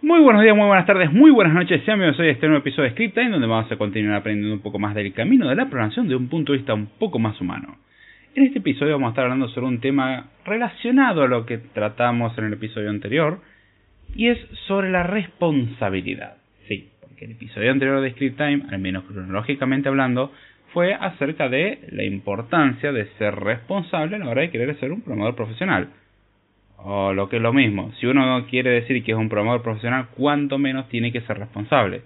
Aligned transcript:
muy 0.00 0.20
buenos 0.20 0.42
días, 0.42 0.56
muy 0.56 0.66
buenas 0.66 0.86
tardes, 0.86 1.12
muy 1.12 1.32
buenas 1.32 1.54
noches. 1.54 1.82
Sean 1.84 1.98
bienvenidos 1.98 2.20
a 2.20 2.30
este 2.30 2.46
nuevo 2.46 2.60
episodio 2.60 2.84
de 2.84 2.90
Script 2.90 3.14
Time, 3.14 3.30
donde 3.30 3.48
vamos 3.48 3.70
a 3.72 3.76
continuar 3.76 4.16
aprendiendo 4.16 4.54
un 4.54 4.62
poco 4.62 4.78
más 4.78 4.94
del 4.94 5.12
camino 5.12 5.48
de 5.48 5.56
la 5.56 5.66
programación 5.66 6.06
de 6.06 6.14
un 6.14 6.28
punto 6.28 6.52
de 6.52 6.58
vista 6.58 6.74
un 6.74 6.86
poco 6.86 7.18
más 7.18 7.40
humano. 7.40 7.78
En 8.36 8.44
este 8.44 8.60
episodio 8.60 8.92
vamos 8.92 9.08
a 9.08 9.10
estar 9.10 9.24
hablando 9.24 9.48
sobre 9.48 9.66
un 9.66 9.80
tema 9.80 10.28
relacionado 10.44 11.24
a 11.24 11.26
lo 11.26 11.46
que 11.46 11.58
tratamos 11.58 12.38
en 12.38 12.44
el 12.44 12.52
episodio 12.52 12.90
anterior, 12.90 13.40
y 14.14 14.28
es 14.28 14.38
sobre 14.68 14.90
la 14.90 15.02
responsabilidad. 15.02 16.36
Sí, 16.68 16.88
porque 17.00 17.24
el 17.24 17.32
episodio 17.32 17.72
anterior 17.72 18.00
de 18.02 18.12
Script 18.12 18.36
Time, 18.36 18.62
al 18.70 18.78
menos 18.78 19.02
cronológicamente 19.04 19.88
hablando, 19.88 20.30
fue 20.72 20.94
acerca 20.94 21.48
de 21.48 21.80
la 21.90 22.04
importancia 22.04 22.92
de 22.92 23.06
ser 23.18 23.34
responsable 23.34 24.14
a 24.14 24.18
la 24.20 24.28
hora 24.28 24.42
de 24.42 24.50
querer 24.50 24.78
ser 24.78 24.92
un 24.92 25.00
programador 25.00 25.34
profesional 25.34 25.88
o 26.84 27.12
lo 27.12 27.28
que 27.28 27.36
es 27.36 27.42
lo 27.42 27.52
mismo, 27.52 27.92
si 28.00 28.06
uno 28.06 28.44
quiere 28.48 28.70
decir 28.70 29.02
que 29.04 29.12
es 29.12 29.18
un 29.18 29.28
programador 29.28 29.62
profesional, 29.62 30.08
cuánto 30.16 30.58
menos 30.58 30.88
tiene 30.88 31.12
que 31.12 31.20
ser 31.22 31.38
responsable. 31.38 32.02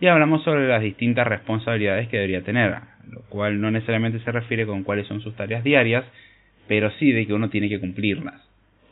Y 0.00 0.06
hablamos 0.06 0.44
sobre 0.44 0.68
las 0.68 0.82
distintas 0.82 1.26
responsabilidades 1.26 2.08
que 2.08 2.18
debería 2.18 2.42
tener, 2.42 2.76
lo 3.10 3.22
cual 3.28 3.60
no 3.60 3.70
necesariamente 3.70 4.20
se 4.20 4.30
refiere 4.30 4.66
con 4.66 4.84
cuáles 4.84 5.06
son 5.06 5.20
sus 5.20 5.34
tareas 5.34 5.64
diarias, 5.64 6.04
pero 6.68 6.90
sí 6.98 7.10
de 7.12 7.26
que 7.26 7.32
uno 7.32 7.48
tiene 7.48 7.68
que 7.68 7.80
cumplirlas. 7.80 8.40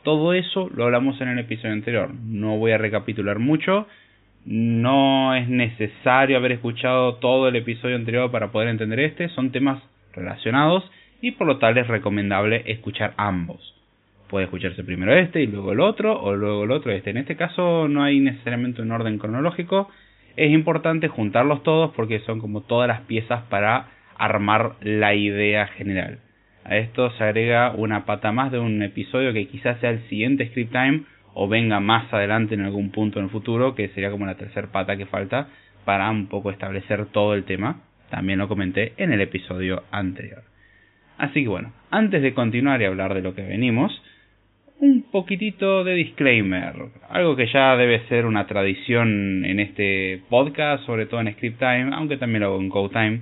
Todo 0.03 0.33
eso 0.33 0.69
lo 0.73 0.85
hablamos 0.85 1.19
en 1.21 1.29
el 1.29 1.39
episodio 1.39 1.73
anterior, 1.73 2.09
no 2.13 2.57
voy 2.57 2.71
a 2.71 2.77
recapitular 2.77 3.39
mucho, 3.39 3.87
no 4.45 5.35
es 5.35 5.47
necesario 5.49 6.37
haber 6.37 6.53
escuchado 6.53 7.15
todo 7.15 7.47
el 7.49 7.57
episodio 7.57 7.95
anterior 7.95 8.31
para 8.31 8.51
poder 8.51 8.69
entender 8.69 9.01
este, 9.01 9.29
son 9.29 9.51
temas 9.51 9.83
relacionados 10.13 10.89
y 11.21 11.31
por 11.31 11.47
lo 11.47 11.57
tal 11.57 11.77
es 11.77 11.87
recomendable 11.87 12.63
escuchar 12.65 13.13
ambos 13.17 13.76
puede 14.29 14.45
escucharse 14.45 14.83
primero 14.83 15.13
este 15.13 15.41
y 15.41 15.47
luego 15.47 15.71
el 15.71 15.79
otro 15.79 16.19
o 16.19 16.35
luego 16.35 16.63
el 16.63 16.71
otro 16.71 16.91
este. 16.91 17.09
En 17.09 17.17
este 17.17 17.35
caso 17.35 17.87
no 17.87 18.03
hay 18.03 18.19
necesariamente 18.19 18.81
un 18.81 18.91
orden 18.91 19.17
cronológico. 19.17 19.89
Es 20.35 20.51
importante 20.51 21.07
juntarlos 21.07 21.63
todos 21.63 21.91
porque 21.95 22.19
son 22.19 22.39
como 22.39 22.61
todas 22.61 22.87
las 22.87 23.01
piezas 23.01 23.43
para 23.49 23.87
armar 24.17 24.73
la 24.81 25.13
idea 25.15 25.67
general. 25.67 26.19
A 26.63 26.75
esto 26.77 27.11
se 27.11 27.23
agrega 27.23 27.71
una 27.71 28.05
pata 28.05 28.31
más 28.31 28.51
de 28.51 28.59
un 28.59 28.81
episodio 28.83 29.31
que 29.31 29.47
quizás 29.47 29.79
sea 29.79 29.91
el 29.91 30.07
siguiente 30.09 30.47
script 30.49 30.71
time 30.71 31.03
o 31.33 31.47
venga 31.47 31.79
más 31.79 32.11
adelante 32.13 32.55
en 32.55 32.61
algún 32.61 32.91
punto 32.91 33.19
en 33.19 33.25
el 33.25 33.31
futuro, 33.31 33.75
que 33.75 33.89
sería 33.89 34.11
como 34.11 34.25
la 34.25 34.35
tercera 34.35 34.67
pata 34.71 34.97
que 34.97 35.05
falta 35.05 35.47
para 35.85 36.09
un 36.09 36.27
poco 36.27 36.51
establecer 36.51 37.05
todo 37.05 37.35
el 37.35 37.45
tema. 37.45 37.81
También 38.09 38.39
lo 38.39 38.47
comenté 38.47 38.93
en 38.97 39.13
el 39.13 39.21
episodio 39.21 39.83
anterior. 39.91 40.43
Así 41.17 41.43
que 41.43 41.49
bueno, 41.49 41.73
antes 41.89 42.21
de 42.21 42.33
continuar 42.33 42.81
y 42.81 42.85
hablar 42.85 43.13
de 43.13 43.21
lo 43.21 43.33
que 43.33 43.43
venimos, 43.43 44.01
un 44.79 45.03
poquitito 45.11 45.83
de 45.83 45.95
disclaimer, 45.95 46.73
algo 47.09 47.35
que 47.35 47.47
ya 47.47 47.75
debe 47.75 48.07
ser 48.07 48.25
una 48.25 48.45
tradición 48.45 49.43
en 49.43 49.59
este 49.59 50.21
podcast, 50.29 50.85
sobre 50.85 51.07
todo 51.07 51.21
en 51.21 51.33
Script 51.33 51.59
Time, 51.59 51.89
aunque 51.93 52.17
también 52.17 52.41
lo 52.41 52.47
hago 52.47 52.61
en 52.61 52.69
Code 52.69 52.93
Time, 52.93 53.21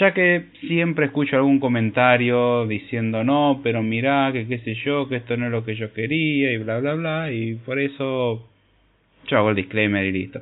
ya 0.00 0.12
que 0.12 0.46
siempre 0.60 1.06
escucho 1.06 1.36
algún 1.36 1.60
comentario 1.60 2.66
diciendo 2.66 3.22
no, 3.22 3.60
pero 3.62 3.82
mirá, 3.82 4.30
que 4.32 4.46
qué 4.46 4.58
sé 4.58 4.74
yo, 4.74 5.08
que 5.08 5.16
esto 5.16 5.36
no 5.36 5.46
es 5.46 5.52
lo 5.52 5.64
que 5.64 5.76
yo 5.76 5.92
quería 5.92 6.52
y 6.52 6.58
bla 6.58 6.80
bla 6.80 6.94
bla, 6.94 7.32
y 7.32 7.54
por 7.54 7.78
eso 7.78 8.48
yo 9.28 9.38
hago 9.38 9.50
el 9.50 9.56
disclaimer 9.56 10.04
y 10.04 10.12
listo. 10.12 10.40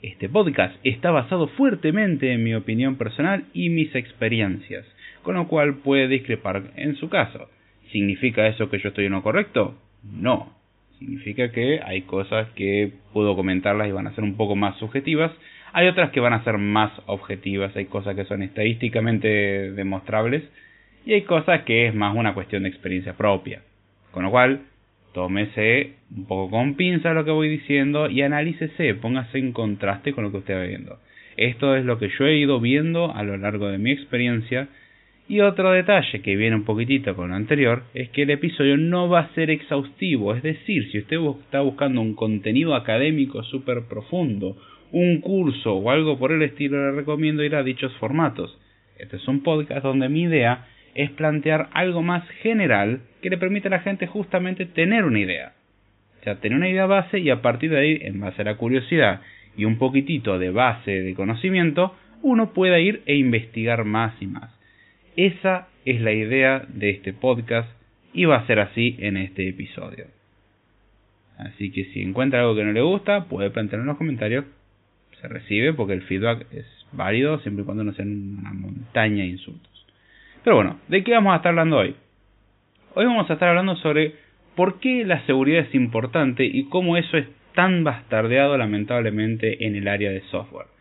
Este 0.00 0.28
podcast 0.28 0.76
está 0.84 1.10
basado 1.10 1.48
fuertemente 1.48 2.32
en 2.32 2.42
mi 2.42 2.54
opinión 2.54 2.96
personal 2.96 3.44
y 3.52 3.68
mis 3.68 3.94
experiencias, 3.94 4.86
con 5.22 5.34
lo 5.34 5.46
cual 5.46 5.76
puede 5.76 6.08
discrepar 6.08 6.72
en 6.76 6.96
su 6.96 7.08
caso. 7.10 7.48
¿Significa 7.94 8.48
eso 8.48 8.68
que 8.68 8.80
yo 8.80 8.88
estoy 8.88 9.04
en 9.04 9.12
lo 9.12 9.22
correcto? 9.22 9.76
No. 10.02 10.52
Significa 10.98 11.52
que 11.52 11.80
hay 11.80 12.02
cosas 12.02 12.48
que 12.56 12.92
puedo 13.12 13.36
comentarlas 13.36 13.86
y 13.86 13.92
van 13.92 14.08
a 14.08 14.14
ser 14.16 14.24
un 14.24 14.36
poco 14.36 14.56
más 14.56 14.76
subjetivas. 14.78 15.30
Hay 15.72 15.86
otras 15.86 16.10
que 16.10 16.18
van 16.18 16.32
a 16.32 16.42
ser 16.42 16.58
más 16.58 16.90
objetivas. 17.06 17.76
Hay 17.76 17.84
cosas 17.84 18.16
que 18.16 18.24
son 18.24 18.42
estadísticamente 18.42 19.70
demostrables. 19.70 20.42
Y 21.06 21.12
hay 21.12 21.22
cosas 21.22 21.62
que 21.62 21.86
es 21.86 21.94
más 21.94 22.16
una 22.16 22.34
cuestión 22.34 22.64
de 22.64 22.70
experiencia 22.70 23.12
propia. 23.12 23.62
Con 24.10 24.24
lo 24.24 24.32
cual, 24.32 24.62
tómese 25.12 25.92
un 26.16 26.26
poco 26.26 26.50
con 26.50 26.74
pinza 26.74 27.14
lo 27.14 27.24
que 27.24 27.30
voy 27.30 27.48
diciendo 27.48 28.10
y 28.10 28.22
analícese, 28.22 28.96
póngase 28.96 29.38
en 29.38 29.52
contraste 29.52 30.14
con 30.14 30.24
lo 30.24 30.32
que 30.32 30.38
usted 30.38 30.56
va 30.56 30.64
viendo. 30.64 30.98
Esto 31.36 31.76
es 31.76 31.84
lo 31.84 32.00
que 32.00 32.08
yo 32.18 32.26
he 32.26 32.38
ido 32.38 32.58
viendo 32.58 33.14
a 33.14 33.22
lo 33.22 33.36
largo 33.36 33.68
de 33.68 33.78
mi 33.78 33.92
experiencia 33.92 34.66
y 35.26 35.40
otro 35.40 35.72
detalle 35.72 36.20
que 36.20 36.36
viene 36.36 36.56
un 36.56 36.64
poquitito 36.64 37.16
con 37.16 37.30
lo 37.30 37.34
anterior 37.34 37.84
es 37.94 38.10
que 38.10 38.22
el 38.22 38.30
episodio 38.30 38.76
no 38.76 39.08
va 39.08 39.20
a 39.20 39.34
ser 39.34 39.50
exhaustivo, 39.50 40.34
es 40.34 40.42
decir, 40.42 40.90
si 40.90 40.98
usted 40.98 41.16
está 41.40 41.60
buscando 41.60 42.02
un 42.02 42.14
contenido 42.14 42.74
académico 42.74 43.42
súper 43.42 43.84
profundo, 43.88 44.56
un 44.92 45.20
curso 45.20 45.74
o 45.74 45.90
algo 45.90 46.18
por 46.18 46.32
el 46.32 46.42
estilo, 46.42 46.76
le 46.76 46.96
recomiendo 46.96 47.42
ir 47.42 47.56
a 47.56 47.62
dichos 47.62 47.92
formatos. 47.94 48.58
Este 48.98 49.16
es 49.16 49.26
un 49.26 49.42
podcast 49.42 49.82
donde 49.82 50.08
mi 50.08 50.22
idea 50.22 50.66
es 50.94 51.10
plantear 51.10 51.68
algo 51.72 52.02
más 52.02 52.28
general 52.42 53.00
que 53.22 53.30
le 53.30 53.38
permite 53.38 53.68
a 53.68 53.72
la 53.72 53.80
gente 53.80 54.06
justamente 54.06 54.66
tener 54.66 55.04
una 55.04 55.20
idea. 55.20 55.54
O 56.20 56.24
sea, 56.24 56.36
tener 56.36 56.56
una 56.56 56.68
idea 56.68 56.86
base 56.86 57.18
y 57.18 57.30
a 57.30 57.42
partir 57.42 57.70
de 57.70 57.78
ahí, 57.78 57.98
en 58.02 58.20
base 58.20 58.42
a 58.42 58.44
la 58.44 58.56
curiosidad 58.56 59.22
y 59.56 59.64
un 59.64 59.78
poquitito 59.78 60.38
de 60.38 60.50
base 60.50 61.02
de 61.02 61.14
conocimiento, 61.14 61.96
uno 62.22 62.52
pueda 62.52 62.78
ir 62.78 63.02
e 63.06 63.16
investigar 63.16 63.84
más 63.84 64.14
y 64.20 64.26
más. 64.26 64.63
Esa 65.16 65.68
es 65.84 66.00
la 66.00 66.12
idea 66.12 66.64
de 66.68 66.90
este 66.90 67.12
podcast 67.12 67.70
y 68.12 68.24
va 68.24 68.36
a 68.36 68.46
ser 68.46 68.58
así 68.58 68.96
en 68.98 69.16
este 69.16 69.48
episodio. 69.48 70.06
Así 71.38 71.70
que 71.70 71.84
si 71.86 72.02
encuentra 72.02 72.40
algo 72.40 72.56
que 72.56 72.64
no 72.64 72.72
le 72.72 72.80
gusta, 72.80 73.24
puede 73.26 73.50
plantearlo 73.50 73.82
en 73.82 73.88
los 73.88 73.96
comentarios. 73.96 74.44
Se 75.20 75.28
recibe 75.28 75.72
porque 75.72 75.92
el 75.92 76.02
feedback 76.02 76.46
es 76.52 76.66
válido 76.92 77.38
siempre 77.40 77.62
y 77.62 77.64
cuando 77.64 77.84
no 77.84 77.92
sea 77.92 78.04
una 78.04 78.52
montaña 78.52 79.22
de 79.22 79.30
insultos. 79.30 79.86
Pero 80.42 80.56
bueno, 80.56 80.80
¿de 80.88 81.04
qué 81.04 81.12
vamos 81.12 81.32
a 81.32 81.36
estar 81.36 81.50
hablando 81.50 81.78
hoy? 81.78 81.94
Hoy 82.94 83.06
vamos 83.06 83.30
a 83.30 83.34
estar 83.34 83.48
hablando 83.48 83.76
sobre 83.76 84.14
por 84.56 84.80
qué 84.80 85.04
la 85.04 85.24
seguridad 85.26 85.64
es 85.66 85.74
importante 85.74 86.44
y 86.44 86.64
cómo 86.64 86.96
eso 86.96 87.16
es 87.16 87.26
tan 87.54 87.84
bastardeado 87.84 88.58
lamentablemente 88.58 89.64
en 89.64 89.76
el 89.76 89.86
área 89.86 90.10
de 90.10 90.22
software. 90.22 90.73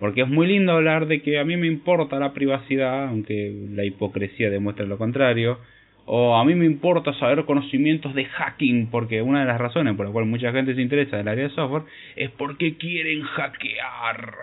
Porque 0.00 0.22
es 0.22 0.28
muy 0.28 0.46
lindo 0.46 0.72
hablar 0.72 1.06
de 1.06 1.20
que 1.20 1.38
a 1.38 1.44
mí 1.44 1.58
me 1.58 1.66
importa 1.66 2.18
la 2.18 2.32
privacidad, 2.32 3.08
aunque 3.08 3.54
la 3.74 3.84
hipocresía 3.84 4.48
demuestra 4.48 4.86
lo 4.86 4.96
contrario. 4.96 5.58
O 6.06 6.36
a 6.36 6.44
mí 6.44 6.54
me 6.54 6.64
importa 6.64 7.12
saber 7.14 7.44
conocimientos 7.44 8.14
de 8.14 8.24
hacking, 8.24 8.88
porque 8.90 9.20
una 9.20 9.40
de 9.40 9.46
las 9.46 9.60
razones 9.60 9.94
por 9.94 10.06
las 10.06 10.12
cuales 10.12 10.30
mucha 10.30 10.52
gente 10.52 10.74
se 10.74 10.80
interesa 10.80 11.18
del 11.18 11.28
área 11.28 11.44
de 11.44 11.54
software 11.54 11.82
es 12.16 12.30
porque 12.30 12.76
quieren 12.76 13.20
hackear. 13.22 14.34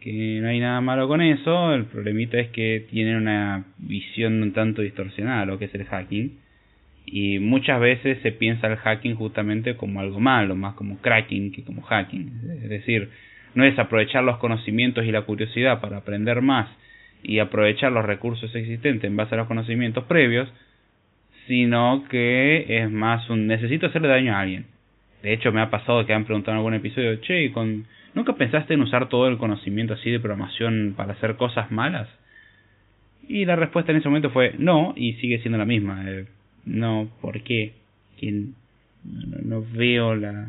Que 0.00 0.40
no 0.42 0.48
hay 0.48 0.58
nada 0.58 0.80
malo 0.80 1.06
con 1.06 1.22
eso, 1.22 1.72
el 1.74 1.84
problemita 1.84 2.38
es 2.38 2.48
que 2.48 2.84
tienen 2.90 3.16
una 3.16 3.66
visión 3.78 4.42
un 4.42 4.52
tanto 4.52 4.82
distorsionada 4.82 5.40
de 5.40 5.46
lo 5.46 5.58
que 5.60 5.66
es 5.66 5.74
el 5.74 5.84
hacking. 5.84 6.38
Y 7.06 7.38
muchas 7.38 7.80
veces 7.80 8.18
se 8.22 8.32
piensa 8.32 8.66
el 8.66 8.76
hacking 8.76 9.14
justamente 9.14 9.76
como 9.76 10.00
algo 10.00 10.18
malo, 10.18 10.56
más 10.56 10.74
como 10.74 10.98
cracking 10.98 11.52
que 11.52 11.62
como 11.62 11.82
hacking. 11.82 12.32
Es 12.64 12.68
decir, 12.68 13.08
no 13.58 13.64
es 13.64 13.76
aprovechar 13.76 14.22
los 14.22 14.38
conocimientos 14.38 15.04
y 15.04 15.10
la 15.10 15.22
curiosidad 15.22 15.80
para 15.80 15.96
aprender 15.96 16.42
más 16.42 16.68
y 17.24 17.40
aprovechar 17.40 17.90
los 17.90 18.04
recursos 18.04 18.54
existentes 18.54 19.10
en 19.10 19.16
base 19.16 19.34
a 19.34 19.38
los 19.38 19.48
conocimientos 19.48 20.04
previos, 20.04 20.48
sino 21.48 22.04
que 22.08 22.66
es 22.68 22.88
más 22.88 23.28
un 23.28 23.48
necesito 23.48 23.86
hacerle 23.86 24.06
daño 24.06 24.32
a 24.32 24.38
alguien. 24.42 24.66
De 25.24 25.32
hecho, 25.32 25.50
me 25.50 25.60
ha 25.60 25.70
pasado 25.70 26.06
que 26.06 26.12
han 26.14 26.24
preguntado 26.24 26.52
en 26.52 26.58
algún 26.58 26.74
episodio, 26.74 27.16
che, 27.16 27.50
con, 27.50 27.86
¿nunca 28.14 28.34
pensaste 28.34 28.74
en 28.74 28.82
usar 28.82 29.08
todo 29.08 29.26
el 29.26 29.38
conocimiento 29.38 29.94
así 29.94 30.08
de 30.08 30.20
programación 30.20 30.94
para 30.96 31.14
hacer 31.14 31.34
cosas 31.34 31.72
malas? 31.72 32.08
Y 33.26 33.44
la 33.44 33.56
respuesta 33.56 33.90
en 33.90 33.98
ese 33.98 34.08
momento 34.08 34.30
fue 34.30 34.54
no, 34.56 34.94
y 34.96 35.14
sigue 35.14 35.40
siendo 35.40 35.58
la 35.58 35.64
misma. 35.64 36.04
Eh, 36.06 36.26
no, 36.64 37.08
¿por 37.20 37.42
qué? 37.42 37.72
No, 38.22 39.36
no, 39.42 39.64
veo 39.72 40.14
la, 40.14 40.46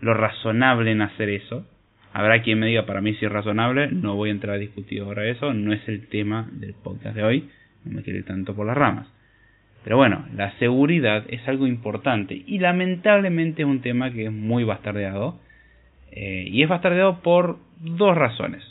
lo 0.00 0.12
razonable 0.12 0.90
en 0.90 1.02
hacer 1.02 1.28
eso. 1.28 1.64
Habrá 2.18 2.42
quien 2.42 2.58
me 2.58 2.66
diga 2.66 2.84
para 2.84 3.00
mí 3.00 3.14
si 3.14 3.26
es 3.26 3.30
razonable, 3.30 3.92
no 3.92 4.16
voy 4.16 4.30
a 4.30 4.32
entrar 4.32 4.56
a 4.56 4.58
discutir 4.58 5.02
ahora 5.02 5.28
eso, 5.28 5.54
no 5.54 5.72
es 5.72 5.88
el 5.88 6.08
tema 6.08 6.48
del 6.50 6.74
podcast 6.74 7.14
de 7.14 7.22
hoy, 7.22 7.48
no 7.84 7.92
me 7.92 8.02
quiero 8.02 8.18
ir 8.18 8.24
tanto 8.24 8.56
por 8.56 8.66
las 8.66 8.76
ramas. 8.76 9.06
Pero 9.84 9.98
bueno, 9.98 10.26
la 10.34 10.50
seguridad 10.58 11.24
es 11.28 11.46
algo 11.46 11.68
importante 11.68 12.42
y 12.44 12.58
lamentablemente 12.58 13.62
es 13.62 13.68
un 13.68 13.82
tema 13.82 14.10
que 14.12 14.24
es 14.24 14.32
muy 14.32 14.64
bastardeado. 14.64 15.38
Eh, 16.10 16.48
y 16.48 16.64
es 16.64 16.68
bastardeado 16.68 17.20
por 17.22 17.58
dos 17.78 18.16
razones. 18.16 18.64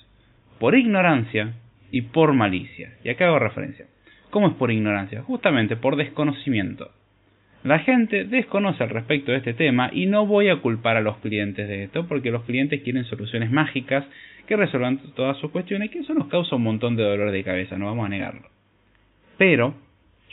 Por 0.59 0.75
ignorancia 0.75 1.53
y 1.89 2.01
por 2.01 2.33
malicia. 2.33 2.95
Y 3.05 3.07
acá 3.07 3.27
hago 3.27 3.39
referencia. 3.39 3.85
¿Cómo 4.29 4.49
es 4.49 4.55
por 4.55 4.71
ignorancia? 4.71 5.21
Justamente 5.21 5.77
por 5.77 5.95
desconocimiento. 5.95 6.91
La 7.67 7.79
gente 7.79 8.23
desconoce 8.23 8.81
al 8.81 8.91
respecto 8.91 9.33
de 9.33 9.39
este 9.39 9.53
tema 9.53 9.89
y 9.91 10.05
no 10.05 10.25
voy 10.25 10.47
a 10.47 10.61
culpar 10.61 10.95
a 10.95 11.01
los 11.01 11.17
clientes 11.17 11.67
de 11.67 11.83
esto 11.83 12.07
porque 12.07 12.31
los 12.31 12.45
clientes 12.45 12.81
quieren 12.81 13.03
soluciones 13.03 13.51
mágicas 13.51 14.05
que 14.47 14.55
resuelvan 14.55 14.99
todas 15.17 15.35
sus 15.39 15.51
cuestiones 15.51 15.91
que 15.91 15.99
eso 15.99 16.13
nos 16.13 16.27
causa 16.27 16.55
un 16.55 16.63
montón 16.63 16.95
de 16.95 17.03
dolor 17.03 17.29
de 17.29 17.43
cabeza, 17.43 17.77
no 17.77 17.87
vamos 17.87 18.05
a 18.05 18.09
negarlo. 18.09 18.47
Pero 19.37 19.75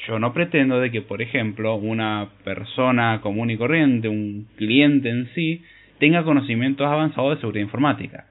yo 0.06 0.20
no 0.20 0.32
pretendo 0.32 0.78
de 0.78 0.92
que, 0.92 1.02
por 1.02 1.22
ejemplo, 1.22 1.74
una 1.74 2.28
persona 2.44 3.20
común 3.20 3.50
y 3.50 3.56
corriente, 3.56 4.06
un 4.06 4.46
cliente 4.54 5.10
en 5.10 5.26
sí, 5.34 5.64
tenga 5.98 6.22
conocimientos 6.22 6.86
avanzados 6.86 7.34
de 7.34 7.40
seguridad 7.40 7.64
informática. 7.64 8.26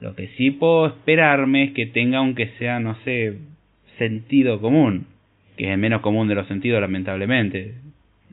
Lo 0.00 0.16
que 0.16 0.26
sí 0.36 0.50
puedo 0.50 0.88
esperarme 0.88 1.66
es 1.66 1.72
que 1.72 1.86
tenga, 1.86 2.18
aunque 2.18 2.48
sea, 2.58 2.80
no 2.80 2.96
sé, 3.04 3.38
sentido 3.96 4.60
común, 4.60 5.06
que 5.56 5.66
es 5.66 5.70
el 5.70 5.78
menos 5.78 6.00
común 6.00 6.26
de 6.26 6.34
los 6.34 6.48
sentidos, 6.48 6.80
lamentablemente. 6.80 7.83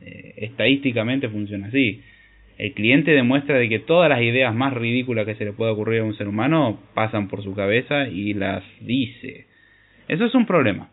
Eh, 0.01 0.33
estadísticamente 0.37 1.29
funciona 1.29 1.67
así. 1.67 2.01
El 2.57 2.73
cliente 2.73 3.11
demuestra 3.11 3.57
de 3.57 3.69
que 3.69 3.79
todas 3.79 4.09
las 4.09 4.21
ideas 4.21 4.53
más 4.53 4.73
ridículas 4.73 5.25
que 5.25 5.35
se 5.35 5.45
le 5.45 5.53
puede 5.53 5.71
ocurrir 5.71 6.01
a 6.01 6.05
un 6.05 6.15
ser 6.15 6.27
humano 6.27 6.79
pasan 6.93 7.27
por 7.27 7.43
su 7.43 7.55
cabeza 7.55 8.07
y 8.07 8.33
las 8.33 8.63
dice. 8.81 9.45
Eso 10.07 10.25
es 10.25 10.35
un 10.35 10.45
problema. 10.45 10.89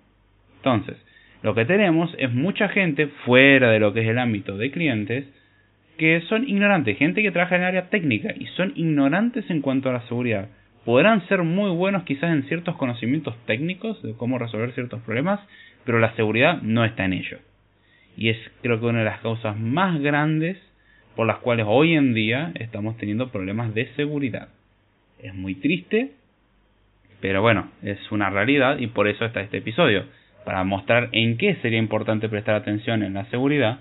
Entonces, 0.56 0.96
lo 1.42 1.54
que 1.54 1.64
tenemos 1.64 2.14
es 2.18 2.32
mucha 2.32 2.68
gente 2.68 3.06
fuera 3.24 3.70
de 3.70 3.80
lo 3.80 3.92
que 3.92 4.00
es 4.00 4.08
el 4.08 4.18
ámbito 4.18 4.56
de 4.56 4.70
clientes 4.70 5.24
que 5.98 6.20
son 6.28 6.48
ignorantes, 6.48 6.96
gente 6.96 7.22
que 7.22 7.32
trabaja 7.32 7.56
en 7.56 7.62
el 7.62 7.68
área 7.68 7.90
técnica 7.90 8.32
y 8.38 8.46
son 8.56 8.72
ignorantes 8.76 9.50
en 9.50 9.60
cuanto 9.60 9.90
a 9.90 9.92
la 9.92 10.06
seguridad. 10.08 10.48
Podrán 10.84 11.26
ser 11.28 11.42
muy 11.42 11.70
buenos 11.70 12.04
quizás 12.04 12.30
en 12.30 12.44
ciertos 12.44 12.76
conocimientos 12.76 13.36
técnicos 13.46 14.00
de 14.02 14.14
cómo 14.14 14.38
resolver 14.38 14.72
ciertos 14.72 15.02
problemas, 15.02 15.40
pero 15.84 15.98
la 15.98 16.14
seguridad 16.14 16.62
no 16.62 16.84
está 16.84 17.04
en 17.04 17.14
ello. 17.14 17.38
Y 18.18 18.30
es 18.30 18.36
creo 18.62 18.80
que 18.80 18.86
una 18.86 18.98
de 18.98 19.04
las 19.04 19.20
causas 19.20 19.56
más 19.56 20.00
grandes 20.00 20.58
por 21.14 21.26
las 21.26 21.38
cuales 21.38 21.66
hoy 21.68 21.94
en 21.94 22.14
día 22.14 22.50
estamos 22.56 22.96
teniendo 22.96 23.30
problemas 23.30 23.72
de 23.74 23.86
seguridad. 23.94 24.48
Es 25.22 25.34
muy 25.34 25.54
triste, 25.54 26.12
pero 27.20 27.42
bueno, 27.42 27.70
es 27.82 27.98
una 28.10 28.28
realidad 28.28 28.78
y 28.78 28.88
por 28.88 29.06
eso 29.06 29.24
está 29.24 29.40
este 29.40 29.58
episodio 29.58 30.04
para 30.44 30.64
mostrar 30.64 31.10
en 31.12 31.38
qué 31.38 31.54
sería 31.62 31.78
importante 31.78 32.28
prestar 32.28 32.56
atención 32.56 33.04
en 33.04 33.14
la 33.14 33.24
seguridad, 33.26 33.78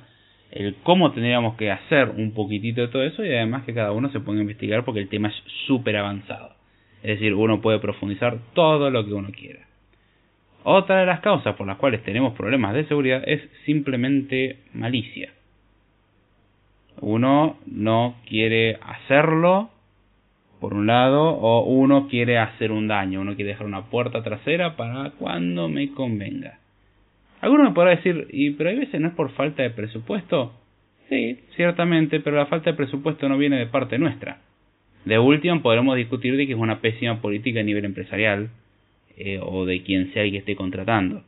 el 0.52 0.76
cómo 0.84 1.12
tendríamos 1.14 1.56
que 1.56 1.72
hacer 1.72 2.10
un 2.10 2.34
poquitito 2.34 2.82
de 2.82 2.90
todo 2.90 3.04
eso 3.04 3.26
y 3.26 3.30
además 3.30 3.64
que 3.66 3.74
cada 3.74 3.92
uno 3.92 4.12
se 4.12 4.20
ponga 4.20 4.40
a 4.40 4.42
investigar 4.42 4.86
porque 4.86 5.00
el 5.00 5.10
tema 5.10 5.30
es 5.30 5.36
súper 5.66 5.98
avanzado. 5.98 6.56
Es 7.02 7.20
decir, 7.20 7.34
uno 7.34 7.60
puede 7.60 7.80
profundizar 7.80 8.38
todo 8.54 8.92
lo 8.92 9.04
que 9.04 9.14
uno 9.14 9.30
quiera. 9.32 9.67
Otra 10.70 11.00
de 11.00 11.06
las 11.06 11.22
causas 11.22 11.56
por 11.56 11.66
las 11.66 11.78
cuales 11.78 12.04
tenemos 12.04 12.34
problemas 12.34 12.74
de 12.74 12.84
seguridad 12.88 13.24
es 13.26 13.42
simplemente 13.66 14.58
malicia. 14.74 15.30
Uno 17.00 17.56
no 17.66 18.16
quiere 18.28 18.78
hacerlo, 18.82 19.70
por 20.60 20.74
un 20.74 20.86
lado, 20.86 21.24
o 21.24 21.64
uno 21.64 22.10
quiere 22.10 22.38
hacer 22.38 22.74
un 22.74 22.90
daño, 22.90 23.22
uno 23.22 23.38
quiere 23.38 23.52
dejar 23.52 23.66
una 23.66 23.86
puerta 23.86 24.24
trasera 24.24 24.76
para 24.76 25.12
cuando 25.12 25.70
me 25.70 25.94
convenga. 25.94 26.60
Alguno 27.40 27.64
me 27.64 27.72
podrá 27.72 27.92
decir, 27.92 28.28
y 28.32 28.50
pero 28.50 28.70
hay 28.70 28.76
veces 28.76 29.00
no 29.00 29.08
es 29.08 29.14
por 29.14 29.32
falta 29.32 29.64
de 29.64 29.70
presupuesto. 29.70 30.52
Sí, 31.08 31.40
ciertamente, 31.56 32.20
pero 32.20 32.36
la 32.36 32.48
falta 32.48 32.72
de 32.72 32.76
presupuesto 32.76 33.30
no 33.30 33.38
viene 33.38 33.58
de 33.58 33.68
parte 33.68 33.98
nuestra. 33.98 34.42
De 35.06 35.18
último, 35.18 35.62
podremos 35.62 35.96
discutir 35.96 36.36
de 36.36 36.46
que 36.46 36.52
es 36.52 36.60
una 36.60 36.82
pésima 36.82 37.22
política 37.22 37.62
a 37.62 37.64
nivel 37.64 37.86
empresarial, 37.86 38.50
eh, 39.18 39.40
o 39.42 39.66
de 39.66 39.82
quien 39.82 40.14
sea 40.14 40.24
el 40.24 40.32
que 40.32 40.38
esté 40.38 40.56
contratando. 40.56 41.24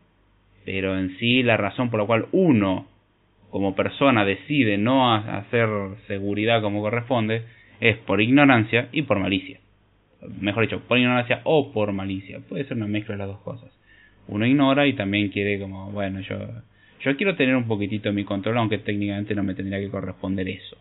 Pero 0.65 0.97
en 0.97 1.17
sí, 1.17 1.43
la 1.43 1.57
razón 1.57 1.89
por 1.89 1.99
la 1.99 2.05
cual 2.05 2.27
uno, 2.31 2.87
como 3.49 3.75
persona, 3.75 4.25
decide 4.25 4.77
no 4.77 5.13
hacer 5.13 5.67
seguridad 6.07 6.61
como 6.61 6.81
corresponde, 6.81 7.43
es 7.79 7.97
por 7.97 8.21
ignorancia 8.21 8.89
y 8.91 9.03
por 9.03 9.19
malicia. 9.19 9.59
Mejor 10.39 10.63
dicho, 10.63 10.81
por 10.87 10.97
ignorancia 10.97 11.41
o 11.45 11.71
por 11.71 11.91
malicia. 11.93 12.39
Puede 12.47 12.65
ser 12.65 12.77
una 12.77 12.87
mezcla 12.87 13.15
de 13.15 13.19
las 13.19 13.29
dos 13.29 13.39
cosas. 13.39 13.71
Uno 14.27 14.45
ignora 14.45 14.85
y 14.85 14.93
también 14.93 15.29
quiere 15.29 15.59
como, 15.59 15.91
bueno, 15.91 16.19
yo, 16.19 16.37
yo 17.01 17.17
quiero 17.17 17.35
tener 17.35 17.55
un 17.55 17.67
poquitito 17.67 18.13
mi 18.13 18.23
control, 18.23 18.57
aunque 18.57 18.77
técnicamente 18.77 19.33
no 19.33 19.43
me 19.43 19.55
tendría 19.55 19.79
que 19.79 19.89
corresponder 19.89 20.47
eso. 20.49 20.77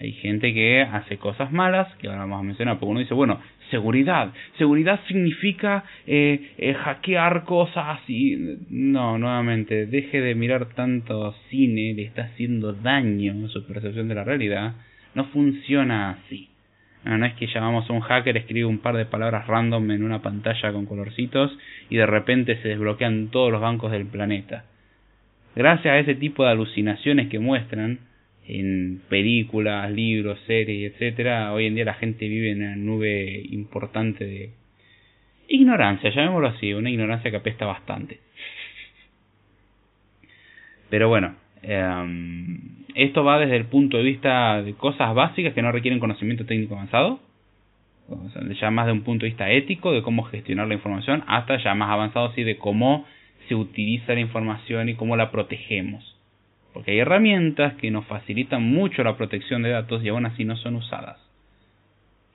Hay 0.00 0.12
gente 0.12 0.54
que 0.54 0.82
hace 0.82 1.18
cosas 1.18 1.52
malas, 1.52 1.94
que 1.96 2.08
ahora 2.08 2.20
vamos 2.20 2.40
a 2.40 2.42
mencionar, 2.44 2.78
porque 2.78 2.90
uno 2.90 3.00
dice, 3.00 3.14
bueno, 3.14 3.40
seguridad. 3.70 4.32
Seguridad 4.56 5.00
significa 5.06 5.84
eh, 6.06 6.52
eh, 6.58 6.74
hackear 6.74 7.44
cosas 7.44 8.00
y... 8.08 8.36
No, 8.70 9.18
nuevamente, 9.18 9.86
deje 9.86 10.20
de 10.20 10.34
mirar 10.34 10.66
tanto 10.74 11.34
cine, 11.50 11.94
le 11.94 12.02
está 12.02 12.22
haciendo 12.22 12.72
daño 12.72 13.46
a 13.46 13.48
su 13.48 13.66
percepción 13.66 14.08
de 14.08 14.14
la 14.14 14.24
realidad 14.24 14.74
no 15.18 15.24
funciona 15.26 16.10
así. 16.10 16.48
No, 17.04 17.24
es 17.24 17.34
que 17.34 17.46
llamamos 17.46 17.88
a 17.88 17.92
un 17.92 18.00
hacker, 18.00 18.36
escribe 18.36 18.66
un 18.66 18.78
par 18.78 18.96
de 18.96 19.06
palabras 19.06 19.46
random 19.46 19.90
en 19.90 20.02
una 20.02 20.20
pantalla 20.20 20.72
con 20.72 20.86
colorcitos 20.86 21.56
y 21.90 21.96
de 21.96 22.06
repente 22.06 22.60
se 22.60 22.68
desbloquean 22.68 23.28
todos 23.28 23.50
los 23.50 23.60
bancos 23.60 23.90
del 23.92 24.06
planeta. 24.06 24.64
Gracias 25.56 25.92
a 25.92 25.98
ese 25.98 26.14
tipo 26.14 26.44
de 26.44 26.50
alucinaciones 26.50 27.28
que 27.28 27.38
muestran 27.38 28.00
en 28.48 29.02
películas, 29.10 29.90
libros, 29.90 30.40
series, 30.46 30.94
etcétera, 30.94 31.52
hoy 31.52 31.66
en 31.66 31.74
día 31.74 31.84
la 31.84 31.94
gente 31.94 32.26
vive 32.26 32.50
en 32.50 32.62
una 32.62 32.76
nube 32.76 33.42
importante 33.50 34.24
de 34.24 34.50
ignorancia, 35.48 36.10
llamémoslo 36.10 36.48
así, 36.48 36.72
una 36.72 36.90
ignorancia 36.90 37.30
que 37.30 37.36
apesta 37.36 37.66
bastante. 37.66 38.20
Pero 40.88 41.10
bueno, 41.10 41.34
eh, 41.62 42.58
esto 42.94 43.22
va 43.22 43.38
desde 43.38 43.56
el 43.56 43.66
punto 43.66 43.98
de 43.98 44.02
vista 44.02 44.62
de 44.62 44.72
cosas 44.72 45.14
básicas 45.14 45.52
que 45.52 45.60
no 45.60 45.70
requieren 45.70 46.00
conocimiento 46.00 46.46
técnico 46.46 46.74
avanzado, 46.74 47.20
ya 48.58 48.70
más 48.70 48.86
de 48.86 48.92
un 48.92 49.02
punto 49.02 49.24
de 49.26 49.30
vista 49.30 49.50
ético 49.50 49.92
de 49.92 50.00
cómo 50.00 50.22
gestionar 50.22 50.66
la 50.68 50.74
información, 50.74 51.22
hasta 51.26 51.62
ya 51.62 51.74
más 51.74 51.90
avanzado 51.90 52.26
así 52.28 52.42
de 52.44 52.56
cómo 52.56 53.04
se 53.46 53.54
utiliza 53.54 54.14
la 54.14 54.20
información 54.20 54.88
y 54.88 54.94
cómo 54.94 55.16
la 55.16 55.30
protegemos. 55.30 56.17
Porque 56.72 56.92
hay 56.92 56.98
herramientas 57.00 57.74
que 57.74 57.90
nos 57.90 58.06
facilitan 58.06 58.62
mucho 58.62 59.02
la 59.02 59.16
protección 59.16 59.62
de 59.62 59.70
datos 59.70 60.04
y 60.04 60.08
aún 60.08 60.26
así 60.26 60.44
no 60.44 60.56
son 60.56 60.76
usadas. 60.76 61.18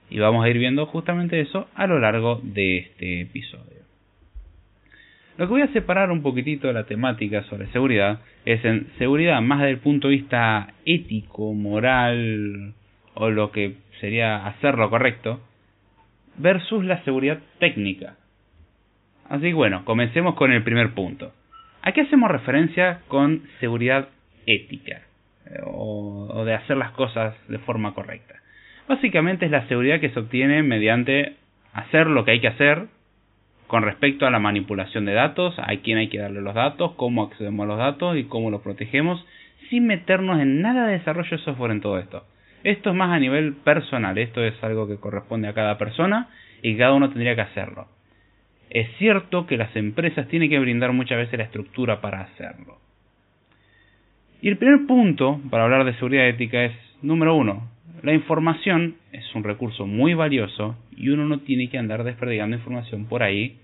Y 0.09 0.19
vamos 0.19 0.45
a 0.45 0.49
ir 0.49 0.57
viendo 0.57 0.85
justamente 0.85 1.39
eso 1.39 1.67
a 1.75 1.87
lo 1.87 1.99
largo 1.99 2.39
de 2.43 2.77
este 2.77 3.21
episodio. 3.21 3.83
Lo 5.37 5.47
que 5.47 5.51
voy 5.51 5.61
a 5.61 5.73
separar 5.73 6.11
un 6.11 6.21
poquitito 6.21 6.67
de 6.67 6.73
la 6.73 6.83
temática 6.83 7.43
sobre 7.43 7.67
seguridad 7.71 8.19
es 8.45 8.63
en 8.63 8.87
seguridad 8.99 9.41
más 9.41 9.59
desde 9.59 9.71
el 9.71 9.79
punto 9.79 10.07
de 10.07 10.17
vista 10.17 10.73
ético, 10.85 11.53
moral 11.53 12.73
o 13.15 13.29
lo 13.29 13.51
que 13.51 13.77
sería 13.99 14.45
hacer 14.45 14.77
lo 14.77 14.89
correcto 14.91 15.39
versus 16.37 16.85
la 16.85 17.03
seguridad 17.03 17.39
técnica. 17.59 18.15
Así 19.27 19.45
que 19.45 19.53
bueno, 19.53 19.85
comencemos 19.85 20.35
con 20.35 20.51
el 20.51 20.63
primer 20.63 20.93
punto. 20.93 21.33
¿A 21.81 21.91
qué 21.91 22.01
hacemos 22.01 22.29
referencia 22.29 23.01
con 23.07 23.43
seguridad 23.59 24.09
ética? 24.45 25.01
O, 25.65 26.29
o 26.31 26.45
de 26.45 26.53
hacer 26.53 26.77
las 26.77 26.91
cosas 26.91 27.35
de 27.47 27.59
forma 27.59 27.93
correcta. 27.93 28.35
Básicamente 28.87 29.45
es 29.45 29.51
la 29.51 29.67
seguridad 29.67 29.99
que 29.99 30.09
se 30.09 30.19
obtiene 30.19 30.63
mediante 30.63 31.35
hacer 31.73 32.07
lo 32.07 32.25
que 32.25 32.31
hay 32.31 32.39
que 32.39 32.47
hacer 32.47 32.87
con 33.67 33.81
respecto 33.83 34.27
a 34.27 34.31
la 34.31 34.39
manipulación 34.39 35.05
de 35.05 35.13
datos, 35.13 35.55
a 35.57 35.75
quién 35.77 35.97
hay 35.97 36.07
que 36.07 36.19
darle 36.19 36.41
los 36.41 36.53
datos, 36.53 36.91
cómo 36.93 37.23
accedemos 37.23 37.63
a 37.63 37.67
los 37.67 37.77
datos 37.77 38.17
y 38.17 38.25
cómo 38.25 38.51
los 38.51 38.61
protegemos, 38.61 39.25
sin 39.69 39.87
meternos 39.87 40.39
en 40.39 40.61
nada 40.61 40.85
de 40.85 40.99
desarrollo 40.99 41.37
de 41.37 41.43
software 41.43 41.71
en 41.71 41.81
todo 41.81 41.97
esto. 41.97 42.23
Esto 42.63 42.91
es 42.91 42.95
más 42.95 43.09
a 43.09 43.19
nivel 43.19 43.55
personal, 43.55 44.17
esto 44.17 44.43
es 44.43 44.53
algo 44.63 44.87
que 44.87 44.97
corresponde 44.97 45.47
a 45.47 45.53
cada 45.53 45.77
persona 45.77 46.29
y 46.61 46.77
cada 46.77 46.93
uno 46.93 47.09
tendría 47.09 47.35
que 47.35 47.41
hacerlo. 47.41 47.87
Es 48.69 48.87
cierto 48.97 49.47
que 49.47 49.57
las 49.57 49.75
empresas 49.75 50.27
tienen 50.27 50.49
que 50.49 50.59
brindar 50.59 50.93
muchas 50.93 51.17
veces 51.17 51.37
la 51.37 51.45
estructura 51.45 51.99
para 51.99 52.21
hacerlo. 52.21 52.77
Y 54.43 54.49
el 54.49 54.57
primer 54.57 54.85
punto 54.87 55.39
para 55.49 55.63
hablar 55.63 55.85
de 55.85 55.93
seguridad 55.93 56.27
ética 56.27 56.65
es, 56.65 56.73
número 57.01 57.33
uno, 57.33 57.71
la 58.01 58.13
información 58.13 58.95
es 59.13 59.23
un 59.35 59.45
recurso 59.45 59.87
muy 59.87 60.15
valioso 60.15 60.75
y 60.97 61.07
uno 61.07 61.23
no 61.25 61.39
tiene 61.39 61.69
que 61.69 61.77
andar 61.77 62.03
desperdigando 62.03 62.57
información 62.57 63.05
por 63.05 63.23
ahí 63.23 63.59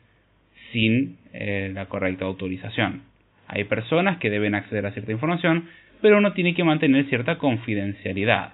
sin 0.72 1.18
eh, 1.34 1.70
la 1.74 1.88
correcta 1.88 2.24
autorización. 2.24 3.02
Hay 3.48 3.66
personas 3.66 4.20
que 4.20 4.30
deben 4.30 4.56
acceder 4.56 4.86
a 4.86 4.94
cierta 4.94 5.12
información, 5.12 5.66
pero 6.02 6.18
uno 6.18 6.32
tiene 6.32 6.54
que 6.54 6.64
mantener 6.64 7.10
cierta 7.10 7.40
confidencialidad. 7.40 8.54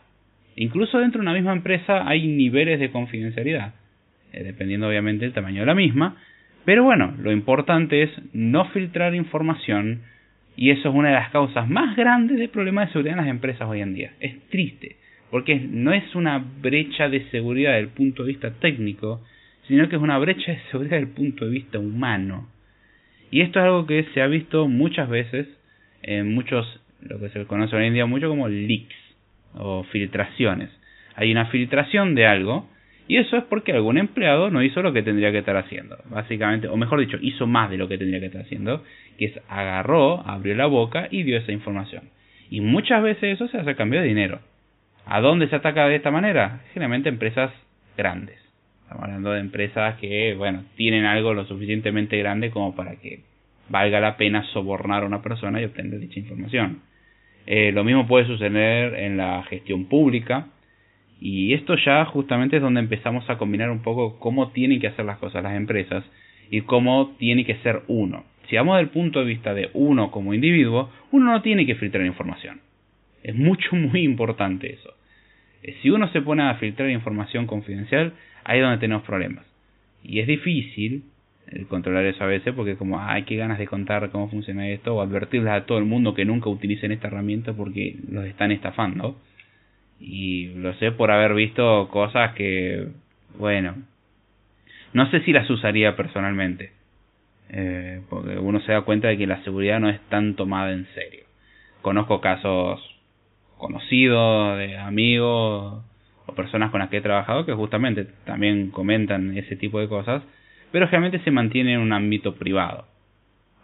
Incluso 0.56 0.98
dentro 0.98 1.20
de 1.20 1.28
una 1.28 1.36
misma 1.36 1.54
empresa 1.54 2.10
hay 2.10 2.26
niveles 2.26 2.80
de 2.80 2.90
confidencialidad, 2.90 3.76
eh, 4.34 4.42
dependiendo 4.44 4.88
obviamente 4.88 5.26
del 5.26 5.34
tamaño 5.36 5.60
de 5.60 5.68
la 5.68 5.76
misma, 5.76 6.16
pero 6.66 6.84
bueno, 6.86 7.14
lo 7.20 7.32
importante 7.32 8.02
es 8.02 8.10
no 8.34 8.66
filtrar 8.70 9.14
información 9.14 10.02
Y 10.58 10.72
eso 10.72 10.90
es 10.90 10.96
una 10.96 11.10
de 11.10 11.16
las 11.16 11.32
causas 11.32 11.70
más 11.70 11.96
grandes 11.96 12.40
de 12.40 12.48
problemas 12.48 12.88
de 12.88 12.94
seguridad 12.94 13.18
en 13.18 13.26
las 13.26 13.30
empresas 13.30 13.68
hoy 13.68 13.82
en 13.82 13.94
día. 13.94 14.14
Es 14.20 14.40
triste, 14.50 14.98
porque 15.30 15.56
no 15.60 15.92
es 15.92 16.16
una 16.16 16.38
brecha 16.38 17.10
de 17.10 17.30
seguridad 17.30 17.72
desde 17.72 17.84
el 17.84 17.90
punto 17.90 18.24
de 18.24 18.30
vista 18.30 18.52
técnico, 18.52 19.22
sino 19.68 19.90
que 19.90 19.96
es 19.98 20.02
una 20.02 20.18
brecha 20.18 20.52
de 20.52 20.60
seguridad 20.72 20.98
desde 20.98 21.10
el 21.10 21.16
punto 21.16 21.46
de 21.46 21.52
vista 21.52 21.80
humano. 21.80 22.50
Y 23.32 23.42
esto 23.42 23.60
es 23.60 23.66
algo 23.66 23.86
que 23.86 24.06
se 24.14 24.22
ha 24.22 24.28
visto 24.28 24.68
muchas 24.68 25.10
veces 25.10 25.48
en 26.04 26.34
muchos, 26.34 26.82
lo 27.02 27.20
que 27.20 27.30
se 27.30 27.46
conoce 27.46 27.76
hoy 27.76 27.88
en 27.88 27.94
día 27.94 28.06
mucho 28.06 28.30
como 28.30 28.48
leaks 28.48 28.96
o 29.56 29.84
filtraciones. 29.86 30.70
Hay 31.16 31.32
una 31.32 31.48
filtración 31.48 32.16
de 32.16 32.28
algo 32.28 32.70
y 33.08 33.18
eso 33.18 33.38
es 33.38 33.44
porque 33.44 33.72
algún 33.72 33.98
empleado 33.98 34.50
no 34.50 34.64
hizo 34.64 34.82
lo 34.82 34.92
que 34.92 35.04
tendría 35.04 35.32
que 35.32 35.40
estar 35.40 35.56
haciendo. 35.58 35.98
Básicamente, 36.10 36.68
o 36.68 36.78
mejor 36.78 37.00
dicho, 37.00 37.18
hizo 37.22 37.46
más 37.46 37.70
de 37.70 37.78
lo 37.78 37.88
que 37.88 37.98
tendría 37.98 38.20
que 38.20 38.28
estar 38.28 38.42
haciendo, 38.42 38.84
que 39.18 39.26
es 39.26 39.40
agarró, 39.48 40.22
abrió 40.28 40.56
la 40.56 40.66
boca 40.66 41.08
y 41.12 41.24
dio 41.24 41.38
esa 41.38 41.52
información. 41.52 42.10
Y 42.50 42.62
muchas 42.62 43.04
veces 43.04 43.36
eso 43.36 43.48
se 43.48 43.58
hace 43.58 43.72
a 43.72 43.76
cambio 43.76 44.02
de 44.02 44.08
dinero. 44.08 44.40
¿A 45.06 45.22
dónde 45.22 45.48
se 45.48 45.56
ataca 45.56 45.88
de 45.88 45.96
esta 45.96 46.10
manera? 46.10 46.62
Generalmente 46.74 47.10
empresas 47.10 47.52
grandes. 47.96 48.38
Estamos 48.82 49.04
hablando 49.04 49.32
de 49.32 49.40
empresas 49.40 49.96
que, 50.00 50.34
bueno, 50.36 50.64
tienen 50.76 51.06
algo 51.06 51.34
lo 51.34 51.46
suficientemente 51.46 52.18
grande 52.18 52.50
como 52.50 52.76
para 52.76 52.96
que 52.96 53.22
valga 53.70 54.00
la 54.00 54.18
pena 54.18 54.44
sobornar 54.52 55.04
a 55.04 55.08
una 55.08 55.22
persona 55.22 55.62
y 55.62 55.66
obtener 55.66 56.00
dicha 56.00 56.20
información. 56.20 56.82
Eh, 57.48 57.72
lo 57.72 57.84
mismo 57.84 58.08
puede 58.08 58.26
suceder 58.26 58.96
en 58.96 59.18
la 59.18 59.44
gestión 59.44 59.86
pública, 59.86 60.48
y 61.28 61.56
esto 61.56 61.76
ya 61.76 62.06
justamente 62.06 62.58
es 62.58 62.62
donde 62.62 62.82
empezamos 62.82 63.28
a 63.32 63.40
combinar 63.40 63.72
un 63.72 63.82
poco 63.82 64.20
cómo 64.20 64.52
tienen 64.52 64.80
que 64.80 64.86
hacer 64.86 65.06
las 65.06 65.18
cosas 65.18 65.42
las 65.42 65.56
empresas 65.56 66.04
y 66.52 66.62
cómo 66.62 67.16
tiene 67.18 67.44
que 67.44 67.56
ser 67.64 67.82
uno. 67.88 68.26
Si 68.48 68.56
vamos 68.56 68.78
del 68.78 68.90
punto 68.90 69.22
de 69.22 69.26
vista 69.26 69.56
de 69.56 69.72
uno 69.74 70.12
como 70.12 70.36
individuo, 70.36 70.92
uno 71.12 71.32
no 71.32 71.42
tiene 71.42 71.66
que 71.66 71.74
filtrar 71.74 72.06
información. 72.06 72.62
Es 73.24 73.34
mucho, 73.34 73.76
muy 73.76 74.04
importante 74.04 74.72
eso. 74.72 74.94
Eh, 75.64 75.76
si 75.82 75.90
uno 75.90 76.08
se 76.10 76.22
pone 76.22 76.44
a 76.44 76.54
filtrar 76.58 76.92
información 76.92 77.48
confidencial, 77.48 78.14
ahí 78.44 78.60
es 78.60 78.64
donde 78.64 78.78
tenemos 78.78 79.02
problemas. 79.02 79.48
Y 80.04 80.20
es 80.20 80.28
difícil 80.28 81.06
eh, 81.48 81.66
controlar 81.68 82.06
eso 82.06 82.24
a 82.24 82.28
veces 82.28 82.54
porque 82.54 82.76
como 82.76 83.02
hay 83.02 83.24
que 83.24 83.36
ganas 83.36 83.58
de 83.58 83.66
contar 83.66 84.12
cómo 84.12 84.30
funciona 84.30 84.70
esto 84.70 84.96
o 84.96 85.02
advertirles 85.02 85.54
a 85.54 85.66
todo 85.66 85.80
el 85.80 85.86
mundo 85.86 86.14
que 86.14 86.24
nunca 86.24 86.52
utilicen 86.52 86.92
esta 86.92 87.08
herramienta 87.08 87.54
porque 87.54 87.96
los 88.12 88.26
están 88.26 88.52
estafando 88.52 89.20
y 90.00 90.48
lo 90.56 90.74
sé 90.76 90.92
por 90.92 91.12
haber 91.12 91.34
visto 91.34 91.90
cosas 91.90 92.34
que, 92.34 92.88
bueno, 93.38 93.76
no 94.94 95.10
sé 95.12 95.22
si 95.22 95.34
las 95.34 95.50
usaría 95.50 95.96
personalmente, 95.96 96.72
eh, 97.50 98.02
porque 98.10 98.38
uno 98.38 98.60
se 98.62 98.72
da 98.72 98.82
cuenta 98.82 99.08
de 99.08 99.18
que 99.18 99.28
la 99.28 99.44
seguridad 99.44 99.80
no 99.80 99.90
es 99.90 100.00
tan 100.10 100.36
tomada 100.36 100.72
en 100.72 100.86
serio. 100.94 101.26
Conozco 101.82 102.22
casos 102.22 102.82
conocidos, 103.58 104.58
de 104.58 104.78
amigos 104.78 105.84
o 106.26 106.34
personas 106.34 106.72
con 106.72 106.80
las 106.80 106.90
que 106.90 106.98
he 106.98 107.02
trabajado 107.02 107.46
que 107.46 107.54
justamente 107.54 108.06
también 108.26 108.72
comentan 108.72 109.38
ese 109.38 109.56
tipo 109.56 109.80
de 109.80 109.88
cosas, 109.88 110.24
pero 110.72 110.88
generalmente 110.88 111.24
se 111.24 111.32
mantiene 111.32 111.74
en 111.74 111.80
un 111.80 111.94
ámbito 111.94 112.36
privado. 112.36 112.86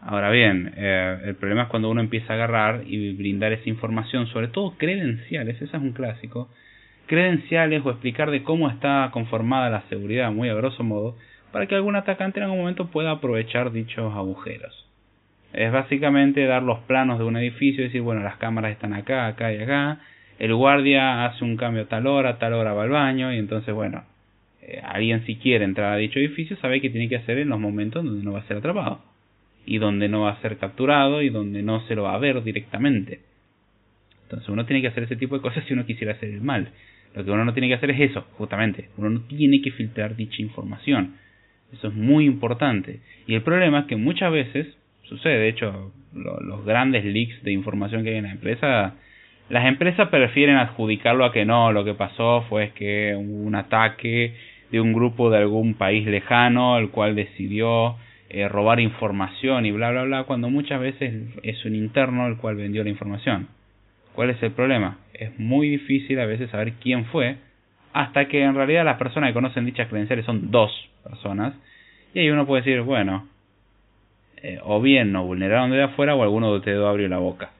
Ahora 0.03 0.31
bien, 0.31 0.73
eh, 0.77 1.19
el 1.25 1.35
problema 1.35 1.63
es 1.63 1.67
cuando 1.69 1.89
uno 1.89 2.01
empieza 2.01 2.33
a 2.33 2.35
agarrar 2.35 2.81
y 2.87 3.13
brindar 3.13 3.53
esa 3.53 3.69
información, 3.69 4.25
sobre 4.27 4.47
todo 4.47 4.73
credenciales, 4.77 5.55
ese 5.61 5.65
es 5.65 5.73
un 5.81 5.91
clásico, 5.91 6.49
credenciales 7.05 7.85
o 7.85 7.91
explicar 7.91 8.31
de 8.31 8.41
cómo 8.41 8.67
está 8.69 9.09
conformada 9.13 9.69
la 9.69 9.83
seguridad, 9.89 10.31
muy 10.31 10.49
a 10.49 10.55
grosso 10.55 10.83
modo, 10.83 11.15
para 11.51 11.67
que 11.67 11.75
algún 11.75 11.95
atacante 11.95 12.39
en 12.39 12.45
algún 12.45 12.59
momento 12.59 12.87
pueda 12.87 13.11
aprovechar 13.11 13.71
dichos 13.71 14.11
agujeros. 14.15 14.87
Es 15.53 15.71
básicamente 15.71 16.45
dar 16.45 16.63
los 16.63 16.79
planos 16.79 17.19
de 17.19 17.25
un 17.25 17.37
edificio 17.37 17.83
y 17.83 17.87
decir, 17.87 18.01
bueno, 18.01 18.23
las 18.23 18.37
cámaras 18.37 18.71
están 18.71 18.93
acá, 18.93 19.27
acá 19.27 19.53
y 19.53 19.61
acá, 19.61 19.99
el 20.39 20.55
guardia 20.55 21.25
hace 21.25 21.43
un 21.43 21.57
cambio 21.57 21.83
a 21.83 21.87
tal 21.87 22.07
hora, 22.07 22.29
a 22.31 22.39
tal 22.39 22.53
hora 22.53 22.73
va 22.73 22.83
al 22.83 22.89
baño, 22.89 23.31
y 23.31 23.37
entonces, 23.37 23.75
bueno, 23.75 24.03
eh, 24.63 24.81
alguien 24.83 25.23
si 25.27 25.35
quiere 25.35 25.63
entrar 25.63 25.93
a 25.93 25.97
dicho 25.97 26.17
edificio 26.17 26.57
sabe 26.57 26.81
que 26.81 26.89
tiene 26.89 27.07
que 27.07 27.17
hacer 27.17 27.37
en 27.37 27.49
los 27.49 27.59
momentos 27.59 28.03
donde 28.03 28.23
no 28.23 28.31
va 28.31 28.39
a 28.39 28.47
ser 28.47 28.57
atrapado 28.57 29.10
y 29.65 29.77
donde 29.77 30.09
no 30.09 30.21
va 30.21 30.31
a 30.31 30.41
ser 30.41 30.57
capturado 30.57 31.21
y 31.21 31.29
donde 31.29 31.61
no 31.61 31.85
se 31.87 31.95
lo 31.95 32.03
va 32.03 32.15
a 32.15 32.19
ver 32.19 32.43
directamente. 32.43 33.19
Entonces 34.23 34.49
uno 34.49 34.65
tiene 34.65 34.81
que 34.81 34.87
hacer 34.87 35.03
ese 35.03 35.15
tipo 35.15 35.35
de 35.35 35.41
cosas 35.41 35.63
si 35.65 35.73
uno 35.73 35.85
quisiera 35.85 36.13
hacer 36.13 36.29
el 36.29 36.41
mal. 36.41 36.69
Lo 37.13 37.25
que 37.25 37.31
uno 37.31 37.43
no 37.43 37.53
tiene 37.53 37.67
que 37.67 37.73
hacer 37.73 37.91
es 37.91 38.11
eso, 38.11 38.21
justamente. 38.37 38.89
Uno 38.97 39.09
no 39.09 39.19
tiene 39.21 39.61
que 39.61 39.71
filtrar 39.71 40.15
dicha 40.15 40.41
información. 40.41 41.15
Eso 41.73 41.89
es 41.89 41.93
muy 41.93 42.25
importante. 42.25 43.01
Y 43.27 43.35
el 43.35 43.41
problema 43.41 43.81
es 43.81 43.85
que 43.85 43.97
muchas 43.97 44.31
veces 44.31 44.67
sucede, 45.03 45.39
de 45.39 45.49
hecho, 45.49 45.91
los 46.13 46.65
grandes 46.65 47.03
leaks 47.03 47.43
de 47.43 47.51
información 47.51 48.03
que 48.03 48.11
hay 48.11 48.17
en 48.17 48.23
la 48.23 48.31
empresa, 48.31 48.95
las 49.49 49.65
empresas 49.65 50.09
prefieren 50.09 50.55
adjudicarlo 50.55 51.25
a 51.25 51.33
que 51.33 51.45
no, 51.45 51.71
lo 51.73 51.83
que 51.83 51.93
pasó 51.93 52.45
fue 52.47 52.71
que 52.73 53.13
hubo 53.17 53.43
un 53.43 53.55
ataque 53.55 54.33
de 54.71 54.79
un 54.79 54.93
grupo 54.93 55.29
de 55.29 55.39
algún 55.39 55.73
país 55.73 56.07
lejano, 56.07 56.77
el 56.77 56.89
cual 56.89 57.15
decidió 57.15 57.97
eh, 58.33 58.47
robar 58.47 58.79
información 58.79 59.65
y 59.65 59.71
bla 59.71 59.91
bla 59.91 60.03
bla, 60.03 60.23
cuando 60.23 60.49
muchas 60.49 60.79
veces 60.79 61.13
es 61.43 61.65
un 61.65 61.75
interno 61.75 62.27
el 62.27 62.37
cual 62.37 62.55
vendió 62.55 62.81
la 62.81 62.89
información. 62.89 63.49
¿Cuál 64.15 64.29
es 64.29 64.41
el 64.41 64.51
problema? 64.51 64.99
Es 65.13 65.37
muy 65.37 65.67
difícil 65.67 66.17
a 66.17 66.25
veces 66.25 66.49
saber 66.49 66.75
quién 66.81 67.03
fue, 67.07 67.35
hasta 67.91 68.29
que 68.29 68.41
en 68.41 68.55
realidad 68.55 68.85
las 68.85 68.97
personas 68.97 69.29
que 69.29 69.33
conocen 69.33 69.65
dichas 69.65 69.89
credenciales 69.89 70.23
son 70.25 70.49
dos 70.49 70.71
personas, 71.03 71.55
y 72.13 72.19
ahí 72.19 72.29
uno 72.29 72.47
puede 72.47 72.61
decir, 72.61 72.81
bueno, 72.83 73.27
eh, 74.41 74.59
o 74.63 74.79
bien 74.79 75.11
nos 75.11 75.25
vulneraron 75.25 75.69
de 75.69 75.83
afuera 75.83 76.15
o 76.15 76.23
alguno 76.23 76.51
de 76.51 76.59
ustedes 76.59 76.79
abrió 76.79 77.09
la 77.09 77.17
boca. 77.17 77.51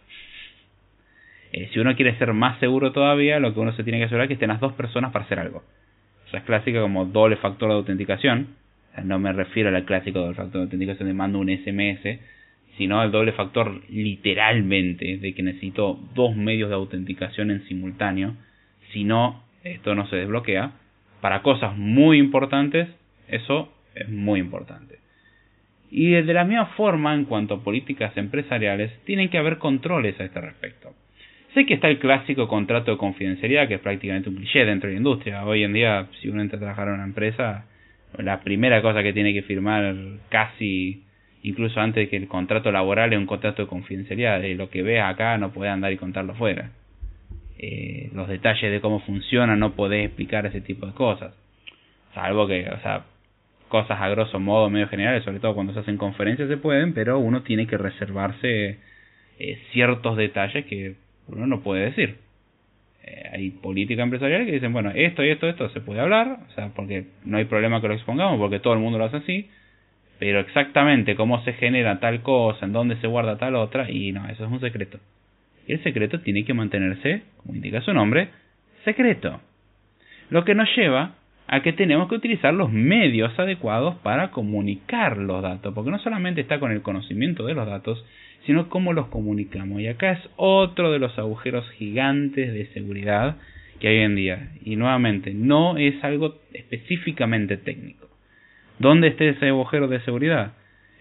Eh, 1.52 1.70
si 1.74 1.80
uno 1.80 1.98
quiere 1.98 2.18
ser 2.18 2.32
más 2.32 2.60
seguro 2.60 2.94
todavía, 2.94 3.42
lo 3.42 3.54
que 3.54 3.60
uno 3.60 3.74
se 3.74 3.84
tiene 3.84 4.00
que 4.00 4.06
asegurar 4.06 4.24
es 4.24 4.30
que 4.30 4.34
estén 4.36 4.48
las 4.48 4.62
dos 4.62 4.72
personas 4.72 5.12
para 5.12 5.26
hacer 5.26 5.38
algo. 5.38 5.64
O 6.28 6.30
sea, 6.30 6.40
es 6.40 6.46
clásica 6.46 6.80
como 6.80 7.04
doble 7.04 7.36
factor 7.36 7.68
de 7.68 7.76
autenticación 7.76 8.61
no 9.04 9.20
me 9.20 9.34
refiero 9.34 9.76
al 9.76 9.86
clásico 9.86 10.26
del 10.26 10.36
factor 10.36 10.62
de 10.62 10.66
autenticación 10.66 11.08
de 11.08 11.14
mando 11.14 11.40
un 11.40 11.50
SMS, 11.50 12.20
sino 12.78 13.00
al 13.00 13.12
doble 13.12 13.32
factor 13.34 13.82
literalmente 13.90 15.18
de 15.18 15.34
que 15.34 15.44
necesito 15.44 16.00
dos 16.14 16.36
medios 16.36 16.70
de 16.70 16.76
autenticación 16.76 17.52
en 17.52 17.66
simultáneo. 17.68 18.36
Si 18.92 19.04
no, 19.04 19.44
esto 19.64 19.96
no 19.96 20.08
se 20.08 20.16
desbloquea. 20.18 20.72
Para 21.22 21.42
cosas 21.42 21.78
muy 21.78 22.18
importantes, 22.18 22.90
eso 23.28 23.72
es 23.96 24.10
muy 24.10 24.40
importante. 24.40 25.00
Y 25.90 26.12
de 26.12 26.34
la 26.34 26.46
misma 26.46 26.68
forma, 26.78 27.14
en 27.14 27.26
cuanto 27.26 27.56
a 27.56 27.64
políticas 27.64 28.16
empresariales, 28.16 28.92
tienen 29.04 29.30
que 29.30 29.38
haber 29.38 29.58
controles 29.58 30.20
a 30.20 30.24
este 30.24 30.40
respecto. 30.40 30.94
Sé 31.54 31.66
que 31.66 31.74
está 31.74 31.90
el 31.90 32.00
clásico 32.00 32.48
contrato 32.48 32.92
de 32.92 32.98
confidencialidad, 32.98 33.68
que 33.68 33.76
es 33.76 33.82
prácticamente 33.82 34.30
un 34.30 34.38
cliché 34.38 34.66
dentro 34.66 34.88
de 34.88 34.96
la 34.96 35.00
industria. 35.00 35.46
Hoy 35.46 35.64
en 35.64 35.74
día, 35.74 36.08
si 36.22 36.30
uno 36.30 36.42
entra 36.42 36.58
a 36.58 36.62
trabajar 36.62 36.88
en 36.88 36.94
una 36.94 37.04
empresa, 37.04 37.66
la 38.18 38.42
primera 38.42 38.82
cosa 38.82 39.04
que 39.04 39.14
tiene 39.14 39.34
que 39.34 39.42
firmar 39.44 39.96
casi 40.30 41.04
incluso 41.44 41.80
antes 41.80 42.10
que 42.10 42.18
el 42.18 42.28
contrato 42.28 42.72
laboral 42.72 43.14
es 43.14 43.20
un 43.20 43.26
contrato 43.26 43.64
de 43.64 43.68
confidencialidad. 43.68 44.42
De 44.42 44.56
lo 44.56 44.70
que 44.70 44.84
veas 44.84 45.12
acá 45.12 45.38
no 45.38 45.52
puedes 45.52 45.74
andar 45.74 45.92
y 45.92 45.98
contarlo 45.98 46.36
fuera 46.36 46.72
eh, 47.58 48.10
los 48.14 48.28
detalles 48.28 48.72
de 48.72 48.82
cómo 48.82 49.02
funciona 49.02 49.56
no 49.56 49.74
podés 49.76 50.08
explicar 50.08 50.46
ese 50.48 50.62
tipo 50.62 50.88
de 50.88 50.94
cosas. 50.94 51.34
Salvo 52.14 52.48
que 52.48 52.68
o 52.68 52.80
sea 52.82 53.06
cosas 53.70 54.02
a 54.02 54.10
grosso 54.10 54.40
modo 54.40 54.70
medio 54.70 54.88
generales 54.88 55.24
sobre 55.24 55.40
todo 55.40 55.54
cuando 55.54 55.74
se 55.74 55.80
hacen 55.80 55.98
conferencias 55.98 56.50
se 56.50 56.58
pueden 56.58 56.94
pero 56.94 57.20
uno 57.20 57.44
tiene 57.44 57.68
que 57.68 57.78
reservarse 57.78 58.80
eh, 59.40 59.60
ciertos 59.72 60.18
detalles 60.18 60.66
que 60.66 60.96
uno 61.28 61.48
no 61.48 61.62
puede 61.62 61.86
decir 61.86 62.18
eh, 63.04 63.30
hay 63.32 63.50
política 63.50 64.04
empresarial 64.04 64.46
que 64.46 64.52
dicen, 64.52 64.74
bueno, 64.74 64.92
esto 64.94 65.24
y 65.24 65.30
esto, 65.30 65.48
esto 65.48 65.70
se 65.70 65.82
puede 65.82 66.02
hablar, 66.02 66.40
o 66.48 66.54
sea, 66.54 66.70
porque 66.76 67.06
no 67.26 67.38
hay 67.38 67.46
problema 67.46 67.82
que 67.82 67.88
lo 67.88 67.94
expongamos, 67.96 68.40
porque 68.40 68.60
todo 68.60 68.74
el 68.74 68.80
mundo 68.80 68.98
lo 68.98 69.06
hace 69.06 69.18
así, 69.18 69.50
pero 70.20 70.40
exactamente 70.40 71.16
cómo 71.16 71.44
se 71.44 71.54
genera 71.54 72.00
tal 72.00 72.22
cosa, 72.22 72.66
en 72.66 72.74
dónde 72.74 72.98
se 72.98 73.08
guarda 73.08 73.38
tal 73.38 73.56
otra, 73.56 73.90
y 73.90 74.12
no, 74.12 74.28
eso 74.30 74.46
es 74.46 74.52
un 74.52 74.60
secreto. 74.60 75.00
Y 75.68 75.74
el 75.74 75.84
secreto 75.84 76.22
tiene 76.22 76.46
que 76.46 76.54
mantenerse, 76.54 77.24
como 77.38 77.56
indica 77.56 77.82
su 77.82 77.94
nombre, 77.94 78.30
secreto. 78.86 79.42
Lo 80.30 80.46
que 80.46 80.56
nos 80.56 80.70
lleva 80.76 81.16
a 81.48 81.62
que 81.62 81.74
tenemos 81.74 82.08
que 82.08 82.16
utilizar 82.16 82.54
los 82.54 82.72
medios 82.72 83.38
adecuados 83.38 83.96
para 83.96 84.32
comunicar 84.32 85.18
los 85.18 85.42
datos, 85.42 85.74
porque 85.74 85.92
no 85.92 86.00
solamente 86.00 86.40
está 86.40 86.60
con 86.60 86.72
el 86.72 86.82
conocimiento 86.82 87.46
de 87.46 87.56
los 87.56 87.68
datos, 87.68 88.06
sino 88.46 88.70
cómo 88.70 88.94
los 88.94 89.08
comunicamos. 89.08 89.82
Y 89.82 89.88
acá 89.88 90.14
es 90.14 90.30
otro 90.36 90.92
de 90.92 91.00
los 91.00 91.18
agujeros 91.18 91.70
gigantes 91.72 92.54
de 92.54 92.68
seguridad 92.74 93.38
que 93.80 93.88
hay 93.88 93.98
hoy 93.98 94.04
en 94.04 94.16
día. 94.16 94.52
Y 94.64 94.76
nuevamente, 94.76 95.34
no 95.34 95.78
es 95.78 96.04
algo 96.04 96.36
específicamente 96.54 97.58
técnico. 97.58 98.08
¿Dónde 98.80 99.10
está 99.10 99.26
ese 99.26 99.48
agujero 99.48 99.88
de 99.88 100.02
seguridad? 100.02 100.54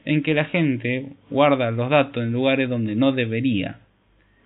En 0.04 0.22
que 0.22 0.34
la 0.34 0.46
gente 0.46 1.12
guarda 1.30 1.70
los 1.70 1.90
datos 1.90 2.22
en 2.22 2.32
lugares 2.32 2.68
donde 2.68 2.94
no 2.94 3.12
debería. 3.12 3.80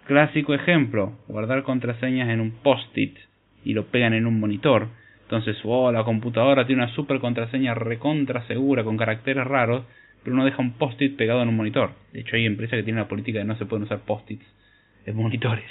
Clásico 0.06 0.54
ejemplo, 0.54 1.18
guardar 1.28 1.62
contraseñas 1.62 2.28
en 2.28 2.40
un 2.40 2.50
post-it 2.50 3.16
y 3.64 3.72
lo 3.72 3.86
pegan 3.86 4.12
en 4.12 4.26
un 4.26 4.38
monitor. 4.38 4.88
Entonces, 5.22 5.56
oh, 5.64 5.90
la 5.90 6.04
computadora 6.04 6.66
tiene 6.66 6.82
una 6.82 6.94
super 6.94 7.18
contraseña 7.20 7.74
recontra 7.74 8.46
segura 8.46 8.84
con 8.84 8.96
caracteres 8.96 9.46
raros, 9.46 9.84
pero 10.24 10.34
uno 10.34 10.44
deja 10.44 10.60
un 10.60 10.72
post-it 10.72 11.16
pegado 11.16 11.42
en 11.42 11.48
un 11.50 11.56
monitor. 11.56 11.92
De 12.12 12.20
hecho, 12.20 12.34
hay 12.34 12.46
empresas 12.46 12.78
que 12.78 12.82
tienen 12.82 13.02
la 13.02 13.08
política 13.08 13.38
de 13.38 13.44
no 13.44 13.56
se 13.56 13.66
pueden 13.66 13.84
usar 13.84 14.00
post-its 14.00 14.44
en 15.06 15.16
monitores. 15.16 15.70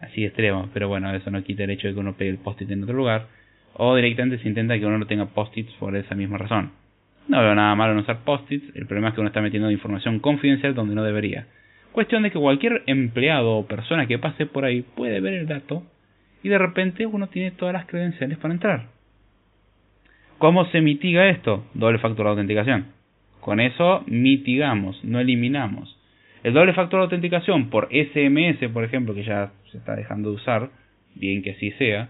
Así 0.00 0.24
extremo, 0.24 0.70
pero 0.72 0.88
bueno, 0.88 1.12
eso 1.12 1.30
no 1.30 1.42
quita 1.42 1.64
el 1.64 1.70
hecho 1.70 1.88
de 1.88 1.94
que 1.94 2.00
uno 2.00 2.16
pegue 2.16 2.30
el 2.30 2.38
post-it 2.38 2.70
en 2.70 2.84
otro 2.84 2.94
lugar. 2.94 3.26
O 3.74 3.94
directamente 3.96 4.38
se 4.38 4.48
intenta 4.48 4.78
que 4.78 4.86
uno 4.86 4.98
no 4.98 5.06
tenga 5.06 5.26
post-its 5.26 5.72
por 5.74 5.96
esa 5.96 6.14
misma 6.14 6.38
razón. 6.38 6.72
No 7.28 7.40
veo 7.40 7.54
nada 7.54 7.74
malo 7.74 7.92
en 7.92 7.98
usar 7.98 8.20
post-its, 8.24 8.74
el 8.76 8.86
problema 8.86 9.08
es 9.08 9.14
que 9.14 9.20
uno 9.20 9.28
está 9.28 9.40
metiendo 9.40 9.70
información 9.70 10.20
confidencial 10.20 10.74
donde 10.74 10.94
no 10.94 11.02
debería. 11.02 11.46
Cuestión 11.92 12.22
de 12.22 12.30
que 12.30 12.38
cualquier 12.38 12.82
empleado 12.86 13.56
o 13.56 13.66
persona 13.66 14.06
que 14.06 14.18
pase 14.18 14.46
por 14.46 14.64
ahí 14.64 14.82
puede 14.82 15.20
ver 15.20 15.34
el 15.34 15.46
dato 15.46 15.82
y 16.42 16.48
de 16.48 16.58
repente 16.58 17.06
uno 17.06 17.28
tiene 17.28 17.50
todas 17.50 17.72
las 17.72 17.86
credenciales 17.86 18.38
para 18.38 18.54
entrar. 18.54 18.86
¿Cómo 20.38 20.66
se 20.66 20.82
mitiga 20.82 21.28
esto? 21.28 21.64
Doble 21.72 21.98
factor 21.98 22.26
de 22.26 22.30
autenticación. 22.30 22.86
Con 23.46 23.60
eso 23.60 24.02
mitigamos, 24.08 24.98
no 25.04 25.20
eliminamos. 25.20 25.96
El 26.42 26.52
doble 26.52 26.72
factor 26.72 26.98
de 26.98 27.04
autenticación 27.04 27.70
por 27.70 27.88
SMS, 27.92 28.68
por 28.72 28.82
ejemplo, 28.82 29.14
que 29.14 29.22
ya 29.22 29.52
se 29.70 29.78
está 29.78 29.94
dejando 29.94 30.30
de 30.30 30.34
usar, 30.34 30.70
bien 31.14 31.44
que 31.44 31.52
así 31.52 31.70
sea, 31.78 32.08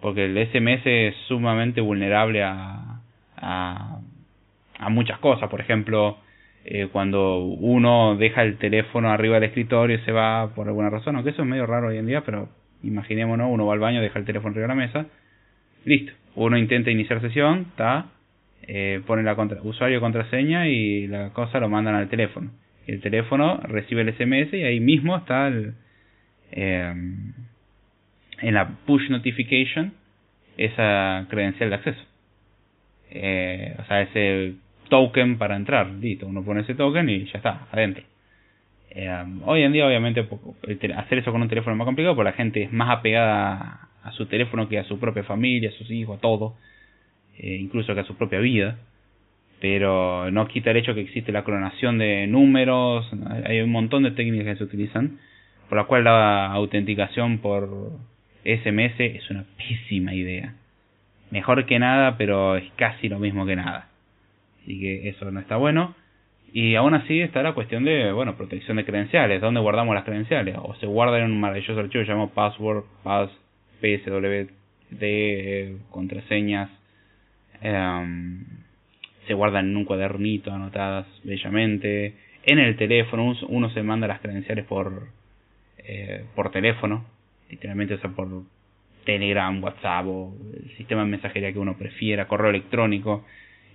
porque 0.00 0.24
el 0.24 0.36
SMS 0.48 0.82
es 0.84 1.14
sumamente 1.28 1.80
vulnerable 1.80 2.42
a, 2.42 3.00
a, 3.36 4.00
muchas 4.88 5.20
cosas. 5.20 5.48
Por 5.48 5.60
ejemplo, 5.60 6.18
eh, 6.64 6.88
cuando 6.90 7.44
uno 7.44 8.16
deja 8.16 8.42
el 8.42 8.58
teléfono 8.58 9.08
arriba 9.10 9.36
del 9.36 9.50
escritorio 9.50 9.98
y 9.98 10.00
se 10.00 10.10
va 10.10 10.52
por 10.56 10.66
alguna 10.66 10.90
razón, 10.90 11.14
aunque 11.14 11.30
eso 11.30 11.42
es 11.42 11.48
medio 11.48 11.66
raro 11.66 11.90
hoy 11.90 11.98
en 11.98 12.06
día, 12.06 12.22
pero 12.22 12.48
imaginémonos, 12.82 13.46
uno 13.52 13.66
va 13.66 13.74
al 13.74 13.78
baño, 13.78 14.02
deja 14.02 14.18
el 14.18 14.24
teléfono 14.24 14.50
arriba 14.50 14.66
de 14.66 14.74
la 14.74 14.86
mesa, 14.86 15.06
listo, 15.84 16.12
uno 16.34 16.58
intenta 16.58 16.90
iniciar 16.90 17.20
sesión, 17.20 17.66
está, 17.70 18.06
eh, 18.72 19.02
pone 19.04 19.24
la 19.24 19.34
contra, 19.34 19.60
usuario 19.62 20.00
contraseña 20.00 20.68
y 20.68 21.08
la 21.08 21.30
cosa 21.30 21.58
lo 21.58 21.68
mandan 21.68 21.96
al 21.96 22.08
teléfono. 22.08 22.52
El 22.86 23.00
teléfono 23.00 23.58
recibe 23.64 24.02
el 24.02 24.14
SMS 24.14 24.54
y 24.54 24.62
ahí 24.62 24.78
mismo 24.78 25.16
está 25.16 25.48
el, 25.48 25.74
eh, 26.52 26.94
en 28.42 28.54
la 28.54 28.68
push 28.86 29.10
notification 29.10 29.92
esa 30.56 31.26
credencial 31.28 31.70
de 31.70 31.74
acceso. 31.74 32.00
Eh, 33.10 33.74
o 33.76 33.84
sea, 33.86 34.02
ese 34.02 34.54
token 34.88 35.36
para 35.36 35.56
entrar, 35.56 35.88
listo, 35.88 36.28
uno 36.28 36.44
pone 36.44 36.60
ese 36.60 36.76
token 36.76 37.08
y 37.08 37.24
ya 37.24 37.38
está, 37.38 37.66
adentro. 37.72 38.04
Eh, 38.90 39.24
hoy 39.46 39.62
en 39.62 39.72
día, 39.72 39.84
obviamente, 39.84 40.24
hacer 40.96 41.18
eso 41.18 41.32
con 41.32 41.42
un 41.42 41.48
teléfono 41.48 41.74
es 41.74 41.78
más 41.78 41.86
complicado 41.86 42.14
porque 42.14 42.30
la 42.30 42.36
gente 42.36 42.62
es 42.62 42.72
más 42.72 42.96
apegada 42.96 43.88
a 44.04 44.12
su 44.12 44.26
teléfono 44.26 44.68
que 44.68 44.78
a 44.78 44.84
su 44.84 45.00
propia 45.00 45.24
familia, 45.24 45.70
a 45.70 45.72
sus 45.72 45.90
hijos, 45.90 46.18
a 46.18 46.20
todo, 46.20 46.54
eh, 47.42 47.56
incluso 47.56 47.94
que 47.94 48.00
a 48.00 48.04
su 48.04 48.16
propia 48.16 48.38
vida. 48.38 48.78
Pero 49.60 50.30
no 50.30 50.46
quita 50.48 50.70
el 50.70 50.78
hecho 50.78 50.94
que 50.94 51.00
existe 51.00 51.32
la 51.32 51.44
clonación 51.44 51.98
de 51.98 52.26
números, 52.26 53.10
hay 53.44 53.60
un 53.60 53.70
montón 53.70 54.02
de 54.04 54.10
técnicas 54.12 54.46
que 54.46 54.56
se 54.56 54.64
utilizan, 54.64 55.18
por 55.68 55.78
la 55.78 55.84
cual 55.84 56.04
la 56.04 56.46
autenticación 56.46 57.38
por 57.38 57.92
SMS 58.44 58.98
es 58.98 59.30
una 59.30 59.44
pésima 59.58 60.14
idea. 60.14 60.54
Mejor 61.30 61.66
que 61.66 61.78
nada, 61.78 62.16
pero 62.16 62.56
es 62.56 62.64
casi 62.76 63.08
lo 63.08 63.18
mismo 63.18 63.46
que 63.46 63.56
nada. 63.56 63.88
Así 64.62 64.80
que 64.80 65.08
eso 65.08 65.30
no 65.30 65.40
está 65.40 65.56
bueno. 65.56 65.94
Y 66.52 66.74
aún 66.74 66.94
así 66.94 67.20
está 67.20 67.42
la 67.42 67.52
cuestión 67.52 67.84
de, 67.84 68.12
bueno, 68.12 68.36
protección 68.36 68.76
de 68.76 68.84
credenciales. 68.84 69.40
¿Dónde 69.40 69.60
guardamos 69.60 69.94
las 69.94 70.04
credenciales? 70.04 70.56
O 70.58 70.74
se 70.76 70.86
guardan 70.86 71.22
en 71.22 71.32
un 71.32 71.40
maravilloso 71.40 71.78
archivo 71.78 72.02
llamado 72.02 72.30
password, 72.30 72.84
pass, 73.04 73.30
pswd, 73.80 74.48
contraseñas. 75.90 76.70
Em, 77.60 78.44
se 79.26 79.34
guardan 79.34 79.70
en 79.70 79.76
un 79.76 79.84
cuadernito 79.84 80.52
anotadas 80.52 81.06
bellamente. 81.24 82.14
En 82.44 82.58
el 82.58 82.76
teléfono, 82.76 83.36
uno 83.48 83.70
se 83.70 83.82
manda 83.82 84.06
las 84.06 84.20
credenciales 84.20 84.64
por, 84.64 85.08
eh, 85.78 86.24
por 86.34 86.50
teléfono. 86.50 87.04
Literalmente, 87.50 87.94
o 87.94 87.98
sea, 87.98 88.10
por 88.10 88.28
Telegram, 89.04 89.62
WhatsApp 89.62 90.06
o 90.06 90.34
el 90.54 90.70
sistema 90.76 91.04
de 91.04 91.10
mensajería 91.10 91.52
que 91.52 91.58
uno 91.58 91.76
prefiera, 91.76 92.28
correo 92.28 92.50
electrónico. 92.50 93.24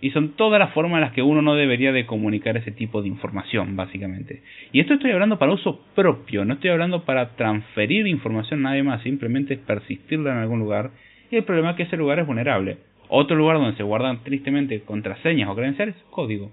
Y 0.01 0.11
son 0.11 0.35
todas 0.35 0.59
las 0.59 0.73
formas 0.73 0.97
en 0.97 1.01
las 1.01 1.13
que 1.13 1.21
uno 1.21 1.41
no 1.41 1.55
debería 1.55 1.91
de 1.91 2.05
comunicar 2.05 2.57
ese 2.57 2.71
tipo 2.71 3.01
de 3.01 3.07
información, 3.07 3.75
básicamente. 3.75 4.41
Y 4.71 4.81
esto 4.81 4.95
estoy 4.95 5.11
hablando 5.11 5.39
para 5.39 5.53
uso 5.53 5.81
propio, 5.95 6.43
no 6.43 6.55
estoy 6.55 6.69
hablando 6.69 7.05
para 7.05 7.35
transferir 7.35 8.05
información 8.07 8.59
a 8.65 8.69
nadie 8.69 8.83
más, 8.83 9.01
simplemente 9.03 9.53
es 9.53 9.59
persistirla 9.61 10.33
en 10.33 10.37
algún 10.39 10.59
lugar. 10.59 10.91
Y 11.31 11.37
el 11.37 11.43
problema 11.43 11.71
es 11.71 11.77
que 11.77 11.83
ese 11.83 11.97
lugar 11.97 12.19
es 12.19 12.27
vulnerable. 12.27 12.77
Otro 13.07 13.35
lugar 13.35 13.57
donde 13.57 13.77
se 13.77 13.83
guardan 13.83 14.23
tristemente 14.23 14.81
contraseñas 14.81 15.49
o 15.49 15.55
credenciales, 15.55 15.95
código. 16.09 16.51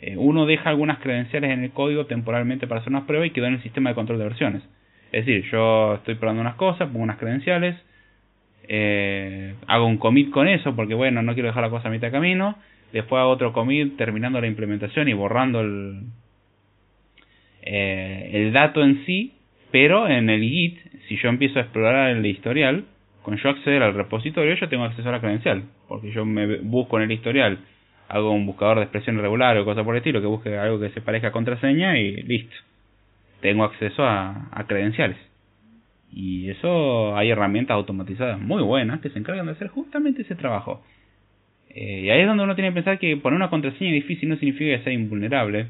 Eh, 0.00 0.16
uno 0.16 0.46
deja 0.46 0.70
algunas 0.70 0.98
credenciales 0.98 1.50
en 1.50 1.62
el 1.62 1.70
código 1.70 2.06
temporalmente 2.06 2.66
para 2.66 2.80
hacer 2.80 2.90
unas 2.90 3.04
pruebas 3.04 3.28
y 3.28 3.30
quedó 3.30 3.46
en 3.46 3.54
el 3.54 3.62
sistema 3.62 3.90
de 3.90 3.94
control 3.94 4.18
de 4.18 4.24
versiones. 4.24 4.62
Es 5.12 5.26
decir, 5.26 5.48
yo 5.50 5.94
estoy 5.94 6.14
probando 6.16 6.40
unas 6.40 6.56
cosas, 6.56 6.88
pongo 6.88 7.04
unas 7.04 7.18
credenciales, 7.18 7.76
eh, 8.66 9.54
hago 9.66 9.86
un 9.86 9.98
commit 9.98 10.30
con 10.30 10.48
eso 10.48 10.74
porque 10.74 10.94
bueno, 10.94 11.22
no 11.22 11.34
quiero 11.34 11.48
dejar 11.48 11.62
la 11.62 11.70
cosa 11.70 11.88
a 11.88 11.90
mitad 11.90 12.08
de 12.08 12.12
camino, 12.12 12.56
después 12.92 13.20
hago 13.20 13.30
otro 13.30 13.52
commit 13.52 13.96
terminando 13.96 14.40
la 14.40 14.46
implementación 14.46 15.08
y 15.08 15.12
borrando 15.12 15.60
el, 15.60 16.00
eh, 17.62 18.30
el 18.32 18.52
dato 18.52 18.82
en 18.82 19.04
sí, 19.04 19.34
pero 19.70 20.08
en 20.08 20.30
el 20.30 20.42
Git, 20.42 20.78
si 21.08 21.16
yo 21.16 21.28
empiezo 21.28 21.58
a 21.58 21.62
explorar 21.62 22.10
el 22.10 22.24
historial, 22.26 22.84
con 23.22 23.36
yo 23.36 23.50
acceder 23.50 23.82
al 23.82 23.94
repositorio, 23.94 24.54
yo 24.54 24.68
tengo 24.68 24.84
acceso 24.84 25.08
a 25.08 25.12
la 25.12 25.20
credencial, 25.20 25.64
porque 25.88 26.10
yo 26.10 26.24
me 26.24 26.58
busco 26.58 26.98
en 26.98 27.04
el 27.04 27.12
historial, 27.12 27.58
hago 28.08 28.32
un 28.32 28.46
buscador 28.46 28.78
de 28.78 28.84
expresión 28.84 29.18
regular 29.18 29.56
o 29.58 29.64
cosas 29.64 29.84
por 29.84 29.94
el 29.94 29.98
estilo, 29.98 30.20
que 30.20 30.26
busque 30.26 30.56
algo 30.56 30.80
que 30.80 30.90
se 30.90 31.00
parezca 31.00 31.28
a 31.28 31.32
contraseña 31.32 31.98
y 31.98 32.22
listo. 32.22 32.54
Tengo 33.40 33.64
acceso 33.64 34.04
a, 34.04 34.48
a 34.52 34.66
credenciales. 34.66 35.16
Y 36.12 36.50
eso 36.50 37.16
hay 37.16 37.30
herramientas 37.30 37.74
automatizadas 37.74 38.38
muy 38.38 38.62
buenas 38.62 39.00
que 39.00 39.08
se 39.08 39.18
encargan 39.18 39.46
de 39.46 39.52
hacer 39.52 39.68
justamente 39.68 40.22
ese 40.22 40.34
trabajo. 40.34 40.82
Eh, 41.70 42.02
y 42.04 42.10
ahí 42.10 42.20
es 42.20 42.26
donde 42.26 42.44
uno 42.44 42.54
tiene 42.54 42.70
que 42.70 42.74
pensar 42.74 42.98
que 42.98 43.16
poner 43.16 43.36
una 43.36 43.48
contraseña 43.48 43.92
difícil 43.92 44.28
no 44.28 44.36
significa 44.36 44.76
que 44.76 44.84
sea 44.84 44.92
invulnerable. 44.92 45.68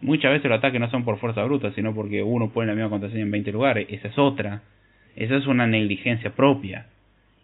Muchas 0.00 0.30
veces 0.30 0.48
los 0.48 0.58
ataques 0.58 0.80
no 0.80 0.90
son 0.90 1.04
por 1.04 1.18
fuerza 1.18 1.42
bruta, 1.44 1.72
sino 1.72 1.94
porque 1.94 2.22
uno 2.22 2.50
pone 2.50 2.68
la 2.68 2.74
misma 2.74 2.90
contraseña 2.90 3.22
en 3.22 3.30
20 3.30 3.52
lugares. 3.52 3.86
Esa 3.90 4.08
es 4.08 4.18
otra. 4.18 4.62
Esa 5.16 5.36
es 5.36 5.46
una 5.46 5.66
negligencia 5.66 6.30
propia. 6.30 6.86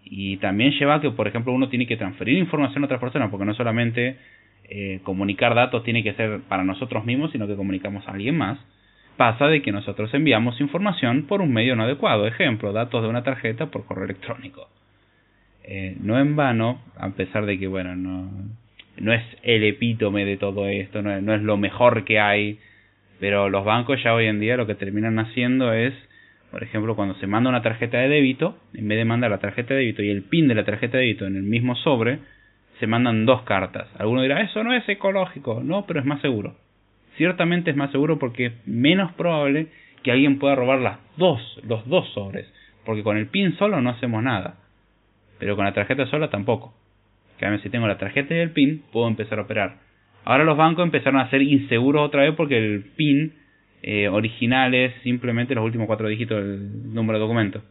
Y 0.04 0.37
también 0.38 0.72
lleva 0.72 0.96
a 0.96 1.00
que, 1.00 1.11
por 1.11 1.26
ejemplo, 1.26 1.52
uno 1.52 1.68
tiene 1.68 1.87
que 1.87 1.96
transferir 1.96 2.38
información 2.38 2.82
a 2.82 2.87
otras 2.87 3.00
personas, 3.00 3.30
porque 3.30 3.46
no 3.46 3.54
solamente 3.54 4.16
eh, 4.68 5.00
comunicar 5.02 5.54
datos 5.54 5.82
tiene 5.85 6.02
que 6.02 6.12
ser 6.14 6.40
para 6.48 6.64
nosotros 6.64 7.04
mismos, 7.04 7.32
sino 7.32 7.46
que 7.46 7.56
comunicamos 7.56 8.06
a 8.06 8.12
alguien 8.12 8.37
más 8.37 8.58
pasa 9.16 9.46
de 9.46 9.62
que 9.62 9.72
nosotros 9.72 10.12
enviamos 10.14 10.61
información 10.61 11.24
por 11.24 11.40
un 11.40 11.52
medio 11.52 11.76
no 11.76 11.85
adecuado, 11.85 12.26
ejemplo, 12.26 12.72
datos 12.72 13.02
de 13.02 13.08
una 13.08 13.22
tarjeta 13.22 13.66
por 13.66 13.85
correo 13.85 14.04
electrónico. 14.04 14.68
Eh, 15.64 15.96
no 16.00 16.18
en 16.18 16.35
vano, 16.35 16.80
a 16.96 17.11
pesar 17.11 17.46
de 17.46 17.58
que, 17.58 17.66
bueno, 17.66 17.94
no, 17.94 18.30
no 18.98 19.12
es 19.12 19.22
el 19.42 19.62
epítome 19.64 20.24
de 20.24 20.37
todo 20.37 20.66
esto, 20.66 21.02
no, 21.02 21.20
no 21.20 21.35
es 21.35 21.42
lo 21.42 21.56
mejor 21.56 22.04
que 22.04 22.18
hay, 22.18 22.58
pero 23.20 23.48
los 23.48 23.64
bancos 23.64 24.02
ya 24.02 24.14
hoy 24.14 24.26
en 24.26 24.40
día 24.40 24.56
lo 24.56 24.66
que 24.66 24.74
terminan 24.74 25.18
haciendo 25.18 25.72
es, 25.72 25.94
por 26.52 26.62
ejemplo, 26.62 26.94
cuando 26.94 27.16
se 27.16 27.26
manda 27.26 27.50
una 27.50 27.62
tarjeta 27.62 27.98
de 27.98 28.08
débito, 28.08 28.56
en 28.74 28.86
vez 28.86 28.98
de 28.98 29.04
mandar 29.04 29.30
la 29.30 29.38
tarjeta 29.38 29.74
de 29.74 29.80
débito 29.80 30.02
y 30.02 30.10
el 30.10 30.22
PIN 30.22 30.46
de 30.46 30.54
la 30.54 30.64
tarjeta 30.64 30.98
de 30.98 31.04
débito 31.04 31.26
en 31.26 31.34
el 31.34 31.42
mismo 31.42 31.74
sobre, 31.74 32.20
se 32.78 32.86
mandan 32.86 33.26
dos 33.26 33.42
cartas. 33.42 33.88
Alguno 33.98 34.22
dirá, 34.22 34.40
eso 34.42 34.62
no 34.62 34.72
es 34.72 34.88
ecológico, 34.88 35.62
no, 35.64 35.86
pero 35.86 35.98
es 35.98 36.06
más 36.06 36.20
seguro 36.20 36.54
ciertamente 37.16 37.70
es 37.70 37.76
más 37.76 37.90
seguro 37.90 38.18
porque 38.18 38.46
es 38.46 38.52
menos 38.66 39.12
probable 39.12 39.68
que 40.02 40.12
alguien 40.12 40.38
pueda 40.38 40.54
robar 40.54 40.80
las 40.80 40.98
dos, 41.16 41.40
los 41.66 41.86
dos 41.88 42.08
sobres, 42.12 42.52
porque 42.84 43.02
con 43.02 43.16
el 43.16 43.28
PIN 43.28 43.56
solo 43.56 43.80
no 43.80 43.90
hacemos 43.90 44.22
nada, 44.22 44.56
pero 45.38 45.56
con 45.56 45.64
la 45.64 45.74
tarjeta 45.74 46.06
sola 46.06 46.30
tampoco. 46.30 46.74
Que 47.38 47.58
si 47.58 47.70
tengo 47.70 47.88
la 47.88 47.98
tarjeta 47.98 48.34
y 48.34 48.38
el 48.38 48.50
PIN, 48.50 48.84
puedo 48.92 49.08
empezar 49.08 49.38
a 49.38 49.42
operar. 49.42 49.78
Ahora 50.24 50.44
los 50.44 50.56
bancos 50.56 50.84
empezaron 50.84 51.20
a 51.20 51.28
ser 51.30 51.42
inseguros 51.42 52.06
otra 52.06 52.22
vez 52.22 52.34
porque 52.36 52.56
el 52.56 52.84
PIN 52.96 53.34
eh, 53.83 54.09
original 54.09 54.75
es 54.75 54.95
simplemente 55.03 55.55
los 55.55 55.64
últimos 55.64 55.87
cuatro 55.87 56.09
dígitos 56.09 56.42
del 56.42 56.95
número 56.95 57.18
de 57.18 57.23
documento. 57.23 57.62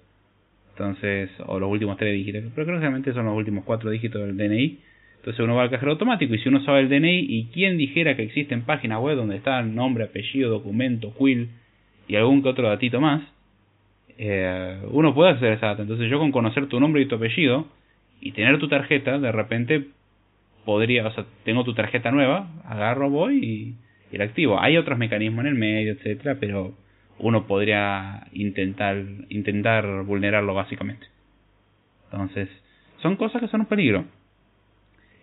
Entonces, 0.72 1.30
o 1.46 1.60
los 1.60 1.70
últimos 1.70 1.98
tres 1.98 2.14
dígitos, 2.14 2.44
pero 2.56 2.66
creo 2.66 2.78
que 2.78 2.82
realmente 2.82 3.14
son 3.14 3.26
los 3.26 3.36
últimos 3.36 3.64
cuatro 3.66 3.90
dígitos 3.90 4.22
del 4.22 4.38
DNI 4.38 4.80
entonces 5.22 5.44
uno 5.44 5.54
va 5.54 5.62
al 5.62 5.70
cajero 5.70 5.92
automático 5.92 6.34
y 6.34 6.40
si 6.40 6.50
uno 6.50 6.66
sabe 6.66 6.80
el 6.80 6.90
DNI 6.90 7.20
y 7.30 7.46
quién 7.54 7.78
dijera 7.78 8.16
que 8.16 8.24
existen 8.24 8.64
páginas 8.64 9.00
web 9.00 9.16
donde 9.16 9.36
está 9.36 9.60
el 9.60 9.76
nombre, 9.76 10.06
apellido, 10.06 10.50
documento, 10.50 11.14
quill 11.16 11.50
y 12.08 12.16
algún 12.16 12.42
que 12.42 12.50
otro 12.50 12.68
datito 12.68 13.00
más, 13.00 13.22
eh, 14.18 14.80
uno 14.90 15.14
puede 15.14 15.34
a 15.34 15.54
esa 15.54 15.68
data. 15.68 15.84
Entonces 15.84 16.10
yo 16.10 16.18
con 16.18 16.32
conocer 16.32 16.66
tu 16.66 16.80
nombre 16.80 17.04
y 17.04 17.06
tu 17.06 17.16
apellido 17.16 17.68
y 18.20 18.32
tener 18.32 18.58
tu 18.58 18.68
tarjeta, 18.68 19.20
de 19.20 19.32
repente 19.32 19.90
podría, 20.66 21.06
o 21.06 21.12
sea, 21.12 21.26
tengo 21.46 21.64
tu 21.64 21.76
tarjeta 21.76 22.10
nueva, 22.10 22.50
agarro, 22.66 23.12
voy 23.12 23.46
y, 23.46 23.76
la 24.18 24.26
activo. 24.26 24.62
Hay 24.62 24.78
otros 24.78 24.98
mecanismos 24.98 25.46
en 25.46 25.52
el 25.52 25.56
medio, 25.56 25.94
etcétera, 25.94 26.38
pero 26.40 26.74
uno 27.20 27.46
podría 27.48 28.28
intentar 28.34 29.04
intentar 29.30 30.04
vulnerarlo 30.04 30.54
básicamente. 30.54 31.08
Entonces, 32.12 32.50
son 33.02 33.16
cosas 33.16 33.42
que 33.42 33.48
son 33.48 33.62
un 33.62 33.68
peligro. 33.68 34.06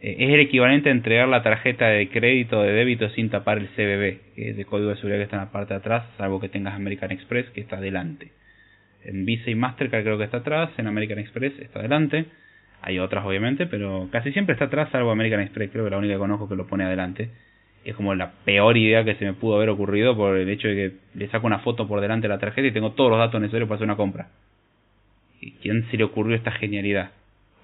Eh, 0.00 0.16
es 0.18 0.30
el 0.30 0.40
equivalente 0.40 0.88
a 0.88 0.92
entregar 0.92 1.28
la 1.28 1.42
tarjeta 1.42 1.88
de 1.88 2.08
crédito 2.08 2.60
o 2.60 2.62
de 2.62 2.72
débito 2.72 3.08
sin 3.10 3.30
tapar 3.30 3.58
el 3.58 3.68
CBB, 3.68 4.34
que 4.34 4.50
es 4.50 4.58
el 4.58 4.66
código 4.66 4.90
de 4.90 4.96
seguridad 4.96 5.18
que 5.18 5.24
está 5.24 5.36
en 5.36 5.42
la 5.42 5.52
parte 5.52 5.74
de 5.74 5.78
atrás, 5.80 6.04
salvo 6.16 6.40
que 6.40 6.48
tengas 6.48 6.74
American 6.74 7.10
Express, 7.10 7.50
que 7.50 7.60
está 7.60 7.76
adelante. 7.76 8.30
En 9.04 9.24
Visa 9.24 9.50
y 9.50 9.54
Mastercard 9.54 10.04
creo 10.04 10.18
que 10.18 10.24
está 10.24 10.38
atrás, 10.38 10.70
en 10.78 10.86
American 10.86 11.18
Express 11.18 11.58
está 11.58 11.80
adelante. 11.80 12.26
Hay 12.80 12.98
otras 13.00 13.24
obviamente, 13.24 13.66
pero 13.66 14.08
casi 14.12 14.32
siempre 14.32 14.52
está 14.52 14.66
atrás, 14.66 14.88
salvo 14.92 15.10
American 15.10 15.40
Express, 15.40 15.70
creo 15.72 15.84
que 15.84 15.90
la 15.90 15.98
única 15.98 16.14
que 16.14 16.18
conozco 16.20 16.48
que 16.48 16.56
lo 16.56 16.66
pone 16.66 16.84
adelante. 16.84 17.30
Es 17.84 17.94
como 17.94 18.14
la 18.14 18.32
peor 18.44 18.76
idea 18.76 19.04
que 19.04 19.14
se 19.14 19.24
me 19.24 19.32
pudo 19.32 19.56
haber 19.56 19.70
ocurrido 19.70 20.16
por 20.16 20.36
el 20.36 20.48
hecho 20.48 20.68
de 20.68 20.74
que 20.74 20.96
le 21.14 21.28
saco 21.28 21.46
una 21.46 21.60
foto 21.60 21.88
por 21.88 22.00
delante 22.00 22.28
de 22.28 22.34
la 22.34 22.40
tarjeta 22.40 22.66
y 22.66 22.72
tengo 22.72 22.92
todos 22.92 23.10
los 23.10 23.18
datos 23.18 23.40
necesarios 23.40 23.68
para 23.68 23.76
hacer 23.76 23.86
una 23.86 23.96
compra. 23.96 24.28
¿Y 25.40 25.52
quién 25.52 25.86
se 25.90 25.96
le 25.96 26.04
ocurrió 26.04 26.36
esta 26.36 26.50
genialidad? 26.52 27.12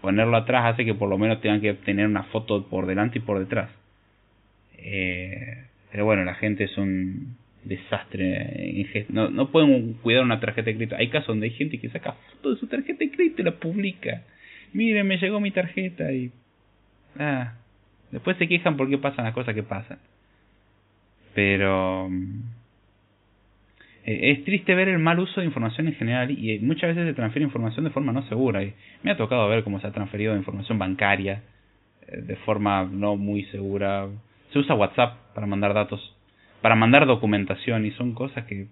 Ponerlo 0.00 0.37
atrás 0.37 0.72
hace 0.72 0.85
que 0.85 0.94
por 0.94 1.09
lo 1.09 1.18
menos 1.18 1.40
tengan 1.40 1.61
que 1.61 1.74
tener 1.74 2.07
una 2.07 2.24
foto 2.24 2.66
por 2.68 2.87
delante 2.87 3.18
y 3.18 3.22
por 3.22 3.38
detrás. 3.38 3.70
Eh, 4.79 5.64
pero 5.90 6.05
bueno, 6.05 6.24
la 6.24 6.35
gente 6.35 6.64
es 6.64 6.77
un 6.77 7.37
desastre. 7.64 8.87
No, 9.09 9.31
no 9.31 9.50
pueden 9.50 9.94
cuidar 9.94 10.22
una 10.22 10.40
tarjeta 10.40 10.66
de 10.66 10.77
crédito. 10.77 10.96
Hay 10.96 11.09
casos 11.09 11.29
donde 11.29 11.46
hay 11.46 11.53
gente 11.53 11.79
que 11.79 11.88
saca 11.88 12.12
fotos 12.12 12.55
de 12.55 12.61
su 12.61 12.66
tarjeta 12.66 12.98
de 12.98 13.11
crédito 13.11 13.42
y 13.42 13.44
la 13.44 13.53
publica. 13.53 14.22
Miren, 14.72 15.07
me 15.07 15.18
llegó 15.18 15.40
mi 15.40 15.50
tarjeta 15.50 16.12
y... 16.12 16.33
Ah, 17.18 17.55
después 18.11 18.37
se 18.38 18.49
quejan 18.49 18.77
porque 18.77 18.99
pasan 18.99 19.25
las 19.25 19.35
cosas 19.35 19.55
que 19.55 19.62
pasan. 19.62 19.99
Pero... 21.35 22.09
Mm, 22.09 22.43
eh, 24.07 24.33
es 24.33 24.45
triste 24.45 24.75
ver 24.75 24.88
el 24.88 24.99
mal 24.99 25.19
uso 25.19 25.40
de 25.40 25.47
información 25.47 25.88
en 25.88 25.95
general 25.95 26.31
y 26.31 26.59
muchas 26.61 26.95
veces 26.95 27.07
se 27.07 27.14
transfiere 27.14 27.45
información 27.45 27.85
de 27.85 27.90
forma 27.90 28.12
no 28.12 28.23
segura. 28.29 28.62
Y 28.62 28.75
me 29.03 29.11
ha 29.11 29.17
tocado 29.17 29.49
ver 29.49 29.64
cómo 29.64 29.81
se 29.81 29.87
ha 29.87 29.93
transferido 29.93 30.37
información 30.37 30.79
bancaria 30.79 31.43
eh, 32.07 32.21
de 32.21 32.37
forma 32.37 32.85
no 32.85 33.17
muy 33.17 33.45
segura. 33.45 34.09
Se 34.53 34.59
usa 34.59 34.75
WhatsApp 34.75 35.35
para 35.35 35.47
mandar 35.47 35.75
datos, 35.75 36.14
para 36.61 36.75
mandar 36.75 37.07
documentación 37.07 37.87
y 37.87 37.90
son 37.93 38.14
cosas 38.14 38.45
que... 38.45 38.67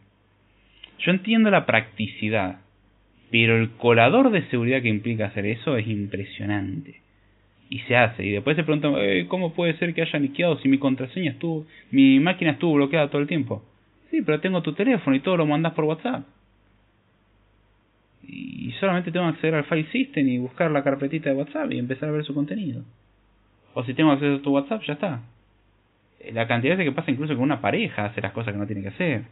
Yo 0.99 1.11
entiendo 1.11 1.51
la 1.51 1.67
practicidad, 1.67 2.61
pero 3.31 3.57
el 3.57 3.71
colador 3.73 4.31
de 4.31 4.47
seguridad 4.51 4.83
que 4.83 4.89
implica 4.89 5.27
hacer 5.27 5.47
eso 5.47 5.77
es 5.77 5.89
impresionante. 5.89 7.01
Y 7.73 7.79
se 7.89 7.97
hace. 7.97 8.23
Y 8.23 8.33
después 8.33 8.55
se 8.55 8.65
pregunta, 8.65 8.91
eh, 9.03 9.25
¿cómo 9.29 9.55
puede 9.55 9.73
ser 9.79 9.95
que 9.95 10.03
haya 10.03 10.19
niqueado 10.19 10.59
si 10.59 10.69
mi 10.69 10.77
contraseña 10.77 11.31
estuvo, 11.31 11.65
mi 11.91 12.21
máquina 12.21 12.51
estuvo 12.51 12.75
bloqueada 12.75 13.09
todo 13.09 13.23
el 13.23 13.27
tiempo? 13.27 13.63
Sí, 14.11 14.21
pero 14.21 14.41
tengo 14.41 14.61
tu 14.61 14.75
teléfono 14.75 15.17
y 15.17 15.21
todo 15.21 15.39
lo 15.39 15.47
mandas 15.47 15.73
por 15.73 15.87
WhatsApp. 15.87 16.23
Y 18.29 18.73
solamente 18.79 19.11
tengo 19.11 19.25
que 19.25 19.37
acceder 19.37 19.55
al 19.55 19.65
file 19.65 19.91
system 19.91 20.29
y 20.29 20.37
buscar 20.37 20.71
la 20.71 20.85
carpetita 20.85 21.31
de 21.31 21.37
WhatsApp 21.37 21.73
y 21.73 21.79
empezar 21.79 22.11
a 22.11 22.13
ver 22.13 22.27
su 22.27 22.35
contenido. 22.35 22.83
O 23.73 23.83
si 23.85 23.95
tengo 23.95 24.11
acceso 24.11 24.35
a 24.35 24.43
tu 24.43 24.53
WhatsApp, 24.53 24.83
ya 24.83 24.93
está. 24.93 25.23
La 26.31 26.47
cantidad 26.47 26.77
de 26.77 26.85
que 26.85 26.93
pasa 26.93 27.11
incluso 27.11 27.33
con 27.33 27.43
una 27.43 27.63
pareja 27.63 28.05
hace 28.05 28.21
las 28.21 28.33
cosas 28.33 28.53
que 28.53 28.59
no 28.59 28.67
tiene 28.67 28.83
que 28.83 28.89
hacer. 28.89 29.23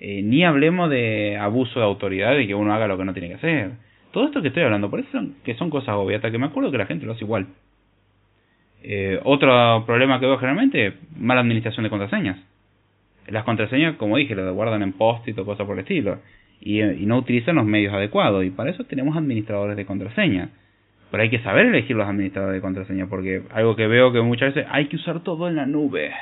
Eh, 0.00 0.22
ni 0.22 0.44
hablemos 0.44 0.90
de 0.90 1.36
abuso 1.36 1.78
de 1.78 1.86
autoridad 1.86 2.36
y 2.36 2.48
que 2.48 2.56
uno 2.56 2.74
haga 2.74 2.88
lo 2.88 2.98
que 2.98 3.04
no 3.04 3.12
tiene 3.12 3.28
que 3.28 3.34
hacer. 3.34 3.70
Todo 4.14 4.26
esto 4.26 4.42
que 4.42 4.48
estoy 4.48 4.62
hablando, 4.62 4.88
por 4.90 5.00
eso 5.00 5.26
que 5.42 5.56
son 5.56 5.70
cosas 5.70 5.96
obvias, 5.96 6.22
que 6.22 6.38
me 6.38 6.46
acuerdo 6.46 6.70
que 6.70 6.78
la 6.78 6.86
gente 6.86 7.04
lo 7.04 7.14
hace 7.14 7.24
igual. 7.24 7.48
Eh, 8.80 9.18
otro 9.24 9.82
problema 9.84 10.20
que 10.20 10.26
veo 10.26 10.38
generalmente, 10.38 10.94
mala 11.16 11.40
administración 11.40 11.82
de 11.82 11.90
contraseñas. 11.90 12.38
Las 13.26 13.42
contraseñas, 13.42 13.96
como 13.96 14.16
dije, 14.16 14.36
las 14.36 14.54
guardan 14.54 14.84
en 14.84 14.92
post-it 14.92 15.36
o 15.36 15.44
cosas 15.44 15.66
por 15.66 15.74
el 15.74 15.80
estilo. 15.80 16.20
Y, 16.60 16.80
no 16.80 17.18
utilizan 17.18 17.56
los 17.56 17.66
medios 17.66 17.92
adecuados. 17.92 18.44
Y 18.44 18.50
para 18.50 18.70
eso 18.70 18.84
tenemos 18.84 19.16
administradores 19.16 19.76
de 19.76 19.84
contraseñas. 19.84 20.50
Pero 21.10 21.20
hay 21.20 21.30
que 21.30 21.40
saber 21.40 21.66
elegir 21.66 21.96
los 21.96 22.06
administradores 22.06 22.54
de 22.54 22.60
contraseña. 22.60 23.08
Porque 23.08 23.42
algo 23.50 23.74
que 23.74 23.88
veo 23.88 24.12
que 24.12 24.20
muchas 24.20 24.54
veces 24.54 24.70
hay 24.70 24.86
que 24.86 24.94
usar 24.94 25.24
todo 25.24 25.48
en 25.48 25.56
la 25.56 25.66
nube. 25.66 26.12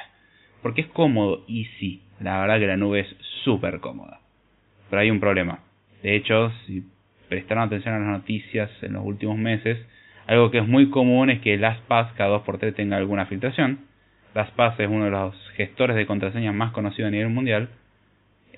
Porque 0.62 0.81
es 0.81 0.87
cómodo. 0.87 1.44
Y 1.46 1.66
sí, 1.78 2.00
la 2.20 2.40
verdad 2.40 2.59
que 2.59 2.68
la 2.68 2.78
nube 2.78 3.00
es 3.00 3.16
súper 3.44 3.81
cómoda. 3.81 4.20
Pero 4.88 5.02
hay 5.02 5.11
un 5.11 5.20
problema. 5.20 5.59
De 6.02 6.16
hecho, 6.16 6.50
si 6.64 6.85
prestaron 7.32 7.64
atención 7.64 7.94
a 7.94 7.98
las 7.98 8.08
noticias 8.08 8.70
en 8.82 8.92
los 8.92 9.06
últimos 9.06 9.38
meses, 9.38 9.78
algo 10.26 10.50
que 10.50 10.58
es 10.58 10.68
muy 10.68 10.90
común 10.90 11.30
es 11.30 11.40
que 11.40 11.56
LastPass 11.56 12.12
cada 12.12 12.36
2x3 12.44 12.74
tenga 12.74 12.98
alguna 12.98 13.24
filtración. 13.24 13.78
LastPass 14.34 14.80
es 14.80 14.88
uno 14.88 15.06
de 15.06 15.10
los 15.10 15.34
gestores 15.56 15.96
de 15.96 16.04
contraseñas 16.04 16.54
más 16.54 16.72
conocidos 16.72 17.08
a 17.08 17.10
nivel 17.10 17.30
mundial. 17.30 17.70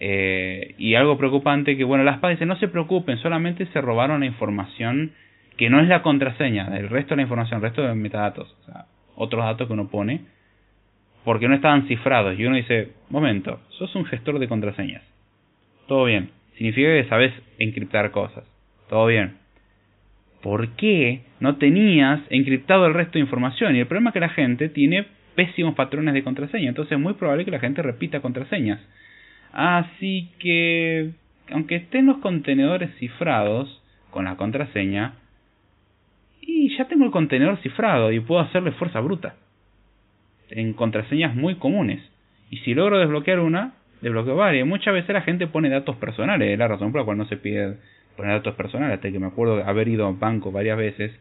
Eh, 0.00 0.74
y 0.76 0.96
algo 0.96 1.16
preocupante 1.16 1.76
que, 1.76 1.84
bueno, 1.84 2.02
LastPass 2.02 2.30
dice, 2.32 2.46
no 2.46 2.56
se 2.56 2.66
preocupen, 2.66 3.18
solamente 3.18 3.66
se 3.66 3.80
robaron 3.80 4.20
la 4.20 4.26
información 4.26 5.12
que 5.56 5.70
no 5.70 5.80
es 5.80 5.86
la 5.86 6.02
contraseña, 6.02 6.76
el 6.76 6.88
resto 6.88 7.10
de 7.10 7.16
la 7.16 7.22
información, 7.22 7.58
el 7.58 7.62
resto 7.62 7.82
de 7.82 7.94
metadatos, 7.94 8.56
otros 9.14 9.44
datos 9.44 9.68
que 9.68 9.72
uno 9.72 9.86
pone, 9.86 10.22
porque 11.22 11.46
no 11.46 11.54
estaban 11.54 11.86
cifrados. 11.86 12.36
Y 12.36 12.44
uno 12.44 12.56
dice, 12.56 12.90
momento, 13.08 13.60
sos 13.78 13.94
un 13.94 14.04
gestor 14.04 14.40
de 14.40 14.48
contraseñas. 14.48 15.04
Todo 15.86 16.06
bien. 16.06 16.30
Significa 16.56 16.88
que 16.88 17.08
sabes 17.08 17.32
encriptar 17.58 18.10
cosas. 18.10 18.44
Todo 18.88 19.06
bien. 19.06 19.36
¿Por 20.42 20.70
qué 20.76 21.22
no 21.40 21.56
tenías 21.56 22.20
encriptado 22.30 22.86
el 22.86 22.94
resto 22.94 23.14
de 23.14 23.20
información? 23.20 23.74
Y 23.76 23.80
el 23.80 23.86
problema 23.86 24.10
es 24.10 24.14
que 24.14 24.20
la 24.20 24.28
gente 24.28 24.68
tiene 24.68 25.06
pésimos 25.34 25.74
patrones 25.74 26.14
de 26.14 26.22
contraseña. 26.22 26.68
Entonces 26.68 26.92
es 26.92 27.00
muy 27.00 27.14
probable 27.14 27.44
que 27.44 27.50
la 27.50 27.60
gente 27.60 27.82
repita 27.82 28.20
contraseñas. 28.20 28.80
Así 29.52 30.30
que, 30.38 31.12
aunque 31.50 31.76
estén 31.76 32.06
los 32.06 32.18
contenedores 32.18 32.94
cifrados 32.98 33.82
con 34.10 34.26
la 34.26 34.36
contraseña, 34.36 35.14
y 36.40 36.76
ya 36.76 36.86
tengo 36.86 37.04
el 37.04 37.10
contenedor 37.10 37.56
cifrado 37.58 38.12
y 38.12 38.20
puedo 38.20 38.40
hacerle 38.40 38.72
fuerza 38.72 39.00
bruta 39.00 39.36
en 40.50 40.72
contraseñas 40.74 41.34
muy 41.34 41.56
comunes. 41.56 42.02
Y 42.50 42.58
si 42.58 42.74
logro 42.74 42.98
desbloquear 42.98 43.40
una, 43.40 43.74
desbloqueo 44.00 44.36
varias. 44.36 44.66
Muchas 44.66 44.94
veces 44.94 45.10
la 45.10 45.22
gente 45.22 45.46
pone 45.46 45.70
datos 45.70 45.96
personales, 45.96 46.50
es 46.50 46.58
la 46.58 46.68
razón 46.68 46.92
por 46.92 47.00
la 47.00 47.04
cual 47.06 47.18
no 47.18 47.26
se 47.26 47.36
pide 47.36 47.78
poner 48.16 48.32
datos 48.32 48.54
personales, 48.54 48.96
hasta 48.96 49.10
que 49.10 49.18
me 49.18 49.26
acuerdo 49.26 49.64
haber 49.64 49.88
ido 49.88 50.06
a 50.06 50.08
un 50.08 50.20
banco 50.20 50.52
varias 50.52 50.76
veces 50.76 51.12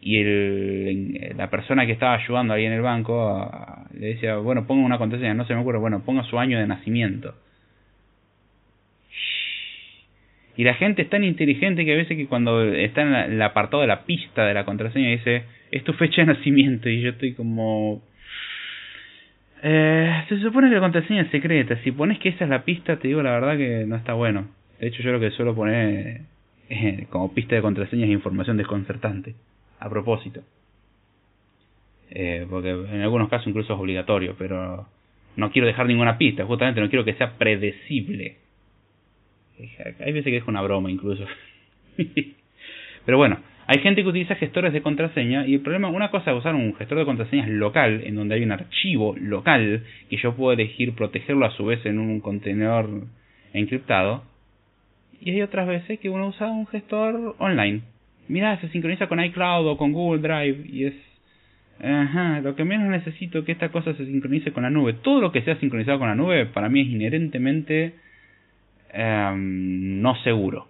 y 0.00 0.18
el, 0.18 1.34
la 1.36 1.50
persona 1.50 1.86
que 1.86 1.92
estaba 1.92 2.14
ayudando 2.14 2.54
ahí 2.54 2.64
en 2.64 2.72
el 2.72 2.82
banco 2.82 3.50
le 3.92 4.06
decía, 4.14 4.36
bueno, 4.36 4.66
ponga 4.66 4.86
una 4.86 4.98
contraseña, 4.98 5.34
no 5.34 5.46
se 5.46 5.54
me 5.54 5.60
ocurre, 5.60 5.78
bueno, 5.78 6.02
ponga 6.04 6.22
su 6.24 6.38
año 6.38 6.58
de 6.58 6.66
nacimiento. 6.66 7.34
Y 10.56 10.64
la 10.64 10.74
gente 10.74 11.02
es 11.02 11.08
tan 11.08 11.22
inteligente 11.22 11.84
que 11.84 11.92
a 11.92 11.96
veces 11.96 12.16
que 12.16 12.26
cuando 12.26 12.64
está 12.64 13.02
en, 13.02 13.14
el 13.14 13.42
apartado 13.42 13.80
de 13.80 13.86
la 13.86 14.04
pista 14.04 14.44
de 14.44 14.54
la 14.54 14.64
contraseña 14.64 15.10
dice, 15.10 15.44
es 15.70 15.84
tu 15.84 15.92
fecha 15.92 16.22
de 16.22 16.34
nacimiento. 16.34 16.88
Y 16.88 17.00
yo 17.00 17.10
estoy 17.10 17.34
como, 17.34 18.02
eh, 19.62 20.24
se 20.28 20.40
supone 20.40 20.68
que 20.68 20.74
la 20.74 20.80
contraseña 20.80 21.22
es 21.22 21.30
secreta. 21.30 21.76
Si 21.84 21.92
pones 21.92 22.18
que 22.18 22.30
esa 22.30 22.44
es 22.44 22.50
la 22.50 22.64
pista, 22.64 22.96
te 22.96 23.06
digo 23.06 23.22
la 23.22 23.32
verdad 23.32 23.56
que 23.56 23.84
no 23.86 23.94
está 23.94 24.14
bueno. 24.14 24.48
De 24.78 24.88
hecho, 24.88 25.02
yo 25.02 25.12
lo 25.12 25.20
que 25.20 25.30
suelo 25.32 25.54
poner 25.54 26.22
eh, 26.68 27.06
como 27.10 27.32
pista 27.32 27.54
de 27.56 27.62
contraseña 27.62 28.04
es 28.06 28.12
información 28.12 28.56
desconcertante. 28.56 29.34
A 29.80 29.88
propósito. 29.88 30.42
Eh, 32.10 32.46
porque 32.48 32.70
en 32.70 33.02
algunos 33.02 33.28
casos 33.28 33.46
incluso 33.46 33.74
es 33.74 33.78
obligatorio, 33.78 34.34
pero 34.38 34.86
no 35.36 35.50
quiero 35.50 35.66
dejar 35.66 35.86
ninguna 35.86 36.18
pista. 36.18 36.44
Justamente 36.44 36.80
no 36.80 36.88
quiero 36.88 37.04
que 37.04 37.14
sea 37.14 37.36
predecible. 37.38 38.36
Hay 40.00 40.12
veces 40.12 40.24
que 40.24 40.36
es 40.36 40.46
una 40.46 40.62
broma 40.62 40.90
incluso. 40.90 41.24
pero 43.04 43.18
bueno, 43.18 43.38
hay 43.66 43.80
gente 43.80 44.02
que 44.02 44.08
utiliza 44.08 44.34
gestores 44.36 44.72
de 44.72 44.82
contraseña 44.82 45.46
y 45.46 45.54
el 45.54 45.60
problema, 45.60 45.88
una 45.88 46.10
cosa 46.10 46.30
es 46.30 46.38
usar 46.38 46.54
un 46.54 46.74
gestor 46.76 46.98
de 46.98 47.04
contraseñas 47.04 47.48
local, 47.48 48.02
en 48.04 48.14
donde 48.14 48.36
hay 48.36 48.42
un 48.42 48.52
archivo 48.52 49.14
local 49.20 49.84
que 50.08 50.16
yo 50.16 50.34
puedo 50.34 50.52
elegir 50.52 50.94
protegerlo 50.94 51.44
a 51.44 51.50
su 51.50 51.66
vez 51.66 51.84
en 51.84 51.98
un 51.98 52.20
contenedor 52.20 52.88
encriptado. 53.52 54.22
Y 55.20 55.32
hay 55.32 55.42
otras 55.42 55.66
veces 55.66 55.98
que 56.00 56.10
uno 56.10 56.28
usa 56.28 56.48
un 56.48 56.66
gestor 56.66 57.36
online. 57.38 57.82
Mira, 58.28 58.60
se 58.60 58.68
sincroniza 58.68 59.08
con 59.08 59.22
iCloud 59.22 59.66
o 59.66 59.76
con 59.76 59.92
Google 59.92 60.20
Drive 60.20 60.66
y 60.68 60.84
es... 60.84 60.94
Ajá, 61.80 62.40
lo 62.40 62.56
que 62.56 62.64
menos 62.64 62.88
necesito 62.88 63.38
es 63.38 63.44
que 63.44 63.52
esta 63.52 63.70
cosa 63.70 63.94
se 63.94 64.04
sincronice 64.04 64.52
con 64.52 64.64
la 64.64 64.70
nube. 64.70 64.94
Todo 64.94 65.20
lo 65.20 65.30
que 65.30 65.42
sea 65.42 65.58
sincronizado 65.60 65.98
con 65.98 66.08
la 66.08 66.16
nube 66.16 66.46
para 66.46 66.68
mí 66.68 66.80
es 66.80 66.88
inherentemente 66.88 67.94
em, 68.92 70.02
no 70.02 70.16
seguro 70.22 70.66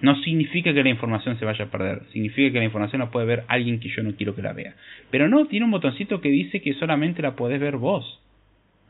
no 0.00 0.16
significa 0.22 0.72
que 0.72 0.82
la 0.82 0.88
información 0.88 1.38
se 1.38 1.44
vaya 1.44 1.66
a 1.66 1.70
perder, 1.70 2.02
significa 2.12 2.52
que 2.52 2.58
la 2.58 2.64
información 2.64 3.00
la 3.00 3.10
puede 3.10 3.26
ver 3.26 3.44
alguien 3.48 3.80
que 3.80 3.88
yo 3.88 4.02
no 4.02 4.14
quiero 4.14 4.34
que 4.34 4.42
la 4.42 4.52
vea. 4.52 4.74
Pero 5.10 5.28
no, 5.28 5.46
tiene 5.46 5.66
un 5.66 5.70
botoncito 5.70 6.20
que 6.20 6.30
dice 6.30 6.62
que 6.62 6.74
solamente 6.74 7.22
la 7.22 7.36
podés 7.36 7.60
ver 7.60 7.76
vos. 7.76 8.20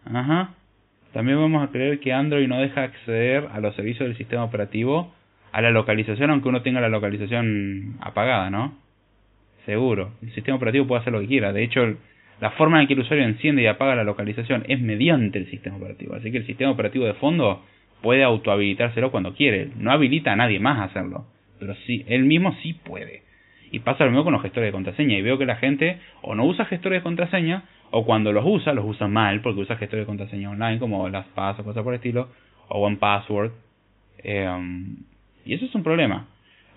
Ajá. 0.04 0.54
También 1.12 1.38
vamos 1.38 1.66
a 1.66 1.72
creer 1.72 1.98
que 2.00 2.12
Android 2.12 2.46
no 2.46 2.60
deja 2.60 2.84
acceder 2.84 3.48
a 3.52 3.60
los 3.60 3.74
servicios 3.74 4.08
del 4.08 4.16
sistema 4.16 4.44
operativo 4.44 5.12
a 5.52 5.60
la 5.60 5.70
localización, 5.70 6.30
aunque 6.30 6.48
uno 6.48 6.62
tenga 6.62 6.80
la 6.80 6.88
localización 6.88 7.96
apagada, 8.00 8.50
¿no? 8.50 8.74
Seguro. 9.66 10.12
El 10.22 10.32
sistema 10.32 10.56
operativo 10.56 10.86
puede 10.86 11.00
hacer 11.00 11.12
lo 11.12 11.20
que 11.20 11.26
quiera. 11.26 11.52
De 11.52 11.64
hecho, 11.64 11.96
la 12.40 12.50
forma 12.52 12.80
en 12.80 12.86
que 12.86 12.94
el 12.94 13.00
usuario 13.00 13.24
enciende 13.24 13.62
y 13.62 13.66
apaga 13.66 13.96
la 13.96 14.04
localización 14.04 14.64
es 14.68 14.80
mediante 14.80 15.38
el 15.38 15.50
sistema 15.50 15.76
operativo. 15.76 16.14
Así 16.14 16.30
que 16.30 16.38
el 16.38 16.46
sistema 16.46 16.70
operativo 16.70 17.04
de 17.04 17.14
fondo 17.14 17.64
puede 18.00 18.22
autohabilitárselo 18.22 19.10
cuando 19.10 19.34
quiere. 19.34 19.68
No 19.76 19.90
habilita 19.90 20.32
a 20.32 20.36
nadie 20.36 20.60
más 20.60 20.78
a 20.78 20.84
hacerlo. 20.84 21.26
Pero 21.58 21.74
sí, 21.86 22.04
él 22.08 22.24
mismo 22.24 22.54
sí 22.62 22.72
puede. 22.72 23.22
Y 23.70 23.80
pasa 23.80 24.04
lo 24.04 24.10
mismo 24.10 24.24
con 24.24 24.32
los 24.32 24.42
gestores 24.42 24.68
de 24.68 24.72
contraseña. 24.72 25.16
Y 25.16 25.22
veo 25.22 25.38
que 25.38 25.46
la 25.46 25.56
gente 25.56 25.98
o 26.22 26.34
no 26.34 26.44
usa 26.44 26.64
gestores 26.64 27.00
de 27.00 27.02
contraseña, 27.02 27.64
o 27.90 28.04
cuando 28.04 28.32
los 28.32 28.44
usa, 28.46 28.72
los 28.72 28.84
usa 28.84 29.08
mal, 29.08 29.40
porque 29.40 29.60
usa 29.60 29.76
gestores 29.76 30.04
de 30.04 30.06
contraseña 30.06 30.50
online, 30.50 30.78
como 30.78 31.08
las 31.08 31.26
o 31.26 31.64
cosas 31.64 31.82
por 31.82 31.92
el 31.92 31.98
estilo, 31.98 32.28
o 32.68 32.80
OnePassword. 32.86 33.52
Eh, 34.22 34.48
y 35.44 35.54
eso 35.54 35.64
es 35.64 35.74
un 35.74 35.82
problema. 35.82 36.26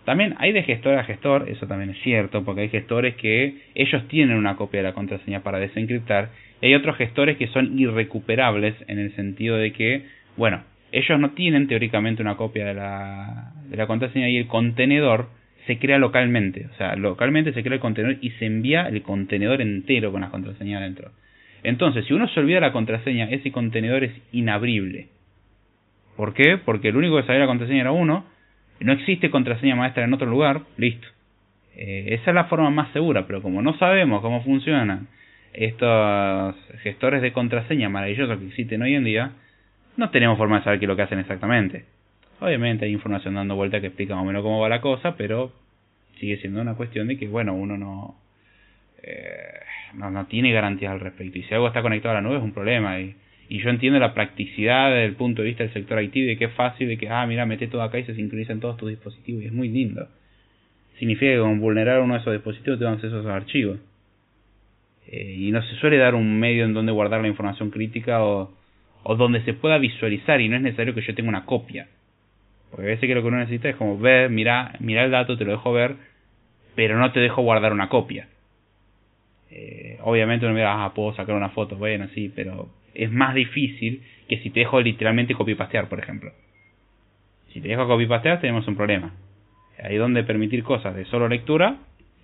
También 0.06 0.36
hay 0.40 0.52
de 0.52 0.64
gestor 0.64 0.98
a 0.98 1.06
gestor, 1.06 1.48
eso 1.48 1.66
también 1.68 1.92
es 1.92 2.02
cierto, 2.02 2.44
porque 2.44 2.62
hay 2.62 2.70
gestores 2.70 3.16
que 3.16 3.62
ellos 3.74 4.06
tienen 4.10 4.38
una 4.38 4.58
copia 4.58 4.82
de 4.82 4.90
la 4.90 4.94
contraseña 4.94 5.42
para 5.42 5.60
desencriptar, 5.60 6.30
y 6.62 6.68
hay 6.68 6.76
otros 6.76 6.98
gestores 6.98 7.38
que 7.38 7.48
son 7.48 7.80
irrecuperables 7.80 8.76
en 8.88 9.00
el 9.00 9.16
sentido 9.16 9.56
de 9.58 9.72
que, 9.72 10.06
bueno, 10.36 10.64
ellos 10.92 11.20
no 11.20 11.32
tienen 11.32 11.68
teóricamente 11.68 12.22
una 12.22 12.36
copia 12.36 12.66
de 12.66 12.74
la, 12.74 13.54
de 13.70 13.78
la 13.78 13.88
contraseña 13.88 14.30
y 14.30 14.38
el 14.38 14.48
contenedor 14.48 15.30
se 15.66 15.80
crea 15.80 15.98
localmente, 15.98 16.68
o 16.72 16.78
sea, 16.78 16.96
localmente 16.96 17.54
se 17.54 17.64
crea 17.64 17.76
el 17.76 17.80
contenedor 17.80 18.18
y 18.22 18.32
se 18.32 18.46
envía 18.46 18.88
el 18.88 19.02
contenedor 19.02 19.62
entero 19.62 20.12
con 20.12 20.22
la 20.22 20.30
contraseña 20.30 20.80
adentro. 20.80 21.12
Entonces, 21.64 22.06
si 22.06 22.14
uno 22.14 22.28
se 22.28 22.40
olvida 22.40 22.60
la 22.60 22.74
contraseña, 22.74 23.30
ese 23.30 23.52
contenedor 23.52 24.04
es 24.04 24.12
inabrible. 24.34 25.08
¿Por 26.18 26.34
qué? 26.34 26.58
Porque 26.58 26.90
el 26.90 26.98
único 26.98 27.18
que 27.18 27.24
sabía 27.24 27.42
la 27.42 27.48
contraseña 27.48 27.82
era 27.82 27.92
uno, 27.92 28.26
no 28.80 28.92
existe 28.92 29.30
contraseña 29.30 29.76
maestra 29.76 30.04
en 30.04 30.14
otro 30.14 30.28
lugar, 30.28 30.62
listo. 30.78 31.08
Eh, 31.76 32.16
esa 32.20 32.32
es 32.32 32.36
la 32.36 32.46
forma 32.46 32.70
más 32.70 32.92
segura, 32.92 33.26
pero 33.26 33.42
como 33.42 33.62
no 33.62 33.78
sabemos 33.78 34.22
cómo 34.22 34.44
funcionan 34.44 35.08
estos 35.54 36.56
gestores 36.82 37.22
de 37.22 37.32
contraseña 37.32 37.90
maravillosos 37.90 38.38
que 38.40 38.48
existen 38.48 38.82
hoy 38.82 38.96
en 38.96 39.04
día, 39.04 39.32
no 39.96 40.10
tenemos 40.10 40.38
forma 40.38 40.58
de 40.58 40.64
saber 40.66 40.80
qué 40.80 40.86
es 40.86 40.90
lo 40.90 40.96
que 40.96 41.04
hacen 41.04 41.20
exactamente. 41.20 41.86
Obviamente 42.40 42.86
hay 42.86 42.92
información 42.92 43.36
dando 43.36 43.56
vuelta 43.56 43.80
que 43.80 43.88
explica 43.88 44.16
más 44.16 44.24
o 44.24 44.28
menos 44.28 44.44
cómo 44.44 44.60
va 44.60 44.70
la 44.70 44.82
cosa, 44.82 45.16
pero 45.16 45.52
sigue 46.20 46.38
siendo 46.38 46.62
una 46.62 46.76
cuestión 46.76 47.08
de 47.08 47.18
que, 47.18 47.28
bueno, 47.28 47.54
uno 47.54 47.78
no, 47.78 48.16
eh, 49.02 49.60
no, 49.94 50.12
no 50.12 50.26
tiene 50.26 50.52
garantías 50.52 50.92
al 50.92 51.00
respecto. 51.00 51.38
Y 51.38 51.44
si 51.44 51.54
algo 51.54 51.68
está 51.68 51.82
conectado 51.82 52.12
a 52.18 52.22
la 52.22 52.28
nube 52.28 52.38
es 52.38 52.44
un 52.44 52.54
problema. 52.54 53.00
Y 53.00 53.16
y 53.50 53.60
yo 53.60 53.70
entiendo 53.70 54.00
la 54.00 54.14
practicidad 54.14 54.90
desde 54.90 55.06
el 55.06 55.16
punto 55.16 55.42
de 55.42 55.50
vista 55.50 55.64
del 55.64 55.74
sector 55.74 56.02
IT, 56.02 56.14
de 56.14 56.38
que 56.38 56.46
es 56.46 56.54
fácil, 56.54 56.88
de 56.88 56.98
que, 56.98 57.10
ah, 57.10 57.26
mira, 57.28 57.46
mete 57.46 57.68
todo 57.68 57.84
acá 57.84 58.00
y 58.00 58.04
se 58.04 58.16
sincroniza 58.16 58.54
en 58.54 58.60
todos 58.60 58.78
tus 58.78 58.90
dispositivos, 58.90 59.44
y 59.44 59.46
es 59.46 59.54
muy 59.54 59.70
lindo. 59.70 60.08
Significa 60.98 61.34
que 61.34 61.40
con 61.40 61.60
vulnerar 61.60 62.02
uno 62.02 62.14
de 62.14 62.22
esos 62.22 62.34
dispositivos 62.34 62.80
te 62.80 62.86
dan 62.86 62.96
acceso 62.96 63.18
a 63.18 63.20
esos 63.20 63.32
archivos. 63.32 63.80
Eh, 65.08 65.36
y 65.38 65.52
no 65.52 65.62
se 65.62 65.76
suele 65.76 65.98
dar 65.98 66.16
un 66.16 66.40
medio 66.40 66.66
en 66.66 66.74
donde 66.74 66.92
guardar 66.92 67.22
la 67.22 67.28
información 67.28 67.70
crítica 67.70 68.24
o, 68.24 68.54
o 69.04 69.16
donde 69.16 69.44
se 69.44 69.54
pueda 69.54 69.78
visualizar 69.78 70.40
y 70.40 70.48
no 70.48 70.56
es 70.56 70.62
necesario 70.62 70.96
que 70.96 71.02
yo 71.02 71.14
tenga 71.14 71.30
una 71.30 71.46
copia. 71.46 71.88
Porque 72.74 72.88
a 72.88 72.90
veces 72.96 73.08
que 73.08 73.14
lo 73.14 73.22
que 73.22 73.28
uno 73.28 73.38
necesita 73.38 73.70
es 73.70 73.76
como 73.76 74.00
ver, 74.00 74.32
mira, 74.32 74.74
mira 74.80 75.04
el 75.04 75.12
dato, 75.12 75.38
te 75.38 75.46
lo 75.46 75.52
dejo 75.52 75.72
ver, 75.72 75.96
pero 76.74 76.98
no 76.98 77.12
te 77.12 77.20
dejo 77.20 77.44
guardar 77.44 77.72
una 77.72 77.88
copia. 77.88 78.30
Eh, 79.52 80.00
obviamente 80.02 80.48
uno 80.48 80.56
mira, 80.56 80.84
ah, 80.84 80.92
puedo 80.96 81.14
sacar 81.14 81.36
una 81.36 81.50
foto, 81.50 81.76
bueno, 81.76 82.08
sí, 82.16 82.32
pero 82.36 82.70
es 82.96 83.12
más 83.12 83.36
difícil 83.36 84.02
que 84.28 84.40
si 84.40 84.50
te 84.50 84.62
dejo 84.62 84.82
literalmente 84.82 85.36
copy-pastear, 85.36 85.88
por 85.88 86.00
ejemplo. 86.00 86.32
Si 87.50 87.62
te 87.62 87.68
dejo 87.68 87.88
copy-pastear 87.88 88.42
tenemos 88.42 88.68
un 88.68 88.76
problema. 88.76 89.14
Ahí 89.84 89.98
donde 89.98 90.24
permitir 90.24 90.64
cosas 90.64 90.96
de 90.96 91.06
solo 91.06 91.28
lectura 91.28 91.78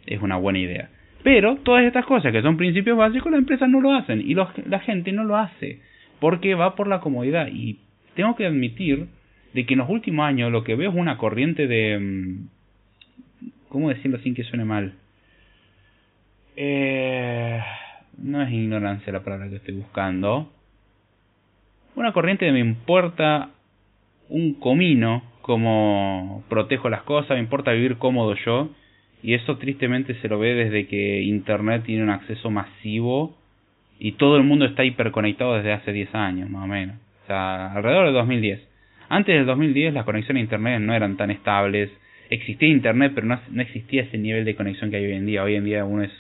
es 0.08 0.20
una 0.20 0.38
buena 0.38 0.58
idea. 0.58 0.90
Pero 1.22 1.58
todas 1.58 1.84
estas 1.84 2.06
cosas 2.06 2.32
que 2.32 2.42
son 2.42 2.58
principios 2.58 2.98
básicos 2.98 3.32
las 3.32 3.40
empresas 3.40 3.70
no 3.70 3.82
lo 3.82 3.94
hacen 3.94 4.20
y 4.22 4.34
la 4.34 4.80
gente 4.80 5.12
no 5.12 5.26
lo 5.26 5.38
hace 5.38 5.80
porque 6.20 6.56
va 6.56 6.74
por 6.76 6.88
la 6.88 7.02
comodidad 7.02 7.50
y 7.52 7.78
tengo 8.16 8.36
que 8.36 8.48
admitir 8.48 9.08
de 9.54 9.66
que 9.66 9.74
en 9.74 9.80
los 9.80 9.90
últimos 9.90 10.26
años 10.26 10.52
lo 10.52 10.64
que 10.64 10.76
veo 10.76 10.92
es 10.92 10.96
una 10.96 11.18
corriente 11.18 11.68
de... 11.68 12.00
Mm, 12.00 12.48
¿Cómo 13.70 13.90
decirlo 13.90 14.18
sin 14.20 14.34
que 14.34 14.44
suene 14.44 14.66
mal? 14.66 14.94
Eh, 16.56 17.62
no 18.18 18.42
es 18.42 18.52
ignorancia 18.52 19.14
la 19.14 19.24
palabra 19.24 19.50
que 19.50 19.58
estoy 19.58 19.76
buscando 19.76 20.52
una 22.00 22.14
corriente 22.14 22.46
de 22.46 22.52
me 22.52 22.60
importa 22.60 23.50
un 24.30 24.54
comino 24.54 25.24
como 25.42 26.44
protejo 26.48 26.90
las 26.90 27.02
cosas, 27.04 27.32
me 27.32 27.40
importa 27.40 27.72
vivir 27.72 27.98
cómodo 27.98 28.36
yo, 28.46 28.70
y 29.22 29.34
eso 29.34 29.58
tristemente 29.58 30.16
se 30.22 30.30
lo 30.30 30.40
ve 30.40 30.54
desde 30.54 30.88
que 30.88 31.22
Internet 31.24 31.84
tiene 31.86 32.04
un 32.04 32.10
acceso 32.10 32.50
masivo 32.50 33.36
y 34.00 34.14
todo 34.14 34.38
el 34.38 34.44
mundo 34.44 34.66
está 34.66 34.86
hiperconectado 34.86 35.56
desde 35.56 35.74
hace 35.74 35.92
10 35.92 36.16
años, 36.16 36.50
más 36.50 36.64
o 36.64 36.68
menos. 36.68 36.96
O 37.24 37.28
sea, 37.28 37.74
alrededor 37.74 38.06
del 38.06 38.14
2010. 38.14 38.69
Antes 39.10 39.36
del 39.36 39.46
2010 39.46 39.94
las 39.94 40.06
conexiones 40.06 40.42
a 40.42 40.44
Internet 40.44 40.82
no 40.82 40.94
eran 40.94 41.18
tan 41.18 41.32
estables. 41.32 41.90
Existía 42.30 42.70
Internet, 42.70 43.12
pero 43.16 43.28
no, 43.28 43.40
no 43.50 43.62
existía 43.62 44.04
ese 44.04 44.18
nivel 44.18 44.46
de 44.46 44.56
conexión 44.56 44.92
que 44.92 44.98
hay 44.98 45.06
hoy 45.06 45.14
en 45.14 45.26
día. 45.26 45.44
Hoy 45.44 45.56
en 45.56 45.66
día 45.66 45.84
uno 45.84 46.04
es 46.04 46.12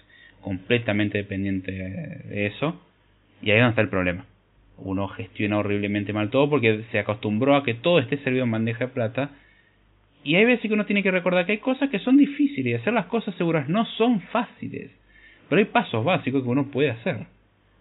completamente 0.41 1.17
dependiente 1.17 1.71
de 1.71 2.47
eso. 2.47 2.81
Y 3.41 3.51
ahí 3.51 3.57
es 3.57 3.61
donde 3.61 3.69
está 3.69 3.81
el 3.81 3.89
problema 3.89 4.25
uno 4.83 5.07
gestiona 5.09 5.57
horriblemente 5.57 6.13
mal 6.13 6.29
todo 6.29 6.49
porque 6.49 6.83
se 6.91 6.99
acostumbró 6.99 7.55
a 7.55 7.63
que 7.63 7.73
todo 7.73 7.99
esté 7.99 8.17
servido 8.17 8.45
en 8.45 8.51
bandeja 8.51 8.85
de 8.85 8.93
plata. 8.93 9.31
Y 10.23 10.35
hay 10.35 10.45
veces 10.45 10.67
que 10.67 10.73
uno 10.73 10.85
tiene 10.85 11.03
que 11.03 11.11
recordar 11.11 11.45
que 11.45 11.53
hay 11.53 11.57
cosas 11.59 11.89
que 11.89 11.99
son 11.99 12.17
difíciles 12.17 12.65
y 12.65 12.73
hacer 12.73 12.93
las 12.93 13.05
cosas 13.05 13.35
seguras 13.35 13.69
no 13.69 13.85
son 13.85 14.21
fáciles. 14.21 14.91
Pero 15.47 15.59
hay 15.59 15.65
pasos 15.65 16.03
básicos 16.03 16.43
que 16.43 16.49
uno 16.49 16.69
puede 16.71 16.91
hacer. 16.91 17.25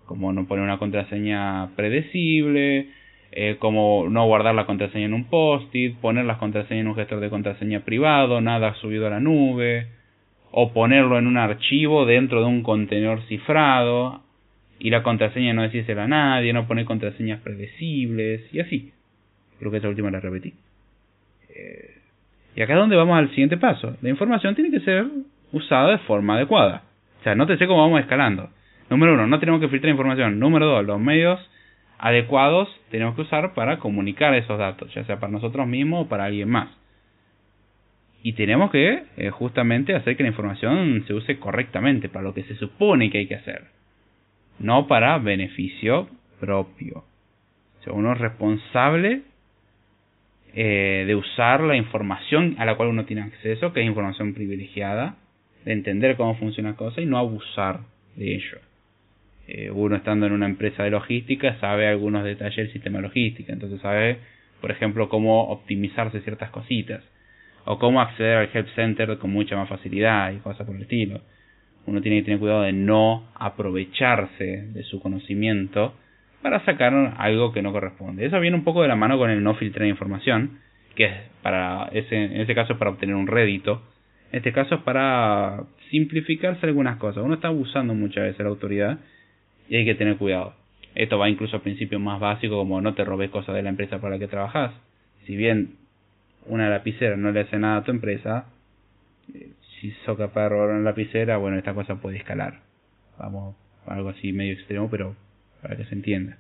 Como 0.07 0.33
no 0.33 0.47
poner 0.47 0.64
una 0.64 0.79
contraseña 0.79 1.75
predecible, 1.77 2.88
eh, 3.33 3.57
como 3.59 4.07
no 4.09 4.27
guardar 4.27 4.55
la 4.55 4.67
contraseña 4.67 5.07
en 5.07 5.14
un 5.14 5.25
post-it, 5.25 5.97
poner 5.99 6.25
las 6.25 6.38
contraseñas 6.38 6.83
en 6.83 6.88
un 6.88 6.95
gestor 6.95 7.21
de 7.21 7.31
contraseña 7.31 7.81
privado, 7.81 8.41
nada 8.41 8.75
subido 8.75 9.07
a 9.07 9.11
la 9.11 9.21
nube, 9.21 9.88
o 10.51 10.73
ponerlo 10.73 11.19
en 11.19 11.27
un 11.27 11.37
archivo 11.37 12.07
dentro 12.07 12.41
de 12.41 12.47
un 12.47 12.62
contenedor 12.62 13.23
cifrado 13.29 14.23
y 14.79 14.91
la 14.91 15.03
contraseña 15.03 15.53
no 15.53 15.62
decírsela 15.62 16.05
a 16.05 16.09
nadie, 16.09 16.53
no 16.53 16.67
poner 16.67 16.85
contraseñas 16.85 17.41
predecibles 17.41 18.43
y 18.53 18.61
así. 18.61 18.93
Creo 19.59 19.71
que 19.71 19.79
esa 19.79 19.88
última 19.88 20.11
la 20.11 20.21
repetí. 20.21 20.55
Eh, 21.55 21.99
y 22.57 22.62
acá 22.62 22.75
es 22.75 22.79
donde 22.79 22.97
vamos 22.97 23.19
al 23.19 23.29
siguiente 23.31 23.57
paso. 23.57 23.97
La 24.01 24.09
información 24.09 24.55
tiene 24.55 24.71
que 24.71 24.81
ser 24.81 25.07
usada 25.53 25.91
de 25.93 25.99
forma 25.99 26.37
adecuada. 26.37 26.85
O 27.21 27.25
sea, 27.25 27.35
no 27.35 27.47
te 27.47 27.59
sé 27.59 27.67
cómo 27.67 27.83
vamos 27.83 28.01
escalando. 28.01 28.51
Número 28.88 29.14
uno, 29.14 29.27
no 29.27 29.38
tenemos 29.38 29.61
que 29.61 29.69
filtrar 29.69 29.91
información. 29.91 30.38
Número 30.38 30.67
dos, 30.67 30.87
los 30.87 31.01
medios 31.01 31.41
adecuados 31.98 32.68
tenemos 32.90 33.14
que 33.14 33.22
usar 33.22 33.54
para 33.54 33.78
comunicar 33.78 34.34
esos 34.34 34.58
datos, 34.58 34.92
ya 34.94 35.04
sea 35.04 35.18
para 35.20 35.32
nosotros 35.32 35.66
mismos 35.66 36.06
o 36.06 36.08
para 36.08 36.24
alguien 36.24 36.48
más. 36.48 36.70
Y 38.22 38.32
tenemos 38.32 38.70
que 38.70 39.04
eh, 39.16 39.30
justamente 39.30 39.94
hacer 39.94 40.16
que 40.16 40.22
la 40.22 40.30
información 40.30 41.04
se 41.06 41.14
use 41.14 41.38
correctamente, 41.38 42.08
para 42.08 42.24
lo 42.24 42.34
que 42.34 42.42
se 42.44 42.56
supone 42.56 43.11
que 43.11 43.18
hay 43.18 43.26
que 43.26 43.37
hacer 43.37 43.78
no 44.58 44.87
para 44.87 45.18
beneficio 45.18 46.08
propio. 46.40 47.04
O 47.80 47.84
sea, 47.84 47.92
uno 47.92 48.12
es 48.12 48.18
responsable 48.18 49.22
eh, 50.54 51.04
de 51.06 51.14
usar 51.14 51.61
la 51.61 51.76
información 51.76 52.56
a 52.58 52.64
la 52.64 52.76
cual 52.76 52.88
uno 52.88 53.04
tiene 53.04 53.22
acceso, 53.22 53.72
que 53.72 53.80
es 53.80 53.87
información 53.87 54.34
privilegiada, 54.34 55.16
de 55.64 55.72
entender 55.72 56.16
cómo 56.16 56.37
funciona 56.37 56.70
la 56.70 56.76
cosa 56.76 57.00
y 57.00 57.06
no 57.06 57.18
abusar 57.18 57.80
de 58.16 58.34
ello. 58.34 58.58
Eh, 59.48 59.70
uno 59.70 59.96
estando 59.96 60.26
en 60.26 60.32
una 60.32 60.46
empresa 60.46 60.84
de 60.84 60.90
logística 60.90 61.58
sabe 61.58 61.88
algunos 61.88 62.22
detalles 62.22 62.56
del 62.56 62.72
sistema 62.72 63.00
logístico, 63.00 63.50
entonces 63.50 63.80
sabe, 63.80 64.18
por 64.61 64.70
ejemplo, 64.70 65.08
cómo 65.08 65.48
optimizarse 65.48 66.20
ciertas 66.20 66.50
cositas, 66.50 67.02
o 67.64 67.78
cómo 67.78 68.00
acceder 68.00 68.37
al 68.37 68.50
help 68.52 68.68
center 68.74 69.18
con 69.18 69.30
mucha 69.30 69.56
más 69.56 69.68
facilidad 69.68 70.32
y 70.32 70.37
cosas 70.38 70.66
por 70.66 70.76
el 70.76 70.82
estilo 70.82 71.20
uno 71.88 72.00
tiene 72.00 72.18
que 72.18 72.24
tener 72.24 72.38
cuidado 72.38 72.62
de 72.62 72.72
no 72.72 73.24
aprovecharse 73.34 74.68
de 74.72 74.82
su 74.84 75.00
conocimiento 75.00 75.94
para 76.42 76.64
sacar 76.64 76.92
algo 77.18 77.52
que 77.52 77.62
no 77.62 77.72
corresponde. 77.72 78.26
Eso 78.26 78.38
viene 78.40 78.56
un 78.56 78.64
poco 78.64 78.82
de 78.82 78.88
la 78.88 78.96
mano 78.96 79.18
con 79.18 79.30
el 79.30 79.42
no 79.42 79.54
filtrar 79.54 79.88
información, 79.88 80.58
que 80.94 81.06
es 81.06 81.12
para 81.42 81.88
ese, 81.92 82.16
en 82.16 82.40
ese 82.40 82.54
caso 82.54 82.74
es 82.74 82.78
para 82.78 82.90
obtener 82.90 83.16
un 83.16 83.26
rédito. 83.26 83.82
En 84.30 84.38
este 84.38 84.52
caso 84.52 84.76
es 84.76 84.80
para 84.82 85.64
simplificarse 85.90 86.66
algunas 86.66 86.98
cosas. 86.98 87.24
Uno 87.24 87.34
está 87.34 87.48
abusando 87.48 87.94
muchas 87.94 88.24
veces 88.24 88.38
de 88.38 88.44
la 88.44 88.50
autoridad 88.50 88.98
y 89.68 89.76
hay 89.76 89.85
que 89.85 89.94
tener 89.94 90.16
cuidado. 90.16 90.54
Esto 90.94 91.18
va 91.18 91.28
incluso 91.28 91.57
a 91.57 91.62
principios 91.62 92.00
más 92.00 92.20
básicos 92.20 92.59
como 92.59 92.81
no 92.81 92.94
te 92.94 93.04
robes 93.04 93.31
cosas 93.31 93.54
de 93.54 93.62
la 93.62 93.68
empresa 93.68 94.00
para 94.00 94.14
la 94.14 94.18
que 94.18 94.26
trabajas. 94.26 94.72
Si 95.26 95.37
bien 95.37 95.76
una 96.46 96.68
lapicera 96.68 97.16
no 97.16 97.31
le 97.31 97.40
hace 97.40 97.59
nada 97.59 97.78
a 97.78 97.85
tu 97.85 97.90
empresa, 97.90 98.46
si 99.81 99.90
sos 100.04 100.16
capaz 100.16 100.44
de 100.44 100.48
robar 100.48 100.70
una 100.70 100.81
lapicera, 100.81 101.37
bueno, 101.37 101.59
esta 101.59 101.74
cosa 101.74 102.00
puede 102.00 102.16
escalar. 102.16 102.61
Vamos, 103.18 103.54
algo 103.87 104.09
así 104.09 104.33
medio 104.33 104.54
extremo, 104.54 104.88
pero 104.90 105.14
para 105.62 105.76
que 105.76 105.85
se 105.85 105.94
entienda. 105.94 106.38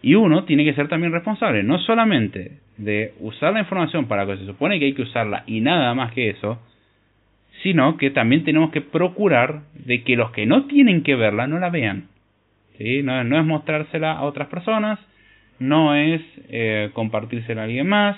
Y 0.00 0.14
uno 0.14 0.44
tiene 0.44 0.64
que 0.64 0.74
ser 0.74 0.88
también 0.88 1.12
responsable, 1.12 1.62
no 1.62 1.78
solamente 1.80 2.60
de 2.76 3.14
usar 3.18 3.52
la 3.52 3.60
información 3.60 4.06
para 4.06 4.24
lo 4.24 4.32
que 4.32 4.38
se 4.38 4.46
supone 4.46 4.78
que 4.78 4.86
hay 4.86 4.94
que 4.94 5.02
usarla 5.02 5.42
y 5.46 5.60
nada 5.60 5.92
más 5.94 6.12
que 6.12 6.30
eso, 6.30 6.60
sino 7.62 7.96
que 7.96 8.10
también 8.10 8.44
tenemos 8.44 8.70
que 8.70 8.80
procurar 8.80 9.62
de 9.74 10.04
que 10.04 10.14
los 10.14 10.30
que 10.30 10.46
no 10.46 10.66
tienen 10.66 11.02
que 11.02 11.16
verla 11.16 11.48
no 11.48 11.58
la 11.58 11.70
vean. 11.70 12.06
No, 12.78 13.24
no 13.24 13.38
es 13.38 13.44
mostrársela 13.44 14.12
a 14.12 14.22
otras 14.22 14.48
personas, 14.48 14.98
no 15.58 15.94
es 15.94 16.22
eh, 16.48 16.90
compartírsela 16.92 17.62
a 17.62 17.64
alguien 17.64 17.88
más, 17.88 18.16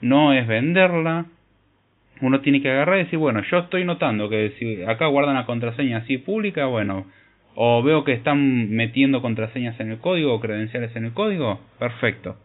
no 0.00 0.32
es 0.32 0.46
venderla, 0.46 1.26
uno 2.20 2.40
tiene 2.40 2.60
que 2.60 2.70
agarrar 2.70 2.96
y 2.98 3.04
decir, 3.04 3.18
bueno, 3.18 3.42
yo 3.50 3.58
estoy 3.58 3.84
notando 3.84 4.28
que 4.28 4.52
si 4.58 4.82
acá 4.82 5.06
guardan 5.06 5.34
la 5.34 5.46
contraseña 5.46 5.98
así 5.98 6.18
pública, 6.18 6.66
bueno, 6.66 7.06
o 7.54 7.82
veo 7.82 8.04
que 8.04 8.12
están 8.12 8.70
metiendo 8.70 9.22
contraseñas 9.22 9.78
en 9.80 9.90
el 9.90 9.98
código 9.98 10.34
o 10.34 10.40
credenciales 10.40 10.94
en 10.94 11.06
el 11.06 11.12
código, 11.12 11.60
perfecto. 11.78 12.36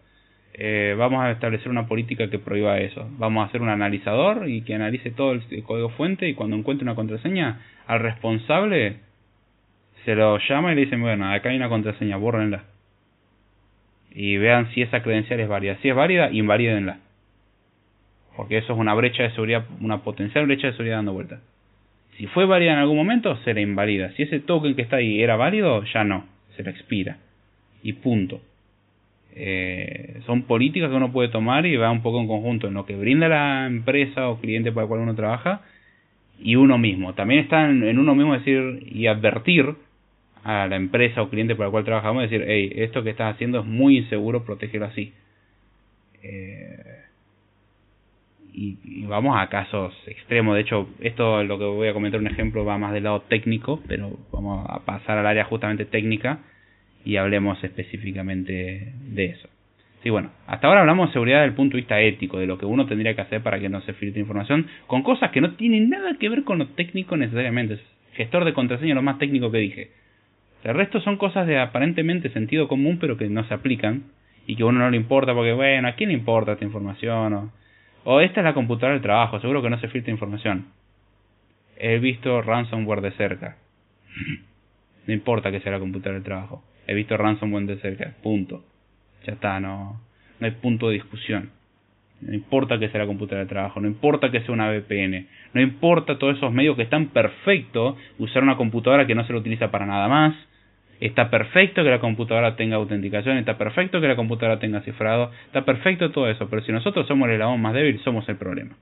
Eh, 0.54 0.96
vamos 0.98 1.24
a 1.24 1.32
establecer 1.32 1.70
una 1.70 1.88
política 1.88 2.30
que 2.32 2.40
prohíba 2.40 2.80
eso. 2.80 3.08
Vamos 3.20 3.44
a 3.44 3.48
hacer 3.48 3.62
un 3.62 3.70
analizador 3.70 4.50
y 4.50 4.62
que 4.62 4.74
analice 4.74 5.12
todo 5.12 5.34
el 5.34 5.64
código 5.64 5.90
fuente 5.90 6.28
y 6.28 6.34
cuando 6.34 6.56
encuentre 6.56 6.84
una 6.84 6.96
contraseña, 6.96 7.60
al 7.86 8.00
responsable 8.00 8.98
se 10.08 10.16
lo 10.16 10.38
llama 10.40 10.72
y 10.72 10.76
le 10.76 10.86
dicen, 10.86 11.02
bueno, 11.02 11.30
acá 11.30 11.50
hay 11.50 11.58
una 11.58 11.68
contraseña, 11.68 12.16
bórrenla. 12.16 12.64
Y 14.12 14.38
vean 14.38 14.72
si 14.72 14.82
esa 14.82 15.04
credencial 15.04 15.42
es 15.42 15.50
válida. 15.50 15.76
Si 15.82 15.90
es 15.90 15.96
válida, 15.98 16.30
invalídenla. 16.32 17.00
Porque 18.38 18.58
eso 18.58 18.72
es 18.72 18.80
una 18.80 18.94
brecha 18.94 19.24
de 19.24 19.32
seguridad, 19.32 19.66
una 19.82 20.04
potencial 20.04 20.46
brecha 20.46 20.68
de 20.68 20.74
seguridad 20.74 20.96
dando 20.96 21.12
vuelta. 21.12 21.42
Si 22.16 22.26
fue 22.28 22.46
válida 22.46 22.72
en 22.72 22.80
algún 22.80 22.96
momento, 22.96 23.36
se 23.44 23.54
la 23.54 23.60
invalida. 23.60 24.14
Si 24.14 24.24
ese 24.24 24.40
token 24.40 24.76
que 24.78 24.84
está 24.84 24.96
ahí 24.96 25.22
era 25.22 25.36
válido, 25.36 25.84
ya 25.84 26.06
no, 26.06 26.24
se 26.56 26.64
la 26.64 26.72
expira. 26.72 27.18
Y 27.84 27.92
punto. 27.92 28.40
Eh, 29.36 30.22
son 30.26 30.44
políticas 30.44 30.90
que 30.90 30.96
uno 30.96 31.12
puede 31.12 31.28
tomar 31.28 31.66
y 31.66 31.76
va 31.76 31.92
un 31.92 32.02
poco 32.02 32.22
en 32.22 32.30
conjunto 32.30 32.70
en 32.70 32.76
lo 32.76 32.86
que 32.86 32.96
brinda 32.96 33.28
la 33.28 33.68
empresa 33.68 34.30
o 34.30 34.40
cliente 34.40 34.72
para 34.72 34.84
el 34.84 34.88
cual 34.88 35.02
uno 35.02 35.16
trabaja 35.16 35.64
y 36.40 36.56
uno 36.56 36.78
mismo. 36.78 37.14
También 37.14 37.42
está 37.42 37.70
en, 37.70 38.00
uno 38.00 38.16
mismo 38.16 38.36
decir 38.36 38.88
y 38.90 39.08
advertir 39.08 39.76
a 40.48 40.66
la 40.66 40.78
empresa 40.78 41.22
o 41.22 41.30
cliente 41.30 41.56
para 41.56 41.68
el 41.68 41.72
cual 41.72 41.84
trabajamos, 41.84 42.24
decir, 42.24 42.46
hey, 42.48 42.72
esto 42.78 43.04
que 43.04 43.10
estás 43.10 43.36
haciendo 43.36 43.60
es 43.60 43.66
muy 43.66 43.98
inseguro, 43.98 44.46
protégelo 44.46 44.86
así. 44.86 45.12
Eh, 46.24 47.02
y, 48.54 49.06
vamos 49.06 49.38
a 49.38 49.50
casos 49.50 49.94
extremos. 50.08 50.56
De 50.56 50.62
hecho, 50.62 50.88
esto 51.02 51.44
lo 51.44 51.60
que 51.60 51.66
voy 51.66 51.90
a 51.90 51.94
comentar 51.94 52.22
un 52.22 52.28
ejemplo 52.28 52.64
va 52.64 52.78
más 52.78 52.94
del 52.94 53.04
lado 53.04 53.24
técnico, 53.28 53.82
pero 53.90 54.18
vamos 54.32 54.66
a 54.70 54.86
pasar 54.86 55.18
al 55.18 55.28
área 55.28 55.44
justamente 55.44 55.84
técnica 55.84 56.40
y 57.04 57.18
hablemos 57.18 57.62
específicamente 57.62 58.94
de 59.02 59.26
eso. 59.26 59.50
Sí, 60.02 60.10
bueno, 60.10 60.32
hasta 60.48 60.68
ahora 60.68 60.80
hablamos 60.80 61.10
de 61.10 61.14
seguridad 61.14 61.40
desde 61.40 61.50
el 61.50 61.56
punto 61.56 61.76
de 61.76 61.82
vista 61.82 62.00
ético, 62.00 62.40
de 62.40 62.48
lo 62.48 62.58
que 62.58 62.66
uno 62.66 62.86
tendría 62.86 63.16
que 63.16 63.22
hacer 63.22 63.44
para 63.44 63.60
que 63.60 63.68
no 63.68 63.82
se 63.82 63.92
filtre 63.92 64.22
información, 64.22 64.68
con 64.88 65.04
cosas 65.04 65.32
que 65.32 65.42
no 65.42 65.56
tienen 65.56 65.90
nada 65.90 66.16
que 66.18 66.30
ver 66.30 66.46
con 66.46 66.58
lo 66.58 66.68
técnico 66.70 67.18
necesariamente. 67.18 67.80
gestor 68.14 68.46
de 68.46 68.54
contraseña 68.54 68.96
lo 68.96 69.02
más 69.02 69.20
técnico 69.20 69.52
que 69.52 69.58
dije. 69.58 70.07
El 70.68 70.76
resto 70.76 71.00
son 71.00 71.16
cosas 71.16 71.48
de 71.48 71.58
aparentemente 71.58 72.30
sentido 72.32 72.68
común, 72.68 72.98
pero 73.00 73.16
que 73.16 73.30
no 73.30 73.48
se 73.48 73.54
aplican 73.54 74.04
y 74.46 74.58
que 74.58 74.64
a 74.64 74.66
uno 74.66 74.80
no 74.80 74.90
le 74.90 74.98
importa 74.98 75.34
porque, 75.34 75.54
bueno, 75.54 75.88
¿a 75.88 75.94
quién 75.94 76.10
le 76.10 76.14
importa 76.14 76.52
esta 76.52 76.66
información? 76.66 77.34
O, 77.34 77.52
o 78.04 78.20
esta 78.20 78.42
es 78.42 78.44
la 78.44 78.54
computadora 78.54 78.92
del 78.92 79.02
trabajo, 79.02 79.40
seguro 79.40 79.62
que 79.62 79.70
no 79.70 79.80
se 79.80 79.88
filtra 79.88 80.12
información. 80.12 80.66
He 81.78 82.00
visto 82.00 82.42
ransomware 82.42 83.00
de 83.00 83.12
cerca. 83.12 83.56
no 85.08 85.14
importa 85.14 85.52
que 85.52 85.62
sea 85.62 85.72
la 85.72 85.80
computadora 85.80 86.16
del 86.16 86.26
trabajo. 86.26 86.62
He 86.86 86.94
visto 86.94 87.16
ransomware 87.16 87.66
de 87.66 87.78
cerca. 87.78 88.14
Punto. 88.22 88.66
Ya 89.26 89.36
está, 89.36 89.62
no, 89.62 90.02
no 90.42 90.46
hay 90.46 90.52
punto 90.52 90.90
de 90.90 90.96
discusión. 90.96 91.50
No 92.20 92.34
importa 92.34 92.78
que 92.78 92.90
sea 92.90 93.00
la 93.00 93.08
computadora 93.08 93.46
de 93.46 93.50
trabajo, 93.50 93.80
no 93.80 93.88
importa 93.88 94.32
que 94.32 94.42
sea 94.42 94.52
una 94.52 94.70
VPN, 94.70 95.28
no 95.54 95.62
importa 95.62 96.18
todos 96.18 96.36
esos 96.36 96.52
medios 96.52 96.76
que 96.76 96.82
están 96.82 97.10
perfecto 97.10 97.96
usar 98.18 98.42
una 98.42 98.58
computadora 98.58 99.06
que 99.06 99.14
no 99.14 99.24
se 99.26 99.34
lo 99.34 99.40
utiliza 99.40 99.70
para 99.70 99.86
nada 99.86 100.08
más, 100.08 100.36
Está 101.00 101.30
perfecto 101.30 101.84
que 101.84 101.90
la 101.90 102.00
computadora 102.00 102.56
tenga 102.56 102.78
autenticación, 102.78 103.38
está 103.38 103.58
perfecto 103.58 104.02
que 104.02 104.08
la 104.08 104.16
computadora 104.16 104.60
tenga 104.60 104.82
cifrado, 104.82 105.32
está 105.46 105.64
perfecto 105.64 106.12
todo 106.12 106.30
eso, 106.30 106.50
pero 106.50 106.64
si 106.64 106.72
nosotros 106.72 107.08
somos 107.08 107.28
el 107.28 107.36
eslabón 107.36 107.62
más 107.62 107.74
débil, 107.74 108.00
somos 108.00 108.28
el 108.30 108.38
problema. 108.38 108.76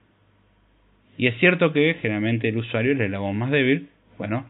Y 1.17 1.27
es 1.27 1.37
cierto 1.39 1.73
que 1.73 1.95
generalmente 2.01 2.49
el 2.49 2.57
usuario 2.57 2.93
es 2.93 2.99
el 2.99 3.05
eslabón 3.05 3.37
más 3.37 3.51
débil, 3.51 3.89
bueno, 4.17 4.45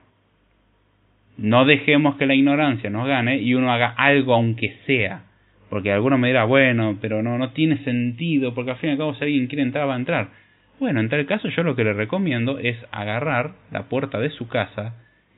no 1.38 1.66
dejemos 1.66 2.16
que 2.16 2.26
la 2.26 2.36
ignorancia 2.36 2.90
nos 2.90 3.08
gane 3.08 3.40
y 3.40 3.56
uno 3.56 3.72
haga 3.72 3.88
algo 3.98 4.34
aunque 4.34 4.78
sea. 4.86 5.24
Porque 5.70 5.92
alguno 5.92 6.18
me 6.18 6.28
dirá, 6.28 6.46
bueno, 6.46 6.98
pero 7.02 7.24
no, 7.24 7.38
no 7.38 7.52
tiene 7.52 7.84
sentido, 7.84 8.54
porque 8.54 8.72
al 8.72 8.78
fin 8.78 8.90
y 8.90 8.92
al 8.94 8.98
cabo 9.00 9.16
si 9.16 9.24
alguien 9.24 9.48
quiere 9.48 9.64
entrar 9.64 9.90
va 9.90 9.96
a 9.96 9.98
entrar. 9.98 10.30
Bueno, 10.80 11.00
en 11.00 11.10
tal 11.10 11.26
caso 11.26 11.50
yo 11.50 11.64
lo 11.64 11.76
que 11.76 11.84
le 11.84 11.94
recomiendo 11.94 12.60
es 12.60 12.78
agarrar 12.92 13.54
la 13.72 13.84
puerta 13.84 14.20
de 14.20 14.30
su 14.30 14.48
casa, 14.48 14.94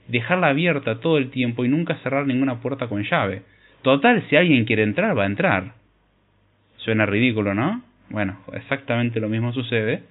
dejarla 0.07 0.47
abierta 0.47 0.99
todo 0.99 1.17
el 1.17 1.29
tiempo 1.29 1.65
y 1.65 1.69
nunca 1.69 1.95
cerrar 1.97 2.25
ninguna 2.25 2.59
puerta 2.61 2.87
con 2.87 3.03
llave. 3.03 3.43
Total, 3.81 4.23
si 4.29 4.35
alguien 4.35 4.65
quiere 4.65 4.83
entrar, 4.83 5.17
va 5.17 5.23
a 5.23 5.27
entrar. 5.27 5.73
Suena 6.77 7.05
ridículo, 7.05 7.53
¿no? 7.53 7.81
Bueno, 8.09 8.39
exactamente 8.53 9.19
lo 9.19 9.29
mismo 9.29 9.51
sucede 9.53 10.03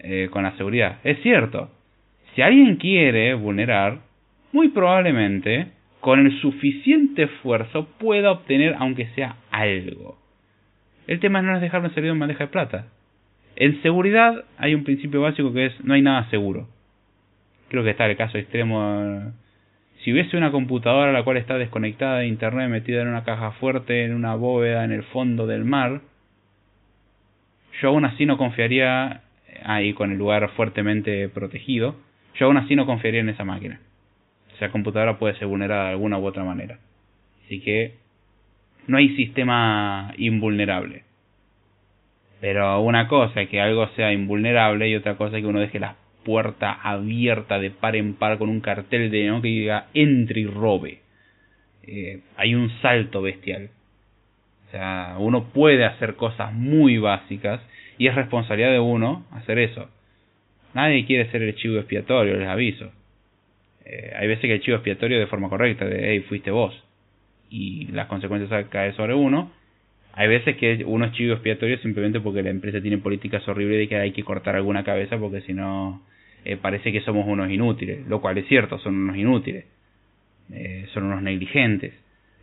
eh, 0.00 0.28
con 0.30 0.42
la 0.42 0.56
seguridad. 0.56 0.98
Es 1.04 1.20
cierto, 1.22 1.70
si 2.34 2.42
alguien 2.42 2.76
quiere 2.76 3.34
vulnerar, 3.34 3.98
muy 4.52 4.68
probablemente 4.68 5.68
con 6.00 6.20
el 6.20 6.40
suficiente 6.40 7.24
esfuerzo 7.24 7.88
pueda 7.98 8.32
obtener 8.32 8.74
aunque 8.78 9.06
sea 9.14 9.36
algo. 9.50 10.18
El 11.06 11.20
tema 11.20 11.42
no 11.42 11.54
es 11.54 11.60
dejarlo 11.60 11.90
servido 11.90 12.12
en 12.12 12.20
bandeja 12.20 12.44
de 12.44 12.50
plata. 12.50 12.86
En 13.56 13.80
seguridad 13.82 14.44
hay 14.58 14.74
un 14.74 14.84
principio 14.84 15.20
básico 15.20 15.52
que 15.52 15.66
es 15.66 15.84
no 15.84 15.94
hay 15.94 16.02
nada 16.02 16.28
seguro 16.30 16.68
creo 17.68 17.84
que 17.84 17.90
está 17.90 18.06
el 18.06 18.16
caso 18.16 18.38
extremo. 18.38 19.32
Si 20.02 20.12
hubiese 20.12 20.36
una 20.36 20.52
computadora 20.52 21.12
la 21.12 21.24
cual 21.24 21.36
está 21.36 21.58
desconectada 21.58 22.18
de 22.18 22.26
internet, 22.26 22.68
metida 22.68 23.02
en 23.02 23.08
una 23.08 23.24
caja 23.24 23.52
fuerte, 23.52 24.04
en 24.04 24.14
una 24.14 24.34
bóveda 24.34 24.84
en 24.84 24.92
el 24.92 25.02
fondo 25.04 25.46
del 25.46 25.64
mar, 25.64 26.00
yo 27.80 27.88
aún 27.88 28.04
así 28.04 28.26
no 28.26 28.38
confiaría, 28.38 29.22
ahí 29.64 29.92
con 29.92 30.12
el 30.12 30.18
lugar 30.18 30.48
fuertemente 30.50 31.28
protegido, 31.28 31.96
yo 32.34 32.46
aún 32.46 32.56
así 32.56 32.76
no 32.76 32.86
confiaría 32.86 33.20
en 33.20 33.28
esa 33.28 33.44
máquina. 33.44 33.80
Esa 34.56 34.70
computadora 34.70 35.18
puede 35.18 35.34
ser 35.34 35.48
vulnerada 35.48 35.84
de 35.84 35.90
alguna 35.90 36.18
u 36.18 36.26
otra 36.26 36.44
manera. 36.44 36.78
Así 37.44 37.60
que 37.60 37.94
no 38.86 38.96
hay 38.96 39.14
sistema 39.16 40.12
invulnerable. 40.16 41.04
Pero 42.40 42.80
una 42.80 43.08
cosa 43.08 43.42
es 43.42 43.48
que 43.48 43.60
algo 43.60 43.88
sea 43.96 44.12
invulnerable 44.12 44.88
y 44.88 44.94
otra 44.94 45.16
cosa 45.16 45.36
es 45.36 45.42
que 45.42 45.48
uno 45.48 45.60
deje 45.60 45.80
las 45.80 45.96
puerta 46.28 46.72
abierta 46.82 47.58
de 47.58 47.70
par 47.70 47.96
en 47.96 48.12
par 48.12 48.36
con 48.36 48.50
un 48.50 48.60
cartel 48.60 49.10
de 49.10 49.28
¿no? 49.28 49.40
que 49.40 49.48
diga 49.48 49.86
entre 49.94 50.40
y 50.40 50.46
robe. 50.46 50.98
Eh, 51.84 52.20
hay 52.36 52.54
un 52.54 52.68
salto 52.82 53.22
bestial. 53.22 53.70
O 54.66 54.70
sea, 54.70 55.16
uno 55.20 55.44
puede 55.54 55.86
hacer 55.86 56.16
cosas 56.16 56.52
muy 56.52 56.98
básicas 56.98 57.62
y 57.96 58.08
es 58.08 58.14
responsabilidad 58.14 58.72
de 58.72 58.78
uno 58.78 59.24
hacer 59.32 59.58
eso. 59.58 59.88
Nadie 60.74 61.06
quiere 61.06 61.30
ser 61.30 61.40
el 61.40 61.54
chivo 61.54 61.78
expiatorio, 61.78 62.36
les 62.36 62.46
aviso. 62.46 62.92
Eh, 63.86 64.12
hay 64.14 64.28
veces 64.28 64.42
que 64.42 64.52
el 64.52 64.60
chivo 64.60 64.76
expiatorio 64.76 65.18
de 65.18 65.28
forma 65.28 65.48
correcta, 65.48 65.86
de 65.86 66.10
hey, 66.10 66.26
fuiste 66.28 66.50
vos. 66.50 66.74
Y 67.48 67.86
las 67.92 68.06
consecuencias 68.08 68.66
caen 68.68 68.94
sobre 68.96 69.14
uno. 69.14 69.50
Hay 70.12 70.28
veces 70.28 70.58
que 70.58 70.84
uno 70.84 71.06
es 71.06 71.12
chivo 71.12 71.32
expiatorio 71.32 71.78
simplemente 71.78 72.20
porque 72.20 72.42
la 72.42 72.50
empresa 72.50 72.82
tiene 72.82 72.98
políticas 72.98 73.48
horribles 73.48 73.78
de 73.78 73.88
que 73.88 73.96
hay 73.96 74.12
que 74.12 74.24
cortar 74.24 74.56
alguna 74.56 74.84
cabeza 74.84 75.16
porque 75.16 75.40
si 75.40 75.54
no 75.54 76.02
eh, 76.44 76.56
parece 76.56 76.92
que 76.92 77.00
somos 77.00 77.26
unos 77.26 77.50
inútiles, 77.50 78.06
lo 78.06 78.20
cual 78.20 78.38
es 78.38 78.46
cierto, 78.46 78.78
son 78.78 78.94
unos 78.94 79.16
inútiles, 79.16 79.64
eh, 80.52 80.86
son 80.92 81.04
unos 81.04 81.22
negligentes. 81.22 81.94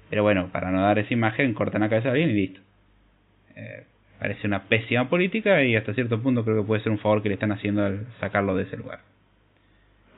Pero 0.09 0.23
bueno, 0.23 0.49
para 0.51 0.71
no 0.71 0.81
dar 0.81 0.99
esa 0.99 1.13
imagen, 1.13 1.53
cortan 1.53 1.81
la 1.81 1.89
cabeza 1.89 2.11
bien 2.11 2.29
y 2.29 2.33
listo. 2.33 2.59
Eh, 3.55 3.83
parece 4.19 4.47
una 4.47 4.63
pésima 4.63 5.09
política 5.09 5.63
y 5.63 5.75
hasta 5.75 5.93
cierto 5.93 6.21
punto 6.21 6.43
creo 6.43 6.61
que 6.61 6.67
puede 6.67 6.83
ser 6.83 6.91
un 6.91 6.99
favor 6.99 7.21
que 7.21 7.29
le 7.29 7.35
están 7.35 7.51
haciendo 7.51 7.85
al 7.85 8.05
sacarlo 8.19 8.55
de 8.55 8.63
ese 8.63 8.77
lugar. 8.77 8.99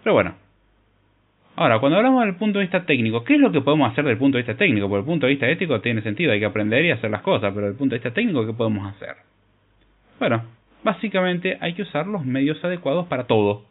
Pero 0.03 0.13
bueno. 0.13 0.35
Ahora, 1.55 1.79
cuando 1.79 1.97
hablamos 1.97 2.23
del 2.23 2.35
punto 2.35 2.59
de 2.59 2.65
vista 2.65 2.85
técnico, 2.85 3.23
¿qué 3.23 3.33
es 3.33 3.39
lo 3.39 3.51
que 3.51 3.61
podemos 3.61 3.91
hacer 3.91 4.03
desde 4.03 4.13
el 4.13 4.19
punto 4.19 4.37
de 4.37 4.43
vista 4.43 4.55
técnico? 4.55 4.87
Por 4.87 4.99
el 4.99 5.05
punto 5.05 5.25
de 5.25 5.31
vista 5.31 5.49
ético 5.49 5.81
tiene 5.81 6.03
sentido, 6.03 6.31
hay 6.31 6.39
que 6.39 6.45
aprender 6.45 6.85
y 6.85 6.91
hacer 6.91 7.09
las 7.09 7.23
cosas, 7.23 7.51
pero 7.51 7.61
desde 7.65 7.71
el 7.71 7.77
punto 7.77 7.95
de 7.95 7.99
vista 7.99 8.13
técnico, 8.13 8.45
¿qué 8.45 8.53
podemos 8.53 8.93
hacer? 8.93 9.15
Bueno, 10.19 10.43
Básicamente 10.83 11.57
hay 11.59 11.73
que 11.73 11.81
usar 11.81 12.07
los 12.07 12.25
medios 12.25 12.63
adecuados 12.63 13.07
para 13.07 13.25
todo. 13.25 13.65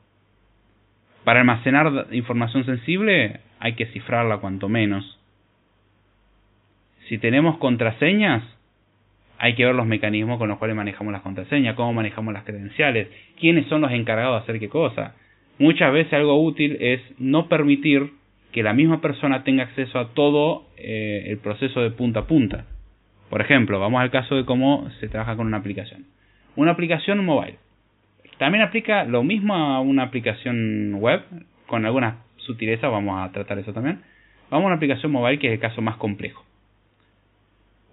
Para 1.25 1.41
almacenar 1.41 2.07
información 2.13 2.65
sensible 2.65 3.41
hay 3.59 3.75
que 3.75 3.87
cifrarla 3.87 4.39
cuanto 4.39 4.69
menos. 4.69 5.19
Si 7.09 7.19
tenemos 7.19 7.59
contraseñas, 7.59 8.43
hay 9.39 9.55
que 9.55 9.65
ver 9.65 9.75
los 9.75 9.87
mecanismos 9.87 10.39
con 10.39 10.49
los 10.49 10.59
cuales 10.59 10.77
manejamos 10.77 11.13
las 11.13 11.23
contraseñas, 11.23 11.77
cómo 11.77 11.93
manejamos 11.93 12.35
las 12.35 12.45
credenciales, 12.45 13.09
quiénes 13.39 13.67
son 13.67 13.81
los 13.81 13.93
encargados 13.93 14.39
de 14.39 14.43
hacer 14.43 14.61
qué 14.61 14.69
cosa. 14.69 15.15
Muchas 15.59 15.93
veces 15.93 16.13
algo 16.13 16.43
útil 16.43 16.77
es 16.81 17.01
no 17.19 17.49
permitir 17.49 18.13
que 18.53 18.63
la 18.63 18.73
misma 18.73 19.01
persona 19.01 19.45
tenga 19.45 19.65
acceso 19.65 19.99
a 19.99 20.09
todo 20.15 20.67
eh, 20.77 21.25
el 21.29 21.39
proceso 21.39 21.81
de 21.81 21.91
punta 21.91 22.21
a 22.21 22.27
punta. 22.27 22.67
Por 23.31 23.41
ejemplo, 23.41 23.79
vamos 23.81 24.01
al 24.01 24.11
caso 24.11 24.37
de 24.37 24.45
cómo 24.45 24.89
se 25.01 25.09
trabaja 25.09 25.37
con 25.37 25.47
una 25.47 25.59
aplicación 25.59 26.05
una 26.57 26.73
aplicación 26.73 27.25
mobile. 27.25 27.59
También 28.39 28.65
aplica 28.65 29.05
lo 29.05 29.23
mismo 29.23 29.55
a 29.55 29.81
una 29.81 30.05
aplicación 30.05 30.95
web, 30.95 31.23
con 31.67 31.87
algunas 31.87 32.17
sutilezas, 32.39 32.91
vamos 32.91 33.19
a 33.21 33.33
tratar 33.33 33.59
eso 33.59 33.73
también. 33.73 34.03
Vamos 34.51 34.65
a 34.65 34.67
una 34.67 34.77
aplicación 34.77 35.13
mobile 35.13 35.39
que 35.39 35.49
es 35.49 35.53
el 35.55 35.61
caso 35.61 35.81
más 35.81 35.97
complejo. 35.97 36.45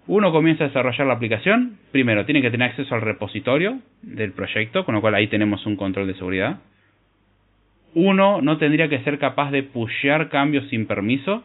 Uno 0.06 0.32
comienza 0.32 0.64
a 0.64 0.66
desarrollar 0.66 1.06
la 1.06 1.14
aplicación, 1.14 1.78
primero 1.90 2.26
tiene 2.26 2.42
que 2.42 2.50
tener 2.50 2.70
acceso 2.70 2.94
al 2.94 3.00
repositorio 3.00 3.78
del 4.02 4.32
proyecto, 4.32 4.84
con 4.84 4.94
lo 4.94 5.00
cual 5.00 5.14
ahí 5.14 5.28
tenemos 5.28 5.64
un 5.64 5.76
control 5.76 6.06
de 6.06 6.14
seguridad. 6.14 6.58
Uno 7.94 8.42
no 8.42 8.58
tendría 8.58 8.88
que 8.88 9.02
ser 9.02 9.18
capaz 9.18 9.50
de 9.50 9.62
pushear 9.62 10.28
cambios 10.28 10.68
sin 10.68 10.86
permiso, 10.86 11.44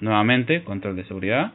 nuevamente, 0.00 0.62
control 0.62 0.96
de 0.96 1.04
seguridad. 1.04 1.52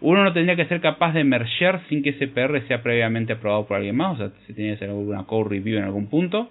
Uno 0.00 0.24
no 0.24 0.32
tendría 0.32 0.56
que 0.56 0.66
ser 0.66 0.80
capaz 0.80 1.12
de 1.14 1.24
mergear 1.24 1.82
sin 1.88 2.02
que 2.02 2.10
ese 2.10 2.28
PR 2.28 2.60
sea 2.68 2.82
previamente 2.82 3.32
aprobado 3.32 3.66
por 3.66 3.78
alguien 3.78 3.96
más, 3.96 4.14
o 4.14 4.16
sea, 4.16 4.30
si 4.46 4.52
tiene 4.52 4.70
que 4.70 4.76
hacer 4.76 4.90
alguna 4.90 5.24
code 5.24 5.50
review 5.50 5.78
en 5.78 5.84
algún 5.84 6.08
punto. 6.08 6.50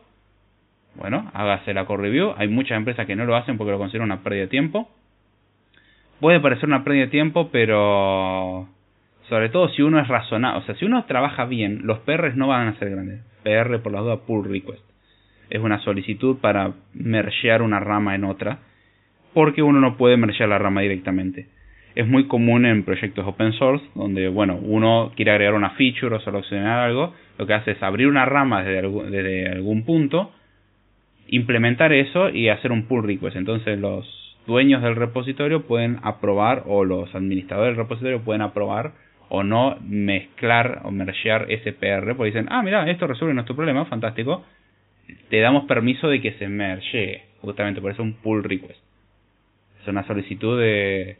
Bueno, 0.95 1.29
hágase 1.33 1.73
la 1.73 1.85
code 1.85 2.03
review. 2.03 2.33
Hay 2.37 2.47
muchas 2.47 2.77
empresas 2.77 3.05
que 3.05 3.15
no 3.15 3.25
lo 3.25 3.35
hacen 3.35 3.57
porque 3.57 3.71
lo 3.71 3.77
consideran 3.77 4.09
una 4.09 4.23
pérdida 4.23 4.41
de 4.41 4.47
tiempo. 4.47 4.89
Puede 6.19 6.39
parecer 6.39 6.65
una 6.65 6.83
pérdida 6.83 7.05
de 7.05 7.11
tiempo, 7.11 7.49
pero 7.51 8.67
sobre 9.29 9.49
todo 9.49 9.69
si 9.69 9.81
uno 9.81 9.99
es 9.99 10.07
razonable. 10.07 10.59
O 10.59 10.65
sea, 10.65 10.75
si 10.75 10.85
uno 10.85 11.03
trabaja 11.05 11.45
bien, 11.45 11.81
los 11.83 11.99
PRs 11.99 12.35
no 12.35 12.47
van 12.47 12.69
a 12.69 12.79
ser 12.79 12.89
grandes. 12.91 13.21
PR 13.43 13.79
por 13.79 13.91
la 13.91 13.99
duda, 13.99 14.17
pull 14.25 14.45
request. 14.45 14.83
Es 15.49 15.61
una 15.61 15.79
solicitud 15.81 16.37
para 16.39 16.73
mergear 16.93 17.61
una 17.61 17.79
rama 17.79 18.15
en 18.15 18.23
otra, 18.23 18.59
porque 19.33 19.61
uno 19.61 19.79
no 19.79 19.97
puede 19.97 20.17
mergear 20.17 20.49
la 20.49 20.57
rama 20.57 20.81
directamente. 20.81 21.47
Es 21.95 22.05
muy 22.05 22.27
común 22.27 22.65
en 22.65 22.83
proyectos 22.83 23.25
open 23.25 23.53
source, 23.53 23.85
donde, 23.95 24.27
bueno, 24.27 24.57
uno 24.61 25.13
quiere 25.15 25.31
agregar 25.31 25.53
una 25.53 25.71
feature 25.71 26.15
o 26.15 26.19
solucionar 26.19 26.79
algo, 26.79 27.13
lo 27.37 27.47
que 27.47 27.53
hace 27.53 27.71
es 27.71 27.81
abrir 27.81 28.07
una 28.07 28.25
rama 28.25 28.63
desde, 28.63 28.89
desde 29.09 29.49
algún 29.49 29.85
punto, 29.85 30.31
implementar 31.27 31.93
eso 31.93 32.29
y 32.29 32.49
hacer 32.49 32.71
un 32.71 32.83
pull 32.87 33.03
request. 33.03 33.37
Entonces 33.37 33.79
los 33.79 34.05
dueños 34.45 34.81
del 34.83 34.95
repositorio 34.95 35.63
pueden 35.63 35.99
aprobar 36.03 36.63
o 36.65 36.85
los 36.85 37.13
administradores 37.15 37.75
del 37.75 37.83
repositorio 37.83 38.21
pueden 38.21 38.41
aprobar 38.41 38.93
o 39.29 39.43
no 39.43 39.77
mezclar 39.81 40.81
o 40.83 40.91
mergear 40.91 41.47
ese 41.49 41.73
PR, 41.73 42.15
porque 42.15 42.31
dicen, 42.31 42.47
ah, 42.49 42.61
mira, 42.61 42.89
esto 42.89 43.07
resuelve 43.07 43.33
nuestro 43.33 43.55
problema, 43.55 43.85
fantástico, 43.85 44.43
te 45.29 45.39
damos 45.39 45.65
permiso 45.65 46.07
de 46.07 46.21
que 46.21 46.33
se 46.33 46.47
merge, 46.47 47.23
justamente 47.41 47.81
por 47.81 47.91
eso 47.91 48.03
un 48.03 48.13
pull 48.13 48.43
request. 48.43 48.79
Es 49.81 49.87
una 49.87 50.05
solicitud 50.05 50.59
de, 50.59 51.17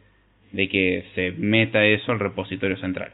de 0.56 0.70
que 0.70 1.04
se 1.16 1.32
meta 1.32 1.86
eso 1.86 2.14
al 2.14 2.20
repositorio 2.20 2.78
central. 2.78 3.12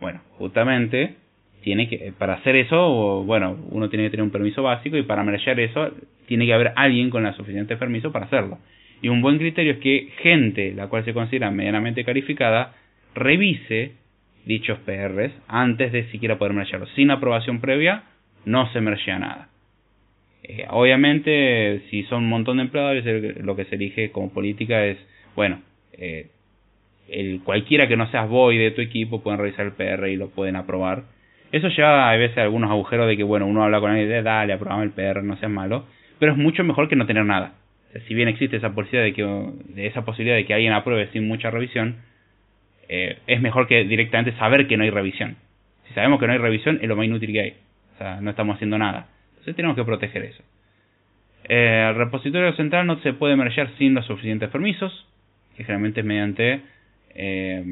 Bueno, 0.00 0.20
justamente 0.38 1.16
tiene 1.62 1.88
que 1.88 2.12
para 2.16 2.34
hacer 2.34 2.54
eso, 2.54 3.24
bueno, 3.24 3.58
uno 3.70 3.88
tiene 3.88 4.04
que 4.04 4.10
tener 4.10 4.22
un 4.22 4.30
permiso 4.30 4.62
básico 4.62 4.96
y 4.96 5.02
para 5.02 5.24
mergear 5.24 5.58
eso 5.58 5.90
tiene 6.26 6.46
que 6.46 6.54
haber 6.54 6.72
alguien 6.76 7.10
con 7.10 7.24
la 7.24 7.32
suficiente 7.32 7.76
permiso 7.76 8.12
para 8.12 8.26
hacerlo. 8.26 8.58
Y 9.02 9.08
un 9.08 9.22
buen 9.22 9.38
criterio 9.38 9.72
es 9.72 9.78
que 9.78 10.08
gente, 10.22 10.72
la 10.72 10.86
cual 10.86 11.04
se 11.04 11.12
considera 11.12 11.50
medianamente 11.50 12.04
calificada, 12.04 12.74
revise 13.14 13.92
dichos 14.44 14.78
PRs 14.86 15.32
antes 15.48 15.90
de 15.90 16.08
siquiera 16.10 16.38
poder 16.38 16.52
mergearlos. 16.52 16.90
Sin 16.94 17.10
aprobación 17.10 17.60
previa 17.60 18.04
no 18.44 18.72
se 18.72 18.80
mergea 18.80 19.18
nada. 19.18 19.48
Eh, 20.44 20.64
obviamente, 20.70 21.82
si 21.90 22.04
son 22.04 22.24
un 22.24 22.28
montón 22.28 22.58
de 22.58 22.64
empleadores, 22.64 23.44
lo 23.44 23.56
que 23.56 23.64
se 23.64 23.74
elige 23.74 24.12
como 24.12 24.32
política 24.32 24.86
es, 24.86 24.96
bueno, 25.34 25.60
eh, 25.92 26.28
el, 27.08 27.40
cualquiera 27.42 27.88
que 27.88 27.96
no 27.96 28.10
seas 28.10 28.28
vos 28.28 28.52
y 28.54 28.58
de 28.58 28.70
tu 28.70 28.80
equipo 28.80 29.22
pueden 29.22 29.38
revisar 29.40 29.66
el 29.66 29.72
PR 29.72 30.08
y 30.08 30.16
lo 30.16 30.30
pueden 30.30 30.56
aprobar. 30.56 31.04
Eso 31.50 31.68
lleva 31.68 32.10
a 32.10 32.16
veces 32.16 32.38
algunos 32.38 32.70
agujeros 32.70 33.06
de 33.06 33.16
que, 33.16 33.22
bueno, 33.22 33.46
uno 33.46 33.64
habla 33.64 33.80
con 33.80 33.90
alguien 33.90 34.08
de 34.08 34.22
dale, 34.22 34.52
aprobame 34.52 34.84
el 34.84 34.90
PR, 34.90 35.22
no 35.22 35.36
seas 35.38 35.50
malo, 35.50 35.86
pero 36.18 36.32
es 36.32 36.38
mucho 36.38 36.62
mejor 36.64 36.88
que 36.88 36.96
no 36.96 37.06
tener 37.06 37.24
nada. 37.24 37.54
si 38.06 38.14
bien 38.14 38.28
existe 38.28 38.56
esa 38.56 38.74
posibilidad 38.74 39.04
de 39.04 39.14
que 39.14 39.86
esa 39.86 40.04
posibilidad 40.04 40.36
de 40.36 40.44
que 40.44 40.54
alguien 40.54 40.72
apruebe 40.72 41.08
sin 41.12 41.26
mucha 41.26 41.50
revisión, 41.50 41.96
eh, 42.88 43.18
es 43.26 43.40
mejor 43.40 43.66
que 43.66 43.84
directamente 43.84 44.38
saber 44.38 44.66
que 44.66 44.76
no 44.76 44.84
hay 44.84 44.90
revisión. 44.90 45.36
Si 45.86 45.94
sabemos 45.94 46.20
que 46.20 46.26
no 46.26 46.32
hay 46.32 46.38
revisión, 46.38 46.78
es 46.82 46.88
lo 46.88 46.96
más 46.96 47.06
inútil 47.06 47.32
que 47.32 47.40
hay. 47.40 47.54
O 47.94 47.98
sea, 47.98 48.20
no 48.20 48.30
estamos 48.30 48.56
haciendo 48.56 48.78
nada. 48.78 49.08
Entonces 49.30 49.56
tenemos 49.56 49.76
que 49.76 49.84
proteger 49.84 50.22
eso. 50.22 50.42
Eh, 51.48 51.86
el 51.88 51.94
repositorio 51.96 52.52
central 52.54 52.86
no 52.86 53.00
se 53.00 53.14
puede 53.14 53.36
mergear 53.36 53.70
sin 53.78 53.94
los 53.94 54.06
suficientes 54.06 54.50
permisos, 54.50 55.06
que 55.56 55.64
generalmente 55.64 56.00
es 56.00 56.06
mediante 56.06 56.60
eh, 57.14 57.64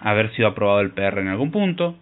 haber 0.00 0.32
sido 0.34 0.48
aprobado 0.48 0.80
el 0.80 0.90
PR 0.90 1.20
en 1.20 1.28
algún 1.28 1.50
punto. 1.50 1.96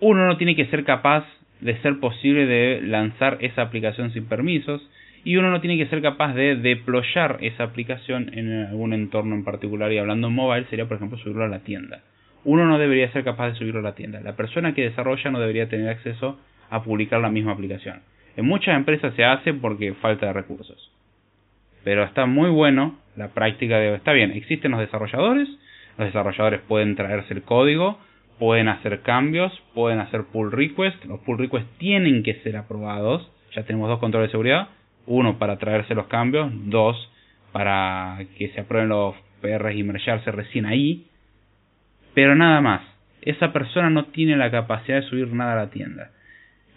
Uno 0.00 0.26
no 0.26 0.36
tiene 0.36 0.54
que 0.54 0.66
ser 0.66 0.84
capaz 0.84 1.24
de 1.60 1.76
ser 1.82 1.98
posible 1.98 2.46
de 2.46 2.80
lanzar 2.82 3.38
esa 3.40 3.62
aplicación 3.62 4.12
sin 4.12 4.26
permisos 4.26 4.88
y 5.24 5.36
uno 5.36 5.50
no 5.50 5.60
tiene 5.60 5.76
que 5.76 5.90
ser 5.90 6.00
capaz 6.00 6.34
de 6.34 6.56
deployar 6.56 7.38
esa 7.40 7.64
aplicación 7.64 8.30
en 8.32 8.66
algún 8.66 8.92
entorno 8.92 9.34
en 9.34 9.44
particular 9.44 9.92
y 9.92 9.98
hablando 9.98 10.28
en 10.28 10.34
mobile 10.34 10.66
sería 10.70 10.86
por 10.86 10.96
ejemplo 10.96 11.18
subirlo 11.18 11.44
a 11.44 11.48
la 11.48 11.60
tienda. 11.60 12.02
Uno 12.44 12.64
no 12.66 12.78
debería 12.78 13.10
ser 13.12 13.24
capaz 13.24 13.50
de 13.50 13.54
subirlo 13.56 13.80
a 13.80 13.82
la 13.82 13.94
tienda. 13.94 14.20
La 14.20 14.36
persona 14.36 14.72
que 14.72 14.82
desarrolla 14.82 15.30
no 15.30 15.40
debería 15.40 15.68
tener 15.68 15.88
acceso 15.88 16.38
a 16.70 16.82
publicar 16.84 17.20
la 17.20 17.30
misma 17.30 17.52
aplicación. 17.52 18.00
En 18.36 18.46
muchas 18.46 18.76
empresas 18.76 19.12
se 19.14 19.24
hace 19.24 19.52
porque 19.52 19.94
falta 19.94 20.26
de 20.26 20.32
recursos. 20.32 20.92
Pero 21.82 22.04
está 22.04 22.26
muy 22.26 22.50
bueno 22.50 22.96
la 23.18 23.28
práctica 23.28 23.78
de... 23.78 23.94
Está 23.94 24.12
bien, 24.12 24.30
existen 24.32 24.70
los 24.70 24.80
desarrolladores, 24.80 25.48
los 25.98 26.06
desarrolladores 26.06 26.60
pueden 26.62 26.96
traerse 26.96 27.34
el 27.34 27.42
código, 27.42 27.98
pueden 28.38 28.68
hacer 28.68 29.02
cambios, 29.02 29.52
pueden 29.74 29.98
hacer 29.98 30.24
pull 30.32 30.52
requests, 30.52 31.04
los 31.06 31.20
pull 31.20 31.38
requests 31.38 31.68
tienen 31.78 32.22
que 32.22 32.34
ser 32.42 32.56
aprobados, 32.56 33.28
ya 33.54 33.64
tenemos 33.64 33.88
dos 33.88 33.98
controles 33.98 34.28
de 34.28 34.32
seguridad, 34.32 34.68
uno 35.06 35.38
para 35.38 35.58
traerse 35.58 35.94
los 35.94 36.06
cambios, 36.06 36.50
dos 36.70 37.10
para 37.52 38.18
que 38.36 38.48
se 38.50 38.60
aprueben 38.60 38.90
los 38.90 39.16
PRs 39.40 39.76
y 39.76 39.82
mergearse 39.82 40.30
recién 40.30 40.66
ahí, 40.66 41.06
pero 42.14 42.36
nada 42.36 42.60
más, 42.60 42.82
esa 43.22 43.52
persona 43.52 43.90
no 43.90 44.06
tiene 44.06 44.36
la 44.36 44.50
capacidad 44.50 45.00
de 45.00 45.08
subir 45.08 45.32
nada 45.32 45.54
a 45.54 45.64
la 45.64 45.70
tienda. 45.70 46.10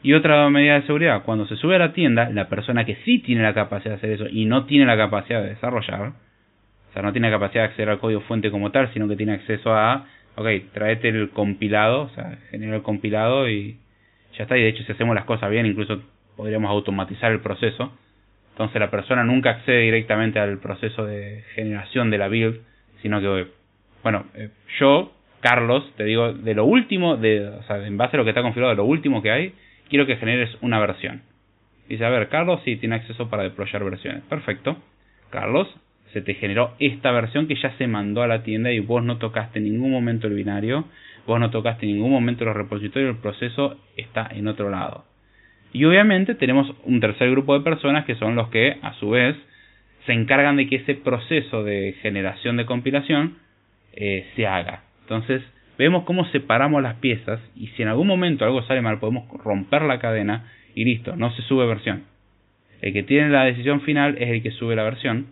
Y 0.03 0.13
otra 0.13 0.49
medida 0.49 0.75
de 0.75 0.87
seguridad, 0.87 1.23
cuando 1.23 1.45
se 1.45 1.55
sube 1.55 1.75
a 1.75 1.79
la 1.79 1.93
tienda, 1.93 2.29
la 2.29 2.49
persona 2.49 2.85
que 2.85 2.95
sí 3.05 3.19
tiene 3.19 3.43
la 3.43 3.53
capacidad 3.53 3.91
de 3.91 3.97
hacer 3.97 4.11
eso 4.11 4.27
y 4.27 4.45
no 4.45 4.65
tiene 4.65 4.85
la 4.85 4.97
capacidad 4.97 5.41
de 5.43 5.49
desarrollar, 5.49 6.13
o 6.91 6.93
sea, 6.93 7.01
no 7.01 7.13
tiene 7.13 7.31
capacidad 7.31 7.63
de 7.63 7.69
acceder 7.69 7.89
al 7.89 7.99
código 7.99 8.19
fuente 8.21 8.51
como 8.51 8.69
tal, 8.71 8.91
sino 8.93 9.07
que 9.07 9.15
tiene 9.15 9.31
acceso 9.33 9.73
a, 9.73 10.07
ok, 10.35 10.45
traete 10.73 11.07
el 11.07 11.29
compilado, 11.29 12.01
o 12.01 12.09
sea, 12.09 12.37
genera 12.49 12.75
el 12.75 12.81
compilado 12.81 13.49
y 13.49 13.77
ya 14.37 14.43
está. 14.43 14.57
Y 14.57 14.61
de 14.61 14.67
hecho, 14.67 14.83
si 14.83 14.91
hacemos 14.91 15.15
las 15.15 15.23
cosas 15.23 15.49
bien, 15.49 15.65
incluso 15.65 16.01
podríamos 16.35 16.69
automatizar 16.69 17.31
el 17.31 17.39
proceso. 17.39 17.93
Entonces 18.51 18.77
la 18.79 18.91
persona 18.91 19.23
nunca 19.23 19.51
accede 19.51 19.83
directamente 19.83 20.37
al 20.39 20.59
proceso 20.59 21.05
de 21.05 21.45
generación 21.55 22.11
de 22.11 22.17
la 22.17 22.27
build, 22.27 22.59
sino 23.01 23.21
que, 23.21 23.47
bueno, 24.03 24.25
eh, 24.35 24.49
yo, 24.77 25.13
Carlos, 25.39 25.89
te 25.95 26.03
digo, 26.03 26.33
de 26.33 26.53
lo 26.53 26.65
último, 26.65 27.15
de, 27.15 27.47
o 27.47 27.63
sea, 27.63 27.87
en 27.87 27.97
base 27.97 28.17
a 28.17 28.19
lo 28.19 28.25
que 28.25 28.31
está 28.31 28.41
configurado, 28.41 28.71
de 28.71 28.77
lo 28.77 28.85
último 28.85 29.21
que 29.21 29.31
hay, 29.31 29.53
quiero 29.89 30.05
que 30.05 30.17
generes 30.17 30.49
una 30.59 30.79
versión. 30.79 31.21
Dice, 31.87 32.03
a 32.03 32.09
ver, 32.09 32.27
Carlos 32.27 32.61
sí 32.65 32.75
tiene 32.75 32.95
acceso 32.95 33.29
para 33.29 33.43
deployar 33.43 33.83
versiones. 33.85 34.23
Perfecto. 34.23 34.77
Carlos, 35.29 35.67
se 36.13 36.21
te 36.21 36.33
generó 36.35 36.73
esta 36.79 37.11
versión 37.11 37.47
que 37.47 37.55
ya 37.55 37.75
se 37.77 37.87
mandó 37.87 38.21
a 38.23 38.27
la 38.27 38.43
tienda 38.43 38.71
y 38.71 38.79
vos 38.79 39.03
no 39.03 39.17
tocaste 39.17 39.59
en 39.59 39.65
ningún 39.65 39.91
momento 39.91 40.27
el 40.27 40.33
binario, 40.33 40.85
vos 41.25 41.39
no 41.39 41.49
tocaste 41.49 41.85
en 41.85 41.93
ningún 41.93 42.11
momento 42.11 42.45
los 42.45 42.55
repositorios, 42.55 43.15
el 43.15 43.21
proceso 43.21 43.77
está 43.97 44.27
en 44.31 44.47
otro 44.47 44.69
lado. 44.69 45.05
Y 45.73 45.85
obviamente 45.85 46.35
tenemos 46.35 46.73
un 46.83 46.99
tercer 46.99 47.31
grupo 47.31 47.57
de 47.57 47.63
personas 47.63 48.05
que 48.05 48.15
son 48.15 48.35
los 48.35 48.49
que 48.49 48.77
a 48.81 48.93
su 48.93 49.11
vez 49.11 49.35
se 50.05 50.13
encargan 50.13 50.57
de 50.57 50.67
que 50.67 50.77
ese 50.77 50.95
proceso 50.95 51.63
de 51.63 51.95
generación 52.01 52.57
de 52.57 52.65
compilación 52.65 53.37
eh, 53.93 54.25
se 54.35 54.47
haga. 54.47 54.83
Entonces 55.01 55.41
vemos 55.77 56.03
cómo 56.03 56.25
separamos 56.25 56.81
las 56.81 56.95
piezas 56.95 57.39
y 57.55 57.67
si 57.67 57.83
en 57.83 57.87
algún 57.87 58.07
momento 58.07 58.45
algo 58.45 58.63
sale 58.63 58.81
mal 58.81 58.99
podemos 58.99 59.27
romper 59.43 59.83
la 59.83 59.99
cadena 59.99 60.51
y 60.75 60.85
listo, 60.85 61.15
no 61.15 61.31
se 61.35 61.41
sube 61.43 61.65
versión. 61.65 62.03
El 62.81 62.93
que 62.93 63.03
tiene 63.03 63.29
la 63.29 63.45
decisión 63.45 63.81
final 63.81 64.17
es 64.17 64.29
el 64.29 64.41
que 64.41 64.51
sube 64.51 64.75
la 64.75 64.83
versión, 64.83 65.27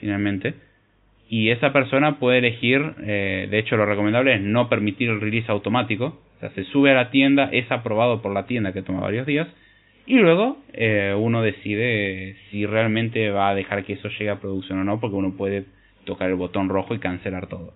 finalmente, 0.00 0.54
y 1.28 1.50
esa 1.50 1.72
persona 1.72 2.18
puede 2.18 2.38
elegir, 2.38 2.94
eh, 3.02 3.46
de 3.48 3.58
hecho 3.58 3.76
lo 3.76 3.86
recomendable 3.86 4.34
es 4.34 4.40
no 4.40 4.68
permitir 4.68 5.10
el 5.10 5.20
release 5.20 5.50
automático, 5.50 6.18
o 6.36 6.40
sea, 6.40 6.50
se 6.50 6.64
sube 6.64 6.90
a 6.90 6.94
la 6.94 7.10
tienda, 7.10 7.48
es 7.52 7.70
aprobado 7.70 8.20
por 8.20 8.34
la 8.34 8.46
tienda 8.46 8.72
que 8.72 8.82
toma 8.82 9.00
varios 9.00 9.26
días, 9.26 9.46
y 10.06 10.14
luego 10.14 10.56
eh, 10.72 11.14
uno 11.16 11.40
decide 11.42 12.36
si 12.50 12.66
realmente 12.66 13.30
va 13.30 13.50
a 13.50 13.54
dejar 13.54 13.84
que 13.84 13.92
eso 13.92 14.08
llegue 14.08 14.30
a 14.30 14.40
producción 14.40 14.80
o 14.80 14.84
no, 14.84 14.98
porque 14.98 15.14
uno 15.14 15.36
puede 15.36 15.66
tocar 16.04 16.28
el 16.30 16.34
botón 16.34 16.68
rojo 16.68 16.94
y 16.94 16.98
cancelar 16.98 17.46
todo. 17.46 17.74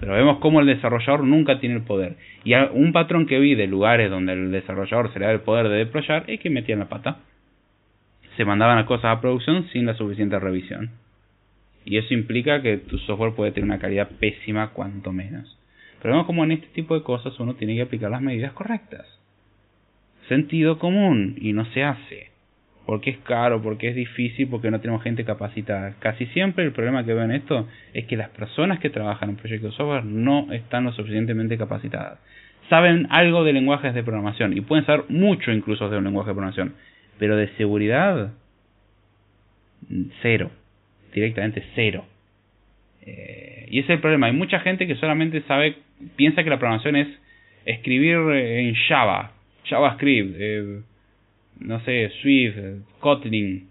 Pero 0.00 0.14
vemos 0.14 0.38
cómo 0.38 0.60
el 0.60 0.66
desarrollador 0.66 1.22
nunca 1.22 1.60
tiene 1.60 1.76
el 1.76 1.82
poder. 1.82 2.16
Y 2.42 2.54
un 2.54 2.92
patrón 2.92 3.26
que 3.26 3.38
vi 3.38 3.54
de 3.54 3.66
lugares 3.66 4.10
donde 4.10 4.32
el 4.32 4.50
desarrollador 4.50 5.12
se 5.12 5.20
le 5.20 5.26
da 5.26 5.32
el 5.32 5.40
poder 5.40 5.68
de 5.68 5.76
deployar 5.76 6.24
es 6.26 6.40
que 6.40 6.50
metían 6.50 6.80
la 6.80 6.88
pata. 6.88 7.18
Se 8.36 8.44
mandaban 8.44 8.76
las 8.76 8.86
cosas 8.86 9.16
a 9.16 9.20
producción 9.20 9.68
sin 9.68 9.86
la 9.86 9.94
suficiente 9.94 10.38
revisión. 10.38 10.90
Y 11.86 11.96
eso 11.96 12.12
implica 12.12 12.60
que 12.60 12.76
tu 12.76 12.98
software 12.98 13.34
puede 13.34 13.52
tener 13.52 13.64
una 13.64 13.78
calidad 13.78 14.10
pésima 14.20 14.70
cuanto 14.74 15.12
menos. 15.12 15.56
Pero 16.02 16.12
vemos 16.14 16.26
como 16.26 16.44
en 16.44 16.52
este 16.52 16.66
tipo 16.74 16.94
de 16.94 17.02
cosas 17.02 17.38
uno 17.40 17.54
tiene 17.54 17.74
que 17.76 17.82
aplicar 17.82 18.10
las 18.10 18.20
medidas 18.20 18.52
correctas. 18.52 19.06
Sentido 20.28 20.78
común 20.78 21.36
y 21.40 21.52
no 21.54 21.64
se 21.66 21.84
hace. 21.84 22.30
porque 22.86 23.10
es 23.10 23.18
caro, 23.18 23.60
porque 23.60 23.88
es 23.88 23.96
difícil, 23.96 24.46
porque 24.48 24.70
no 24.70 24.80
tenemos 24.80 25.02
gente 25.02 25.24
capacitada. 25.24 25.96
Casi 25.98 26.26
siempre 26.26 26.64
el 26.64 26.72
problema 26.72 27.04
que 27.04 27.14
veo 27.14 27.24
en 27.24 27.32
esto 27.32 27.66
es 27.92 28.06
que 28.06 28.16
las 28.16 28.30
personas 28.30 28.78
que 28.78 28.90
trabajan 28.90 29.30
en 29.30 29.36
proyectos 29.36 29.72
de 29.72 29.76
software 29.76 30.04
no 30.04 30.52
están 30.52 30.84
lo 30.84 30.92
suficientemente 30.92 31.58
capacitadas. 31.58 32.20
Saben 32.70 33.08
algo 33.10 33.42
de 33.42 33.52
lenguajes 33.52 33.92
de 33.92 34.04
programación 34.04 34.56
y 34.56 34.60
pueden 34.60 34.86
saber 34.86 35.04
mucho 35.08 35.50
incluso 35.52 35.88
de 35.88 35.98
un 35.98 36.04
lenguaje 36.04 36.30
de 36.30 36.34
programación, 36.34 36.74
pero 37.18 37.36
de 37.36 37.48
seguridad 37.56 38.32
cero, 40.22 40.50
directamente 41.16 41.64
cero. 41.74 42.04
Eh, 43.02 43.66
y 43.70 43.80
ese 43.80 43.92
es 43.92 43.96
el 43.96 44.00
problema. 44.00 44.26
Hay 44.26 44.32
mucha 44.32 44.60
gente 44.60 44.86
que 44.86 44.96
solamente 44.96 45.42
sabe, 45.42 45.76
piensa 46.16 46.44
que 46.44 46.50
la 46.50 46.58
programación 46.58 46.96
es 46.96 47.08
escribir 47.64 48.16
en 48.16 48.74
Java, 48.74 49.32
JavaScript, 49.64 50.36
eh, 50.38 50.80
no 51.60 51.80
sé, 51.80 52.10
Swift, 52.20 52.56
Kotlin, 53.00 53.68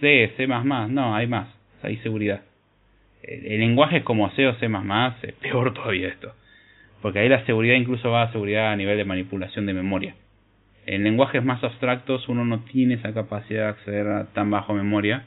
C, 0.00 0.32
C++, 0.36 0.46
no, 0.46 1.14
hay 1.14 1.26
más, 1.26 1.48
hay 1.82 1.96
seguridad. 1.98 2.42
El, 3.22 3.60
lenguaje 3.60 4.02
como 4.02 4.30
C 4.30 4.46
o 4.46 4.54
C++ 4.54 4.68
es 5.22 5.32
peor 5.34 5.74
todavía 5.74 6.08
esto, 6.08 6.32
porque 7.02 7.20
ahí 7.20 7.28
la 7.28 7.44
seguridad 7.44 7.74
incluso 7.74 8.10
va 8.10 8.22
a 8.22 8.32
seguridad 8.32 8.72
a 8.72 8.76
nivel 8.76 8.96
de 8.96 9.04
manipulación 9.04 9.66
de 9.66 9.74
memoria. 9.74 10.14
En 10.86 11.02
lenguajes 11.02 11.44
más 11.44 11.62
abstractos 11.64 12.28
uno 12.28 12.44
no 12.44 12.60
tiene 12.60 12.94
esa 12.94 13.12
capacidad 13.12 13.64
de 13.64 13.68
acceder 13.70 14.06
a 14.06 14.26
tan 14.26 14.50
bajo 14.50 14.72
memoria. 14.72 15.26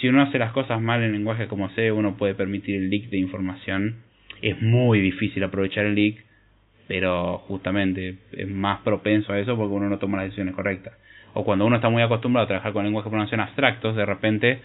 Si 0.00 0.08
uno 0.08 0.22
hace 0.22 0.38
las 0.38 0.52
cosas 0.52 0.80
mal 0.80 1.02
en 1.02 1.12
lenguaje 1.12 1.48
como 1.48 1.68
C, 1.70 1.90
uno 1.92 2.16
puede 2.16 2.34
permitir 2.34 2.76
el 2.76 2.90
leak 2.90 3.10
de 3.10 3.18
información. 3.18 3.96
Es 4.42 4.60
muy 4.62 5.00
difícil 5.00 5.42
aprovechar 5.42 5.86
el 5.86 5.94
leak 5.94 6.28
pero 6.88 7.38
justamente 7.46 8.16
es 8.32 8.48
más 8.48 8.80
propenso 8.80 9.32
a 9.32 9.38
eso 9.38 9.54
porque 9.56 9.74
uno 9.74 9.90
no 9.90 9.98
toma 9.98 10.16
las 10.16 10.26
decisiones 10.26 10.54
correctas. 10.54 10.94
O 11.34 11.44
cuando 11.44 11.66
uno 11.66 11.76
está 11.76 11.90
muy 11.90 12.02
acostumbrado 12.02 12.46
a 12.46 12.48
trabajar 12.48 12.72
con 12.72 12.84
lenguajes 12.84 13.04
de 13.04 13.10
programación 13.10 13.40
abstractos, 13.40 13.94
de 13.94 14.06
repente 14.06 14.60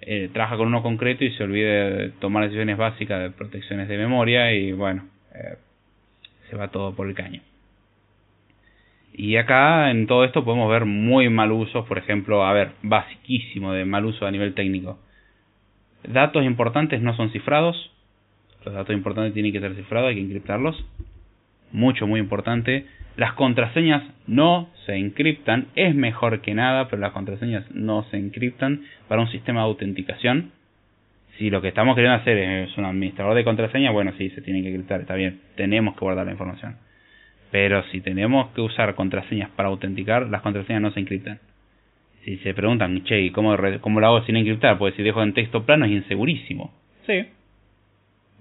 eh, 0.00 0.30
trabaja 0.32 0.56
con 0.56 0.68
uno 0.68 0.82
concreto 0.82 1.24
y 1.24 1.32
se 1.32 1.42
olvida 1.42 1.90
de 1.90 2.10
tomar 2.20 2.44
decisiones 2.44 2.78
básicas 2.78 3.20
de 3.20 3.30
protecciones 3.30 3.88
de 3.88 3.98
memoria 3.98 4.52
y 4.52 4.72
bueno, 4.72 5.08
eh, 5.34 5.56
se 6.48 6.56
va 6.56 6.68
todo 6.68 6.94
por 6.94 7.08
el 7.08 7.14
caño. 7.14 7.42
Y 9.16 9.36
acá 9.36 9.92
en 9.92 10.08
todo 10.08 10.24
esto 10.24 10.44
podemos 10.44 10.68
ver 10.68 10.86
muy 10.86 11.28
mal 11.28 11.52
uso, 11.52 11.84
por 11.84 11.98
ejemplo, 11.98 12.44
a 12.44 12.52
ver, 12.52 12.72
basiquísimo 12.82 13.72
de 13.72 13.84
mal 13.84 14.04
uso 14.04 14.26
a 14.26 14.30
nivel 14.32 14.54
técnico. 14.54 14.98
Datos 16.02 16.44
importantes 16.44 17.00
no 17.00 17.14
son 17.16 17.30
cifrados, 17.30 17.92
los 18.64 18.74
datos 18.74 18.94
importantes 18.94 19.32
tienen 19.32 19.52
que 19.52 19.60
ser 19.60 19.76
cifrados, 19.76 20.08
hay 20.08 20.16
que 20.16 20.20
encriptarlos 20.20 20.84
mucho, 21.70 22.08
muy 22.08 22.18
importante. 22.18 22.86
Las 23.16 23.34
contraseñas 23.34 24.02
no 24.26 24.68
se 24.84 24.96
encriptan, 24.96 25.68
es 25.76 25.94
mejor 25.94 26.40
que 26.40 26.54
nada, 26.54 26.88
pero 26.88 27.00
las 27.00 27.12
contraseñas 27.12 27.64
no 27.70 28.02
se 28.10 28.16
encriptan 28.16 28.82
para 29.06 29.20
un 29.20 29.30
sistema 29.30 29.60
de 29.60 29.66
autenticación. 29.66 30.50
Si 31.38 31.50
lo 31.50 31.62
que 31.62 31.68
estamos 31.68 31.94
queriendo 31.94 32.18
hacer 32.18 32.36
es 32.36 32.76
un 32.76 32.84
administrador 32.84 33.34
de 33.34 33.44
contraseña, 33.44 33.92
bueno, 33.92 34.12
sí, 34.18 34.30
se 34.30 34.42
tiene 34.42 34.62
que 34.62 34.70
encriptar, 34.70 35.00
está 35.02 35.14
bien, 35.14 35.40
tenemos 35.54 35.94
que 35.94 36.00
guardar 36.00 36.26
la 36.26 36.32
información. 36.32 36.76
Pero 37.54 37.84
si 37.92 38.00
tenemos 38.00 38.48
que 38.48 38.60
usar 38.62 38.96
contraseñas 38.96 39.48
para 39.50 39.68
autenticar, 39.68 40.26
las 40.26 40.42
contraseñas 40.42 40.82
no 40.82 40.90
se 40.90 40.98
encriptan. 40.98 41.38
Si 42.24 42.38
se 42.38 42.52
preguntan, 42.52 43.04
che, 43.04 43.30
¿cómo, 43.30 43.56
cómo 43.80 44.00
lo 44.00 44.06
hago 44.08 44.24
sin 44.24 44.34
encriptar? 44.34 44.76
Pues 44.76 44.96
si 44.96 45.04
dejo 45.04 45.22
en 45.22 45.34
texto 45.34 45.64
plano 45.64 45.84
es 45.84 45.92
insegurísimo. 45.92 46.74
Sí. 47.06 47.28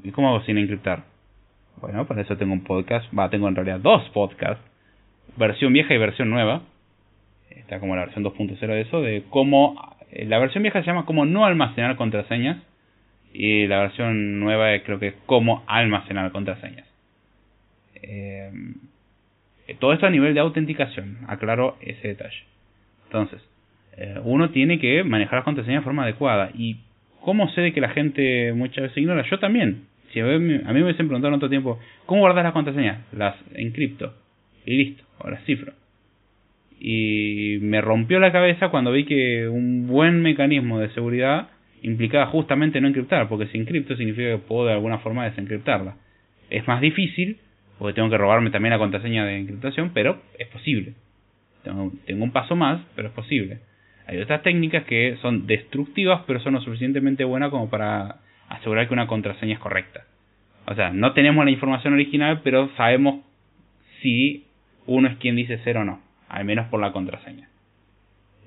¿Y 0.04 0.10
cómo 0.10 0.30
hago 0.30 0.44
sin 0.46 0.58
encriptar? 0.58 1.04
Bueno, 1.80 2.08
para 2.08 2.22
eso 2.22 2.38
tengo 2.38 2.54
un 2.54 2.64
podcast, 2.64 3.06
va, 3.16 3.30
tengo 3.30 3.48
en 3.48 3.56
realidad 3.56 3.82
dos 3.82 4.02
podcasts, 4.16 4.66
versión 5.38 5.74
vieja 5.74 5.94
y 5.94 6.00
versión 6.00 6.32
nueva. 6.32 6.64
Está 7.52 7.80
como 7.80 7.96
la 7.96 8.06
versión 8.06 8.26
2.0 8.26 8.58
de 8.66 8.82
eso, 8.82 9.00
de 9.04 9.26
cómo, 9.30 9.96
eh, 10.10 10.26
la 10.26 10.40
versión 10.40 10.64
vieja 10.64 10.82
se 10.82 10.88
llama 10.88 11.06
cómo 11.06 11.24
no 11.26 11.46
almacenar 11.46 11.98
contraseñas 11.98 12.64
y 13.32 13.68
la 13.68 13.82
versión 13.82 14.40
nueva 14.40 14.76
creo 14.84 14.98
que 14.98 15.10
es 15.10 15.16
cómo 15.28 15.64
almacenar 15.68 16.32
contraseñas. 16.32 16.88
Eh, 18.02 18.50
todo 19.80 19.94
esto 19.94 20.06
a 20.06 20.10
nivel 20.10 20.34
de 20.34 20.42
autenticación, 20.42 21.20
aclaro 21.28 21.78
ese 21.82 22.10
detalle. 22.10 22.44
Entonces, 23.06 23.42
eh, 23.98 24.20
uno 24.24 24.50
tiene 24.50 24.80
que 24.80 25.04
manejar 25.04 25.36
las 25.36 25.46
contraseñas 25.46 25.82
de 25.82 25.86
forma 25.86 26.04
adecuada. 26.04 26.52
¿Y 26.54 26.78
cómo 27.22 27.50
sé 27.50 27.62
de 27.62 27.74
que 27.74 27.82
la 27.82 27.90
gente 27.90 28.54
muchas 28.54 28.84
veces 28.84 28.98
ignora? 28.98 29.24
Yo 29.30 29.40
también. 29.40 29.86
Si 30.12 30.20
a 30.20 30.26
mí, 30.26 30.40
me 30.40 30.84
hubiesen 30.84 31.08
preguntado 31.08 31.30
en 31.30 31.38
otro 31.38 31.50
tiempo, 31.50 31.80
¿cómo 32.06 32.22
guardar 32.22 32.44
las 32.44 32.54
contraseñas? 32.54 33.00
Las 33.14 33.36
encripto. 33.56 34.14
Y 34.66 34.78
listo, 34.78 35.04
o 35.20 35.30
las 35.30 35.44
cifro. 35.46 35.74
Y 36.80 37.58
me 37.62 37.82
rompió 37.82 38.20
la 38.20 38.32
cabeza 38.32 38.70
cuando 38.70 38.92
vi 38.92 39.06
que 39.06 39.48
un 39.48 39.88
buen 39.88 40.22
mecanismo 40.22 40.80
de 40.80 40.90
seguridad 40.90 41.50
implicaba 41.82 42.28
justamente 42.28 42.80
no 42.80 42.88
encriptar, 42.88 43.28
porque 43.28 43.48
si 43.48 43.58
encripto 43.58 43.96
significa 43.96 44.32
que 44.32 44.38
puedo 44.38 44.68
de 44.68 44.74
alguna 44.74 45.00
forma 45.00 45.26
desencriptarla. 45.26 45.96
Es 46.50 46.68
más 46.68 46.82
difícil, 46.82 47.38
porque 47.84 47.96
tengo 47.96 48.10
que 48.10 48.18
robarme 48.18 48.50
también 48.50 48.72
la 48.72 48.78
contraseña 48.78 49.26
de 49.26 49.36
encriptación, 49.36 49.92
pero 49.94 50.22
es 50.40 50.48
posible. 50.48 50.94
Tengo, 51.66 51.92
un 52.08 52.32
paso 52.32 52.56
más, 52.56 52.82
pero 52.96 53.10
es 53.10 53.14
posible. 53.14 53.60
Hay 54.08 54.20
otras 54.20 54.42
técnicas 54.42 54.86
que 54.86 55.18
son 55.22 55.48
destructivas, 55.48 56.22
pero 56.26 56.40
son 56.40 56.54
lo 56.54 56.62
suficientemente 56.62 57.26
buenas 57.26 57.50
como 57.50 57.70
para 57.70 58.22
asegurar 58.48 58.88
que 58.88 58.94
una 58.94 59.08
contraseña 59.08 59.56
es 59.56 59.60
correcta. 59.60 60.06
O 60.66 60.76
sea, 60.76 60.92
no 60.92 61.12
tenemos 61.12 61.44
la 61.44 61.52
información 61.52 61.94
original, 61.94 62.40
pero 62.42 62.70
sabemos 62.78 63.20
si 64.02 64.46
uno 64.86 65.10
es 65.10 65.18
quien 65.18 65.36
dice 65.36 65.58
ser 65.66 65.76
o 65.76 65.84
no, 65.84 66.00
al 66.30 66.46
menos 66.46 66.68
por 66.70 66.80
la 66.80 66.94
contraseña. 66.94 67.50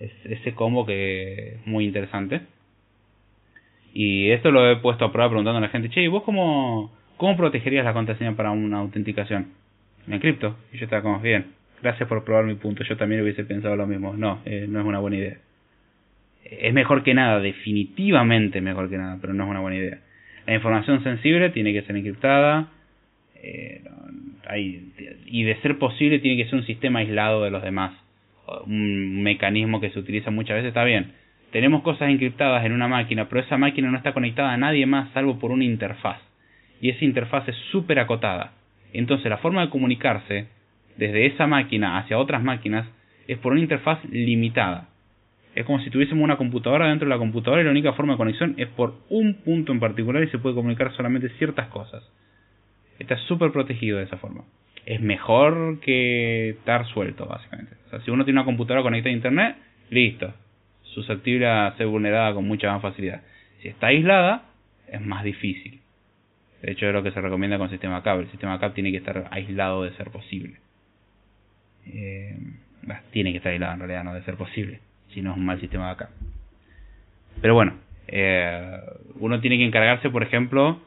Es 0.00 0.12
ese 0.24 0.54
combo 0.54 0.86
que 0.86 1.56
es 1.56 1.66
muy 1.66 1.84
interesante. 1.84 2.40
Y 3.92 4.30
esto 4.30 4.50
lo 4.50 4.66
he 4.70 4.76
puesto 4.76 5.04
a 5.04 5.12
prueba 5.12 5.28
preguntando 5.28 5.58
a 5.58 5.60
la 5.60 5.68
gente, 5.68 5.90
che, 5.90 6.00
¿y 6.00 6.08
vos 6.08 6.22
cómo, 6.22 6.90
cómo 7.16 7.36
protegerías 7.36 7.84
la 7.84 7.92
contraseña 7.92 8.34
para 8.36 8.50
una 8.50 8.78
autenticación? 8.78 9.48
Me 10.06 10.16
encripto. 10.16 10.56
Y 10.72 10.78
yo 10.78 10.84
estaba 10.84 11.02
como, 11.02 11.20
bien, 11.20 11.46
gracias 11.82 12.08
por 12.08 12.24
probar 12.24 12.44
mi 12.44 12.54
punto, 12.54 12.84
yo 12.84 12.96
también 12.96 13.22
hubiese 13.22 13.44
pensado 13.44 13.76
lo 13.76 13.86
mismo. 13.86 14.14
No, 14.14 14.40
eh, 14.44 14.66
no 14.68 14.80
es 14.80 14.86
una 14.86 14.98
buena 14.98 15.16
idea. 15.16 15.36
Es 16.44 16.72
mejor 16.72 17.02
que 17.02 17.14
nada, 17.14 17.40
definitivamente 17.40 18.60
mejor 18.60 18.88
que 18.88 18.98
nada, 18.98 19.18
pero 19.20 19.34
no 19.34 19.44
es 19.44 19.50
una 19.50 19.60
buena 19.60 19.76
idea. 19.76 19.98
La 20.46 20.54
información 20.54 21.02
sensible 21.02 21.50
tiene 21.50 21.72
que 21.72 21.82
ser 21.82 21.96
encriptada 21.96 22.68
eh, 23.42 23.82
y 25.26 25.42
de 25.42 25.56
ser 25.56 25.76
posible 25.78 26.20
tiene 26.20 26.42
que 26.42 26.48
ser 26.48 26.60
un 26.60 26.66
sistema 26.66 27.00
aislado 27.00 27.42
de 27.42 27.50
los 27.50 27.62
demás. 27.62 27.92
Un 28.66 29.24
mecanismo 29.24 29.80
que 29.80 29.90
se 29.90 29.98
utiliza 29.98 30.30
muchas 30.30 30.56
veces 30.56 30.68
está 30.68 30.84
bien. 30.84 31.12
Tenemos 31.50 31.82
cosas 31.82 32.10
encriptadas 32.10 32.64
en 32.64 32.72
una 32.72 32.86
máquina, 32.86 33.28
pero 33.28 33.40
esa 33.40 33.56
máquina 33.56 33.90
no 33.90 33.96
está 33.96 34.12
conectada 34.12 34.52
a 34.52 34.56
nadie 34.56 34.86
más 34.86 35.10
salvo 35.12 35.38
por 35.38 35.50
una 35.50 35.64
interfaz. 35.64 36.20
Y 36.80 36.90
esa 36.90 37.04
interfaz 37.04 37.48
es 37.48 37.56
súper 37.70 37.98
acotada. 37.98 38.52
Entonces 38.92 39.28
la 39.28 39.38
forma 39.38 39.62
de 39.62 39.70
comunicarse 39.70 40.48
desde 40.96 41.26
esa 41.26 41.46
máquina 41.46 41.98
hacia 41.98 42.18
otras 42.18 42.42
máquinas 42.42 42.86
es 43.28 43.38
por 43.38 43.52
una 43.52 43.60
interfaz 43.60 44.04
limitada. 44.06 44.88
Es 45.54 45.64
como 45.64 45.80
si 45.80 45.90
tuviésemos 45.90 46.22
una 46.22 46.36
computadora 46.36 46.88
dentro 46.88 47.08
de 47.08 47.14
la 47.14 47.18
computadora 47.18 47.62
y 47.62 47.64
la 47.64 47.70
única 47.70 47.94
forma 47.94 48.12
de 48.12 48.18
conexión 48.18 48.54
es 48.58 48.68
por 48.68 48.94
un 49.08 49.34
punto 49.36 49.72
en 49.72 49.80
particular 49.80 50.22
y 50.22 50.28
se 50.28 50.38
puede 50.38 50.54
comunicar 50.54 50.94
solamente 50.94 51.30
ciertas 51.38 51.68
cosas. 51.68 52.04
Está 52.98 53.16
súper 53.26 53.52
protegido 53.52 53.98
de 53.98 54.04
esa 54.04 54.18
forma. 54.18 54.44
Es 54.84 55.00
mejor 55.00 55.80
que 55.80 56.50
estar 56.50 56.86
suelto, 56.88 57.26
básicamente. 57.26 57.72
O 57.86 57.90
sea, 57.90 58.00
si 58.00 58.10
uno 58.10 58.24
tiene 58.24 58.40
una 58.40 58.44
computadora 58.44 58.82
conectada 58.82 59.12
a 59.12 59.16
internet, 59.16 59.56
listo. 59.90 60.32
Susceptible 60.82 61.46
a 61.46 61.74
ser 61.76 61.86
vulnerada 61.86 62.34
con 62.34 62.46
mucha 62.46 62.70
más 62.72 62.82
facilidad. 62.82 63.22
Si 63.60 63.68
está 63.68 63.88
aislada, 63.88 64.44
es 64.88 65.00
más 65.00 65.24
difícil. 65.24 65.80
De 66.66 66.72
hecho, 66.72 66.88
es 66.88 66.92
lo 66.92 67.04
que 67.04 67.12
se 67.12 67.20
recomienda 67.20 67.58
con 67.58 67.70
sistema 67.70 68.02
CAP. 68.02 68.22
El 68.22 68.30
sistema 68.32 68.58
CAP 68.58 68.74
tiene 68.74 68.90
que 68.90 68.96
estar 68.96 69.28
aislado 69.30 69.84
de 69.84 69.92
ser 69.92 70.10
posible. 70.10 70.56
Eh, 71.86 72.36
tiene 73.12 73.30
que 73.30 73.36
estar 73.36 73.52
aislado 73.52 73.74
en 73.74 73.78
realidad, 73.78 74.02
no 74.02 74.12
de 74.12 74.22
ser 74.24 74.34
posible 74.34 74.80
si 75.10 75.22
no 75.22 75.30
es 75.30 75.36
un 75.36 75.46
mal 75.46 75.60
sistema 75.60 75.86
de 75.86 75.92
acá. 75.92 76.10
Pero 77.40 77.54
bueno, 77.54 77.74
eh, 78.08 78.80
uno 79.20 79.40
tiene 79.40 79.58
que 79.58 79.64
encargarse, 79.64 80.10
por 80.10 80.24
ejemplo, 80.24 80.80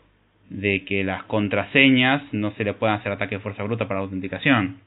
de 0.49 0.83
que 0.83 1.05
las 1.05 1.23
contraseñas 1.23 2.23
no 2.33 2.51
se 2.55 2.65
le 2.65 2.73
puedan 2.73 2.97
hacer 2.97 3.13
ataque 3.13 3.35
de 3.35 3.41
fuerza 3.41 3.63
bruta 3.63 3.87
para 3.87 4.01
la 4.01 4.03
autenticación. 4.03 4.79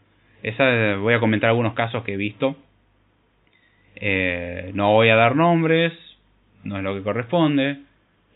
Esa 0.43 0.97
voy 0.97 1.15
a 1.15 1.21
comentar 1.21 1.49
algunos 1.49 1.73
casos 1.73 2.05
que 2.05 2.13
he 2.13 2.19
visto. 2.19 2.55
Eh, 3.97 4.73
no 4.75 4.93
voy 4.93 5.09
a 5.09 5.17
dar 5.17 5.37
nombres, 5.37 5.95
no 6.65 6.77
es 6.77 6.85
lo 6.85 6.95
que 6.95 7.03
corresponde, 7.03 7.79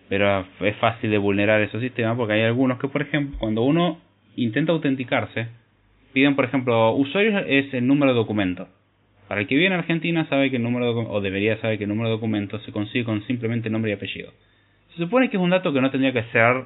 pero 0.09 0.46
es 0.61 0.76
fácil 0.76 1.11
de 1.11 1.18
vulnerar 1.18 1.61
esos 1.61 1.80
sistemas 1.80 2.16
porque 2.16 2.34
hay 2.34 2.42
algunos 2.42 2.78
que, 2.78 2.88
por 2.88 3.02
ejemplo, 3.02 3.36
cuando 3.38 3.62
uno 3.62 3.98
intenta 4.36 4.72
autenticarse, 4.72 5.48
piden, 6.12 6.36
por 6.36 6.44
ejemplo, 6.44 6.92
usuario 6.92 7.38
es 7.40 7.72
el 7.74 7.86
número 7.86 8.12
de 8.12 8.16
documento. 8.16 8.68
Para 9.28 9.40
el 9.40 9.48
que 9.48 9.57
vive 9.57 9.66
en 9.66 9.72
Argentina 9.72 10.26
sabe 10.28 10.50
que 10.50 10.57
el 10.57 10.62
número 10.62 10.92
o 10.92 11.20
debería 11.20 11.61
saber 11.61 11.78
que 11.78 11.84
el 11.84 11.90
número 11.90 12.09
de 12.09 12.14
documentos 12.14 12.62
se 12.62 12.72
consigue 12.72 13.04
con 13.04 13.26
simplemente 13.26 13.70
nombre 13.70 13.90
y 13.90 13.94
apellido. 13.94 14.32
Se 14.94 15.02
supone 15.02 15.28
que 15.30 15.36
es 15.36 15.42
un 15.42 15.50
dato 15.50 15.72
que 15.72 15.80
no 15.80 15.90
tendría 15.90 16.12
que 16.12 16.22
ser 16.30 16.64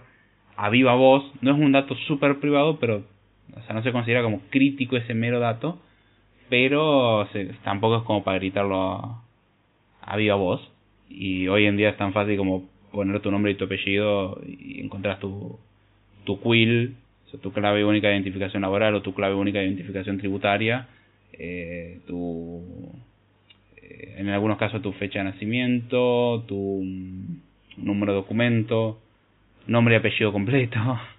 a 0.57 0.69
viva 0.69 0.95
voz, 0.95 1.25
no 1.41 1.53
es 1.53 1.59
un 1.59 1.73
dato 1.73 1.97
súper 2.07 2.39
privado, 2.39 2.79
pero 2.79 3.05
o 3.57 3.63
sea, 3.63 3.75
no 3.75 3.83
se 3.83 3.93
considera 3.93 4.23
como 4.23 4.41
crítico 4.51 4.97
ese 4.97 5.15
mero 5.15 5.41
dato, 5.41 5.81
pero 6.51 7.27
tampoco 7.65 7.97
es 7.97 8.03
como 8.03 8.23
para 8.23 8.39
gritarlo 8.39 9.23
a 10.03 10.17
viva 10.17 10.35
voz. 10.35 10.61
Y 11.09 11.49
hoy 11.49 11.67
en 11.67 11.77
día 11.77 11.89
es 11.91 11.97
tan 11.97 12.13
fácil 12.13 12.37
como 12.37 12.69
poner 12.93 13.21
tu 13.21 13.31
nombre 13.31 13.53
y 13.53 13.55
tu 13.55 13.65
apellido 13.65 14.41
y 14.47 14.81
encontrar 14.81 15.19
tu, 15.19 15.59
tu 16.25 16.41
quill, 16.41 16.97
tu 17.41 17.53
clave 17.53 17.85
única 17.85 18.09
de 18.09 18.15
identificación 18.15 18.63
laboral 18.63 18.95
o 18.95 19.03
tu 19.03 19.15
clave 19.15 19.35
única 19.35 19.61
de 19.61 19.67
identificación 19.67 20.19
tributaria, 20.19 20.89
eh, 21.33 21.99
tu, 22.07 22.63
eh, 23.77 24.17
en 24.19 24.29
algunos 24.29 24.59
casos 24.59 24.83
tu 24.83 24.93
fecha 24.93 25.21
de 25.21 25.27
nacimiento, 25.27 26.45
tu 26.47 26.83
número 27.77 28.13
de 28.13 28.19
documento, 28.19 28.99
nombre 29.67 29.95
y 29.95 29.99
apellido 29.99 30.33
completo. 30.33 30.79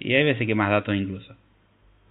Y 0.00 0.14
hay 0.14 0.22
veces 0.22 0.46
que 0.46 0.54
más 0.54 0.70
datos 0.70 0.94
incluso. 0.94 1.34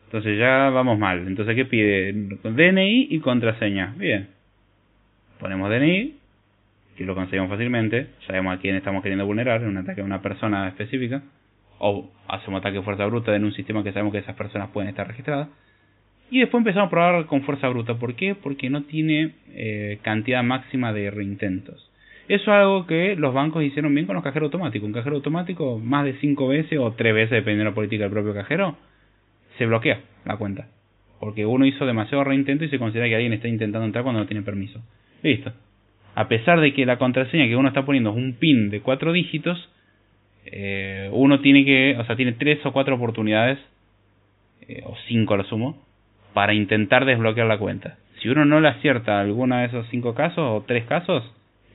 Entonces 0.07 0.37
ya 0.37 0.69
vamos 0.71 0.99
mal. 0.99 1.25
Entonces, 1.25 1.55
¿qué 1.55 1.63
pide? 1.63 2.11
DNI 2.11 3.07
y 3.11 3.19
contraseña. 3.21 3.93
Bien. 3.97 4.27
Ponemos 5.39 5.69
DNI, 5.69 6.16
que 6.97 7.05
lo 7.05 7.15
conseguimos 7.15 7.49
fácilmente. 7.49 8.07
Sabemos 8.25 8.57
a 8.57 8.59
quién 8.59 8.75
estamos 8.75 9.03
queriendo 9.03 9.25
vulnerar, 9.25 9.61
en 9.61 9.69
un 9.69 9.77
ataque 9.77 10.01
a 10.01 10.03
una 10.03 10.21
persona 10.21 10.67
específica. 10.67 11.21
O 11.79 12.09
hacemos 12.27 12.59
ataque 12.59 12.77
de 12.77 12.83
fuerza 12.83 13.05
bruta 13.05 13.35
en 13.35 13.45
un 13.45 13.53
sistema 13.53 13.83
que 13.83 13.91
sabemos 13.91 14.11
que 14.11 14.19
esas 14.19 14.35
personas 14.35 14.69
pueden 14.69 14.89
estar 14.89 15.07
registradas. 15.07 15.47
Y 16.31 16.39
después 16.39 16.59
empezamos 16.61 16.87
a 16.87 16.89
probar 16.89 17.25
con 17.27 17.43
fuerza 17.43 17.69
bruta. 17.69 17.93
¿Por 17.95 18.15
qué? 18.15 18.35
Porque 18.35 18.69
no 18.69 18.83
tiene 18.83 19.35
eh, 19.53 19.99
cantidad 20.01 20.43
máxima 20.43 20.91
de 20.91 21.11
reintentos. 21.11 21.89
Eso 22.27 22.43
es 22.43 22.49
algo 22.49 22.85
que 22.87 23.15
los 23.15 23.33
bancos 23.33 23.63
hicieron 23.63 23.93
bien 23.93 24.05
con 24.05 24.15
los 24.15 24.23
cajeros 24.23 24.47
automáticos. 24.47 24.87
Un 24.87 24.93
cajero 24.93 25.15
automático, 25.15 25.79
más 25.79 26.03
de 26.03 26.13
5 26.19 26.47
veces 26.47 26.79
o 26.79 26.91
3 26.91 27.13
veces, 27.13 27.31
dependiendo 27.31 27.65
de 27.65 27.69
la 27.69 27.75
política 27.75 28.03
del 28.03 28.11
propio 28.11 28.33
cajero, 28.33 28.75
se 29.57 29.65
bloquea 29.65 30.01
la 30.25 30.35
cuenta. 30.35 30.67
Porque 31.21 31.45
uno 31.45 31.65
hizo 31.65 31.85
demasiado 31.85 32.23
reintento 32.25 32.65
y 32.65 32.69
se 32.69 32.79
considera 32.79 33.07
que 33.07 33.15
alguien 33.15 33.33
está 33.33 33.47
intentando 33.47 33.85
entrar 33.85 34.03
cuando 34.03 34.19
no 34.19 34.27
tiene 34.27 34.43
permiso. 34.43 34.81
Listo. 35.23 35.53
A 36.17 36.27
pesar 36.27 36.59
de 36.61 36.73
que 36.73 36.87
la 36.87 36.97
contraseña 36.97 37.45
que 37.45 37.55
uno 37.55 37.67
está 37.67 37.85
poniendo 37.85 38.09
es 38.09 38.15
un 38.15 38.33
PIN 38.33 38.71
de 38.71 38.81
4 38.81 39.13
dígitos, 39.13 39.69
eh, 40.47 41.11
uno 41.13 41.41
tiene 41.41 41.63
que, 41.63 41.95
o 41.95 42.03
sea, 42.05 42.15
tiene 42.15 42.31
3 42.31 42.65
o 42.65 42.73
4 42.73 42.95
oportunidades, 42.95 43.59
eh, 44.67 44.81
o 44.83 44.95
5 45.07 45.31
a 45.35 45.37
lo 45.37 45.43
sumo, 45.43 45.85
para 46.33 46.55
intentar 46.55 47.05
desbloquear 47.05 47.45
la 47.45 47.59
cuenta. 47.59 47.99
Si 48.19 48.29
uno 48.29 48.45
no 48.45 48.59
le 48.59 48.67
acierta 48.67 49.19
alguna 49.19 49.59
de 49.59 49.67
esos 49.67 49.87
5 49.89 50.15
casos 50.15 50.39
o 50.39 50.65
3 50.65 50.85
casos, 50.85 51.23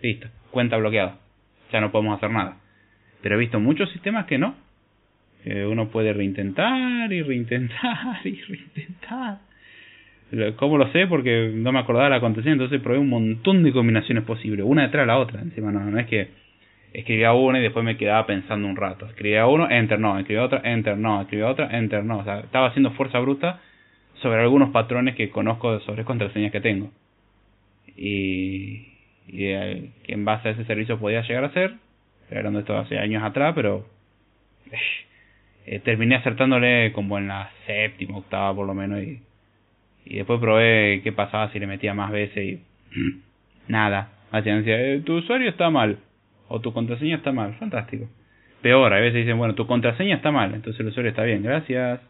listo 0.02 0.26
cuenta 0.50 0.76
bloqueada. 0.76 1.18
Ya 1.70 1.80
no 1.80 1.92
podemos 1.92 2.16
hacer 2.16 2.32
nada. 2.32 2.56
Pero 3.22 3.36
he 3.36 3.38
visto 3.38 3.60
muchos 3.60 3.92
sistemas 3.92 4.26
que 4.26 4.38
no. 4.38 4.56
Uno 5.44 5.88
puede 5.88 6.12
reintentar 6.12 7.12
y 7.12 7.22
reintentar 7.22 8.18
y 8.24 8.40
reintentar. 8.40 9.38
¿Cómo 10.56 10.78
lo 10.78 10.90
sé? 10.92 11.06
Porque 11.06 11.50
no 11.54 11.72
me 11.72 11.80
acordaba 11.80 12.08
la 12.08 12.20
contraseña, 12.20 12.54
entonces 12.54 12.80
probé 12.80 12.98
un 12.98 13.10
montón 13.10 13.62
de 13.62 13.72
combinaciones 13.72 14.24
posibles, 14.24 14.64
una 14.66 14.82
detrás 14.82 15.02
de 15.02 15.06
la 15.06 15.18
otra. 15.18 15.42
Encima 15.42 15.70
no, 15.70 15.80
no 15.80 15.98
es 15.98 16.06
que 16.06 16.28
escribía 16.94 17.32
una 17.32 17.58
y 17.58 17.62
después 17.62 17.84
me 17.84 17.96
quedaba 17.96 18.26
pensando 18.26 18.66
un 18.66 18.76
rato. 18.76 19.06
Escribía 19.06 19.46
uno, 19.46 19.70
enter, 19.70 19.98
no, 19.98 20.18
escribía 20.18 20.44
otra, 20.44 20.60
enter, 20.64 20.96
no, 20.96 21.20
escribía 21.20 21.48
otra, 21.48 21.68
enter, 21.76 22.04
no. 22.04 22.18
O 22.18 22.24
sea, 22.24 22.40
estaba 22.40 22.68
haciendo 22.68 22.92
fuerza 22.92 23.18
bruta 23.18 23.60
sobre 24.22 24.40
algunos 24.40 24.70
patrones 24.70 25.16
que 25.16 25.30
conozco 25.30 25.80
sobre 25.80 26.04
contraseñas 26.04 26.52
que 26.52 26.60
tengo. 26.60 26.90
Y, 27.96 28.88
y 29.28 29.44
eh, 29.46 29.90
en 30.04 30.24
base 30.24 30.48
a 30.48 30.52
ese 30.52 30.64
servicio 30.64 30.98
podía 30.98 31.22
llegar 31.22 31.44
a 31.44 31.52
ser, 31.52 31.74
hablando 32.30 32.60
esto 32.60 32.76
hace 32.78 32.98
años 32.98 33.22
atrás, 33.22 33.52
pero 33.54 33.86
eh, 35.66 35.78
terminé 35.80 36.16
acertándole 36.16 36.92
como 36.92 37.18
en 37.18 37.28
la 37.28 37.50
séptima, 37.66 38.16
octava 38.16 38.54
por 38.54 38.66
lo 38.66 38.74
menos, 38.74 39.02
y, 39.02 39.20
y 40.04 40.16
después 40.16 40.40
probé 40.40 41.00
qué 41.02 41.12
pasaba 41.12 41.50
si 41.52 41.58
le 41.58 41.66
metía 41.66 41.94
más 41.94 42.10
veces 42.10 42.44
y 42.44 42.60
nada. 43.68 44.10
Hacían 44.30 44.58
decía, 44.58 44.80
eh, 44.80 45.00
tu 45.00 45.16
usuario 45.16 45.48
está 45.48 45.70
mal, 45.70 45.98
o 46.48 46.60
tu 46.60 46.72
contraseña 46.72 47.16
está 47.16 47.32
mal, 47.32 47.54
fantástico. 47.54 48.08
Peor, 48.62 48.92
a 48.92 49.00
veces 49.00 49.24
dicen, 49.24 49.38
bueno, 49.38 49.54
tu 49.54 49.66
contraseña 49.66 50.16
está 50.16 50.30
mal, 50.30 50.54
entonces 50.54 50.80
el 50.80 50.86
usuario 50.86 51.10
está 51.10 51.24
bien, 51.24 51.42
gracias. 51.42 52.00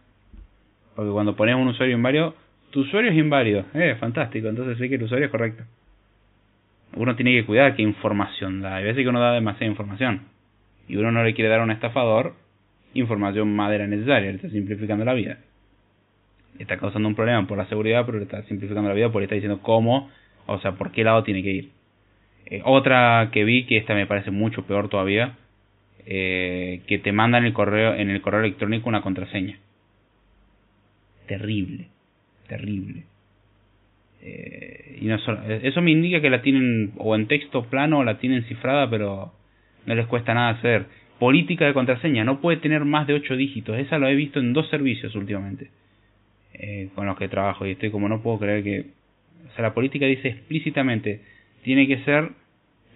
Porque 0.94 1.10
cuando 1.10 1.34
pones 1.34 1.56
un 1.56 1.68
usuario 1.68 1.96
inválido, 1.96 2.34
tu 2.70 2.80
usuario 2.80 3.10
es 3.10 3.16
inválido, 3.16 3.64
eh, 3.74 3.96
fantástico, 3.98 4.48
entonces 4.48 4.78
sé 4.78 4.88
que 4.88 4.96
el 4.96 5.02
usuario 5.02 5.26
es 5.26 5.30
correcto 5.30 5.64
uno 6.94 7.16
tiene 7.16 7.32
que 7.32 7.44
cuidar 7.44 7.74
qué 7.74 7.82
información 7.82 8.60
da. 8.60 8.76
Hay 8.76 8.84
veces 8.84 9.02
que 9.02 9.08
uno 9.08 9.20
da 9.20 9.32
demasiada 9.32 9.70
información. 9.70 10.22
Y 10.88 10.96
uno 10.96 11.10
no 11.10 11.24
le 11.24 11.34
quiere 11.34 11.48
dar 11.48 11.60
a 11.60 11.64
un 11.64 11.70
estafador 11.70 12.34
información 12.94 13.54
más 13.54 13.70
de 13.70 13.78
la 13.78 13.86
necesaria. 13.86 14.30
Le 14.30 14.36
está 14.36 14.50
simplificando 14.50 15.04
la 15.04 15.14
vida. 15.14 15.38
Está 16.58 16.76
causando 16.76 17.08
un 17.08 17.14
problema 17.14 17.46
por 17.46 17.58
la 17.58 17.66
seguridad, 17.66 18.04
pero 18.04 18.18
le 18.18 18.24
está 18.24 18.42
simplificando 18.44 18.88
la 18.88 18.94
vida 18.94 19.06
porque 19.10 19.20
le 19.20 19.24
está 19.24 19.34
diciendo 19.34 19.60
cómo, 19.62 20.10
o 20.46 20.58
sea, 20.60 20.72
por 20.72 20.92
qué 20.92 21.04
lado 21.04 21.22
tiene 21.22 21.42
que 21.42 21.50
ir. 21.50 21.70
Eh, 22.46 22.60
otra 22.64 23.30
que 23.32 23.44
vi, 23.44 23.64
que 23.64 23.78
esta 23.78 23.94
me 23.94 24.06
parece 24.06 24.30
mucho 24.30 24.66
peor 24.66 24.88
todavía, 24.88 25.36
eh, 26.04 26.82
que 26.86 26.98
te 26.98 27.12
mandan 27.12 27.44
el 27.44 27.52
correo, 27.52 27.94
en 27.94 28.10
el 28.10 28.20
correo 28.20 28.40
electrónico 28.40 28.88
una 28.88 29.00
contraseña. 29.00 29.58
Terrible, 31.26 31.86
terrible. 32.48 33.04
Eh, 34.20 34.98
y 35.00 35.06
no 35.06 35.16
eso 35.16 35.82
me 35.82 35.90
indica 35.90 36.20
que 36.20 36.30
la 36.30 36.42
tienen 36.42 36.92
o 36.98 37.16
en 37.16 37.26
texto 37.26 37.64
plano 37.64 38.00
o 38.00 38.04
la 38.04 38.18
tienen 38.18 38.44
cifrada, 38.44 38.90
pero 38.90 39.32
no 39.86 39.94
les 39.94 40.06
cuesta 40.06 40.34
nada 40.34 40.50
hacer. 40.50 40.86
Política 41.18 41.64
de 41.66 41.72
contraseña, 41.72 42.24
no 42.24 42.40
puede 42.40 42.58
tener 42.58 42.84
más 42.84 43.06
de 43.06 43.14
8 43.14 43.36
dígitos. 43.36 43.78
Esa 43.78 43.98
lo 43.98 44.08
he 44.08 44.14
visto 44.14 44.40
en 44.40 44.52
dos 44.52 44.68
servicios 44.68 45.14
últimamente 45.14 45.70
eh, 46.54 46.88
con 46.94 47.06
los 47.06 47.16
que 47.16 47.28
trabajo 47.28 47.66
y 47.66 47.72
estoy 47.72 47.90
como 47.90 48.08
no 48.08 48.22
puedo 48.22 48.38
creer 48.38 48.62
que... 48.62 48.86
O 49.50 49.54
sea, 49.54 49.62
la 49.62 49.74
política 49.74 50.06
dice 50.06 50.28
explícitamente, 50.28 51.20
tiene 51.62 51.86
que 51.86 51.98
ser 52.04 52.30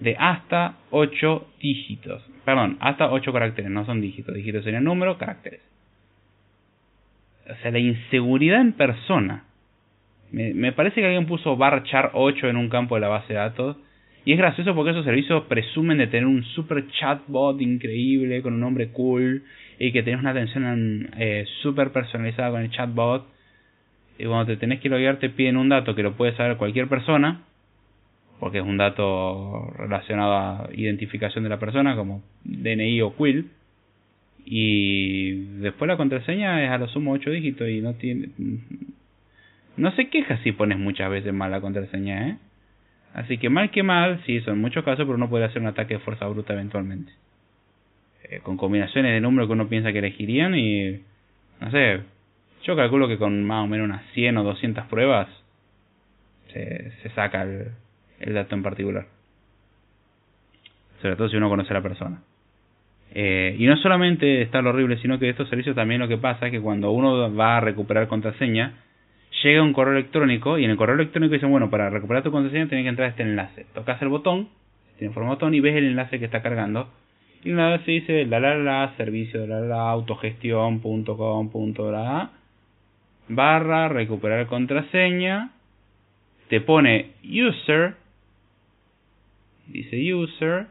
de 0.00 0.16
hasta 0.18 0.76
8 0.90 1.48
dígitos. 1.60 2.22
Perdón, 2.44 2.76
hasta 2.80 3.10
8 3.10 3.32
caracteres, 3.32 3.70
no 3.70 3.84
son 3.84 4.00
dígitos. 4.00 4.34
Dígitos 4.34 4.64
serían 4.64 4.84
número, 4.84 5.18
caracteres. 5.18 5.60
O 7.50 7.54
sea, 7.62 7.70
la 7.70 7.78
inseguridad 7.78 8.60
en 8.60 8.72
persona 8.72 9.44
me, 10.30 10.54
me 10.54 10.72
parece 10.72 11.00
que 11.00 11.06
alguien 11.06 11.26
puso 11.26 11.58
char 11.84 12.10
8 12.14 12.48
en 12.48 12.56
un 12.56 12.68
campo 12.68 12.94
de 12.94 13.00
la 13.00 13.08
base 13.08 13.32
de 13.32 13.38
datos. 13.38 13.76
Y 14.24 14.32
es 14.32 14.38
gracioso 14.38 14.74
porque 14.74 14.90
esos 14.90 15.04
servicios 15.04 15.44
presumen 15.44 15.98
de 15.98 16.08
tener 16.08 16.26
un 16.26 16.42
super 16.44 16.88
chatbot 16.88 17.60
increíble 17.60 18.42
con 18.42 18.54
un 18.54 18.60
nombre 18.60 18.88
cool 18.88 19.44
y 19.78 19.92
que 19.92 20.02
tenés 20.02 20.18
una 20.18 20.30
atención 20.30 21.10
eh, 21.16 21.44
super 21.62 21.92
personalizada 21.92 22.50
con 22.50 22.62
el 22.62 22.70
chatbot. 22.70 23.28
Y 24.18 24.24
cuando 24.24 24.46
te 24.46 24.56
tenés 24.56 24.80
que 24.80 24.88
loguear 24.88 25.18
te 25.18 25.28
piden 25.30 25.56
un 25.56 25.68
dato 25.68 25.94
que 25.94 26.02
lo 26.02 26.16
puede 26.16 26.36
saber 26.36 26.56
cualquier 26.56 26.88
persona, 26.88 27.42
porque 28.40 28.58
es 28.58 28.64
un 28.64 28.76
dato 28.76 29.70
relacionado 29.76 30.32
a 30.34 30.68
identificación 30.72 31.44
de 31.44 31.50
la 31.50 31.58
persona 31.58 31.96
como 31.96 32.22
DNI 32.44 33.00
o 33.02 33.14
Quill. 33.16 33.50
Y 34.44 35.32
después 35.60 35.88
la 35.88 35.96
contraseña 35.96 36.64
es 36.64 36.70
a 36.70 36.78
lo 36.78 36.88
sumo 36.88 37.12
8 37.12 37.30
dígitos 37.30 37.68
y 37.68 37.80
no 37.80 37.94
tiene 37.94 38.28
no 39.76 39.90
se 39.92 40.08
queja 40.08 40.38
si 40.42 40.52
pones 40.52 40.78
muchas 40.78 41.10
veces 41.10 41.32
mal 41.32 41.50
la 41.50 41.60
contraseña, 41.60 42.28
¿eh? 42.28 42.36
Así 43.14 43.38
que 43.38 43.48
mal 43.48 43.70
que 43.70 43.82
mal, 43.82 44.22
sí, 44.26 44.40
son 44.40 44.60
muchos 44.60 44.84
casos, 44.84 45.04
pero 45.06 45.14
uno 45.14 45.30
puede 45.30 45.44
hacer 45.44 45.62
un 45.62 45.68
ataque 45.68 45.94
de 45.94 46.00
fuerza 46.00 46.26
bruta 46.26 46.52
eventualmente. 46.52 47.12
Eh, 48.24 48.40
con 48.42 48.56
combinaciones 48.56 49.12
de 49.12 49.20
números 49.20 49.48
que 49.48 49.52
uno 49.54 49.68
piensa 49.68 49.92
que 49.92 50.00
elegirían 50.00 50.54
y... 50.54 51.00
No 51.60 51.70
sé, 51.70 52.00
yo 52.66 52.74
calculo 52.74 53.06
que 53.06 53.16
con 53.16 53.44
más 53.44 53.64
o 53.64 53.68
menos 53.68 53.84
unas 53.84 54.04
100 54.12 54.38
o 54.38 54.42
200 54.42 54.86
pruebas 54.86 55.28
se, 56.52 56.92
saca 57.14 57.42
el, 57.42 58.34
dato 58.34 58.54
en 58.54 58.62
particular. 58.62 59.06
Sobre 61.00 61.16
todo 61.16 61.28
si 61.28 61.36
uno 61.36 61.48
conoce 61.48 61.70
a 61.70 61.74
la 61.74 61.82
persona. 61.82 62.22
Eh, 63.14 63.54
y 63.58 63.66
no 63.66 63.76
solamente 63.76 64.42
está 64.42 64.62
lo 64.62 64.70
horrible, 64.70 64.98
sino 64.98 65.18
que 65.18 65.28
estos 65.28 65.48
servicios 65.48 65.76
también 65.76 66.00
lo 66.00 66.08
que 66.08 66.18
pasa 66.18 66.46
es 66.46 66.52
que 66.52 66.60
cuando 66.60 66.90
uno 66.90 67.32
va 67.34 67.58
a 67.58 67.60
recuperar 67.60 68.08
contraseña, 68.08 68.74
llega 69.42 69.62
un 69.62 69.72
correo 69.72 69.94
electrónico 69.94 70.58
y 70.58 70.64
en 70.64 70.70
el 70.70 70.76
correo 70.76 70.96
electrónico 70.96 71.34
dicen, 71.34 71.50
bueno, 71.50 71.70
para 71.70 71.88
recuperar 71.88 72.24
tu 72.24 72.32
contraseña 72.32 72.68
tienes 72.68 72.84
que 72.84 72.88
entrar 72.88 73.06
a 73.06 73.10
este 73.10 73.22
enlace. 73.22 73.66
Tocas 73.74 74.02
el 74.02 74.08
botón, 74.08 74.48
tiene 74.98 75.14
forma 75.14 75.30
botón 75.30 75.54
y 75.54 75.60
ves 75.60 75.76
el 75.76 75.84
enlace 75.84 76.18
que 76.18 76.24
está 76.24 76.42
cargando. 76.42 76.88
Y 77.44 77.52
una 77.52 77.70
vez 77.70 77.82
se 77.84 77.92
dice 77.92 78.24
la 78.24 78.40
la 78.40 78.56
la 78.56 78.92
servicio 78.96 79.46
la 79.46 79.60
la 79.60 79.88
autogestión.com.la 79.90 82.30
barra 83.28 83.88
recuperar 83.88 84.46
contraseña 84.46 85.52
te 86.48 86.60
pone 86.60 87.12
user 87.22 87.96
dice 89.66 90.14
user 90.14 90.66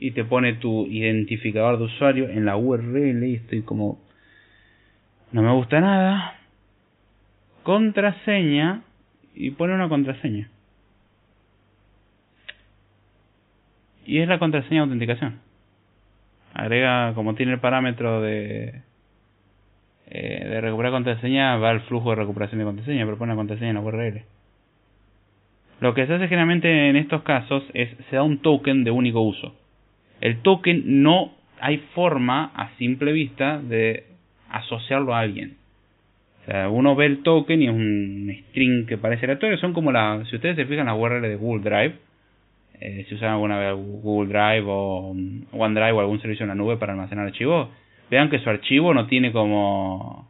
y 0.00 0.12
te 0.12 0.24
pone 0.24 0.54
tu 0.54 0.86
identificador 0.86 1.78
de 1.78 1.84
usuario 1.84 2.28
en 2.28 2.44
la 2.44 2.56
URL 2.56 3.24
y 3.24 3.34
estoy 3.34 3.62
como 3.62 4.00
no 5.32 5.42
me 5.42 5.52
gusta 5.52 5.80
nada 5.80 6.40
contraseña 7.62 8.82
y 9.34 9.50
pone 9.52 9.74
una 9.74 9.88
contraseña. 9.88 10.50
Y 14.04 14.18
es 14.18 14.28
la 14.28 14.38
contraseña 14.38 14.80
de 14.80 14.84
autenticación. 14.84 15.40
Agrega, 16.52 17.14
como 17.14 17.34
tiene 17.34 17.52
el 17.52 17.60
parámetro 17.60 18.20
de, 18.20 18.82
eh, 20.10 20.44
de 20.44 20.60
recuperar 20.60 20.92
contraseña, 20.92 21.56
va 21.56 21.70
al 21.70 21.82
flujo 21.82 22.10
de 22.10 22.16
recuperación 22.16 22.58
de 22.58 22.64
contraseña, 22.64 23.04
pero 23.04 23.16
pone 23.16 23.32
una 23.32 23.38
contraseña 23.38 23.70
en 23.70 23.76
la 23.76 23.82
URL. 23.82 24.22
Lo 25.80 25.94
que 25.94 26.06
se 26.06 26.14
hace 26.14 26.28
generalmente 26.28 26.90
en 26.90 26.96
estos 26.96 27.22
casos 27.22 27.62
es 27.74 27.88
se 28.10 28.16
da 28.16 28.22
un 28.22 28.38
token 28.38 28.84
de 28.84 28.90
único 28.90 29.20
uso. 29.20 29.54
El 30.20 30.42
token 30.42 31.02
no 31.02 31.32
hay 31.60 31.78
forma 31.94 32.50
a 32.54 32.70
simple 32.76 33.12
vista 33.12 33.60
de 33.60 34.04
asociarlo 34.50 35.14
a 35.14 35.20
alguien. 35.20 35.56
O 36.42 36.44
sea, 36.46 36.68
uno 36.68 36.96
ve 36.96 37.06
el 37.06 37.22
token 37.22 37.62
y 37.62 37.66
es 37.66 37.72
un 37.72 38.36
string 38.48 38.86
que 38.86 38.98
parece 38.98 39.24
aleatorio. 39.26 39.56
Son 39.58 39.72
como 39.72 39.92
la, 39.92 40.24
si 40.28 40.36
ustedes 40.36 40.56
se 40.56 40.66
fijan, 40.66 40.86
la 40.86 40.94
URL 40.94 41.22
de 41.22 41.36
Google 41.36 41.62
Drive. 41.62 41.94
Eh, 42.80 43.04
si 43.08 43.14
usan 43.14 43.30
alguna 43.30 43.58
vez 43.58 43.74
Google 43.74 44.28
Drive 44.28 44.64
o 44.66 45.14
OneDrive 45.52 45.92
o 45.92 46.00
algún 46.00 46.20
servicio 46.20 46.44
en 46.44 46.48
la 46.48 46.54
nube 46.54 46.78
para 46.78 46.92
almacenar 46.92 47.26
archivos, 47.26 47.68
vean 48.10 48.30
que 48.30 48.40
su 48.40 48.50
archivo 48.50 48.92
no 48.92 49.06
tiene 49.06 49.32
como 49.32 50.28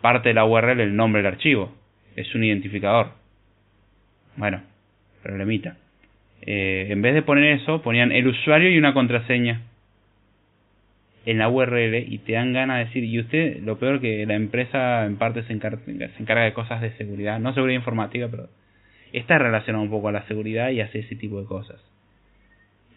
parte 0.00 0.30
de 0.30 0.34
la 0.34 0.44
URL 0.44 0.80
el 0.80 0.96
nombre 0.96 1.22
del 1.22 1.32
archivo. 1.32 1.72
Es 2.16 2.34
un 2.34 2.44
identificador. 2.44 3.10
Bueno, 4.36 4.62
problemita. 5.22 5.76
Eh, 6.42 6.86
en 6.90 7.02
vez 7.02 7.14
de 7.14 7.22
poner 7.22 7.60
eso, 7.60 7.82
ponían 7.82 8.12
el 8.12 8.26
usuario 8.26 8.70
y 8.70 8.78
una 8.78 8.94
contraseña 8.94 9.62
en 11.26 11.38
la 11.38 11.48
URL 11.48 11.96
y 11.96 12.18
te 12.18 12.32
dan 12.32 12.52
ganas 12.52 12.78
de 12.78 12.84
decir, 12.86 13.04
y 13.04 13.20
usted, 13.20 13.60
lo 13.62 13.78
peor 13.78 14.00
que 14.00 14.24
la 14.24 14.34
empresa 14.34 15.04
en 15.04 15.16
parte 15.16 15.42
se 15.42 15.48
se 15.48 15.52
encarga 16.22 16.44
de 16.44 16.52
cosas 16.54 16.80
de 16.80 16.92
seguridad, 16.92 17.38
no 17.38 17.52
seguridad 17.52 17.78
informática, 17.78 18.28
pero 18.30 18.48
está 19.12 19.38
relacionado 19.38 19.84
un 19.84 19.90
poco 19.90 20.08
a 20.08 20.12
la 20.12 20.26
seguridad 20.26 20.70
y 20.70 20.80
hace 20.80 21.00
ese 21.00 21.16
tipo 21.16 21.40
de 21.40 21.46
cosas. 21.46 21.80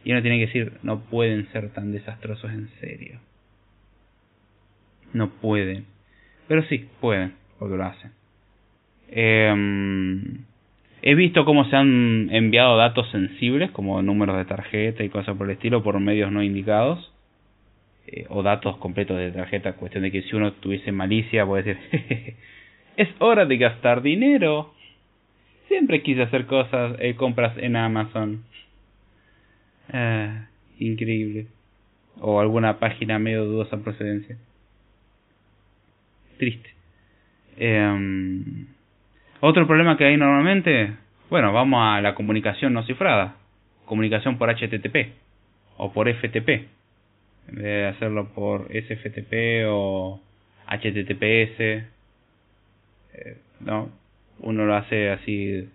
Y 0.04 0.12
uno 0.12 0.22
tiene 0.22 0.40
que 0.40 0.46
decir, 0.48 0.74
no 0.84 1.02
pueden 1.02 1.52
ser 1.52 1.70
tan 1.72 1.92
desastrosos 1.92 2.52
en 2.52 2.70
serio. 2.80 3.20
No 5.14 5.30
pueden. 5.30 5.86
Pero 6.48 6.64
sí, 6.64 6.88
pueden, 7.00 7.34
porque 7.60 7.78
lo 7.78 7.86
hacen. 7.86 8.12
Eh, 9.10 9.54
he 11.02 11.16
visto 11.16 11.46
cómo 11.46 11.66
se 11.66 11.76
han 11.76 12.30
enviado 12.32 12.78
datos 12.78 13.10
sensibles, 13.12 13.72
como 13.72 14.02
números 14.02 14.38
de 14.38 14.46
tarjeta 14.46 15.04
y 15.04 15.10
cosas 15.10 15.38
por 15.38 15.48
el 15.48 15.54
estilo, 15.54 15.84
por 15.84 16.00
medios 16.00 16.32
no 16.32 16.44
indicados 16.44 17.12
eh, 18.08 18.26
o 18.30 18.44
datos 18.44 18.78
completos 18.78 19.18
de 19.18 19.32
tarjeta, 19.32 19.74
cuestión 19.74 20.04
de 20.04 20.12
que 20.12 20.24
si 20.24 20.36
uno 20.36 20.54
tuviese 20.54 20.92
malicia 20.92 21.46
puede 21.46 21.76
decir, 21.76 22.36
es 22.98 23.10
hora 23.20 23.46
de 23.46 23.58
gastar 23.58 24.02
dinero. 24.02 24.74
Siempre 25.68 26.02
quise 26.02 26.24
hacer 26.24 26.48
cosas, 26.48 26.98
eh, 27.00 27.16
compras 27.16 27.58
en 27.58 27.76
Amazon. 27.76 28.44
Ah, 29.92 30.48
increíble. 30.80 31.48
O 32.20 32.40
alguna 32.40 32.80
página 32.80 33.20
medio 33.20 33.46
dudosa 33.46 33.78
procedencia. 33.78 34.38
Triste. 36.42 36.72
Em, 37.58 38.66
otro 39.42 39.68
problema 39.68 39.96
que 39.96 40.06
hay 40.06 40.18
normalmente, 40.18 40.92
bueno, 41.30 41.54
vamos 41.54 41.84
a 41.86 42.02
la 42.02 42.16
comunicación 42.16 42.74
no 42.74 42.84
cifrada. 42.84 43.36
Comunicación 43.86 44.40
por 44.40 44.50
HTTP 44.50 45.14
o 45.78 45.94
por 45.94 46.10
FTP 46.10 46.66
en 47.48 47.56
vez 47.56 47.64
de 47.64 47.86
hacerlo 47.86 48.30
por 48.34 48.70
SFTP 48.72 49.68
o 49.68 50.20
HTTPS, 50.68 51.60
eh, 51.60 51.86
¿no? 53.60 53.92
Uno 54.40 54.66
lo 54.66 54.76
hace 54.76 55.12
así 55.12 55.70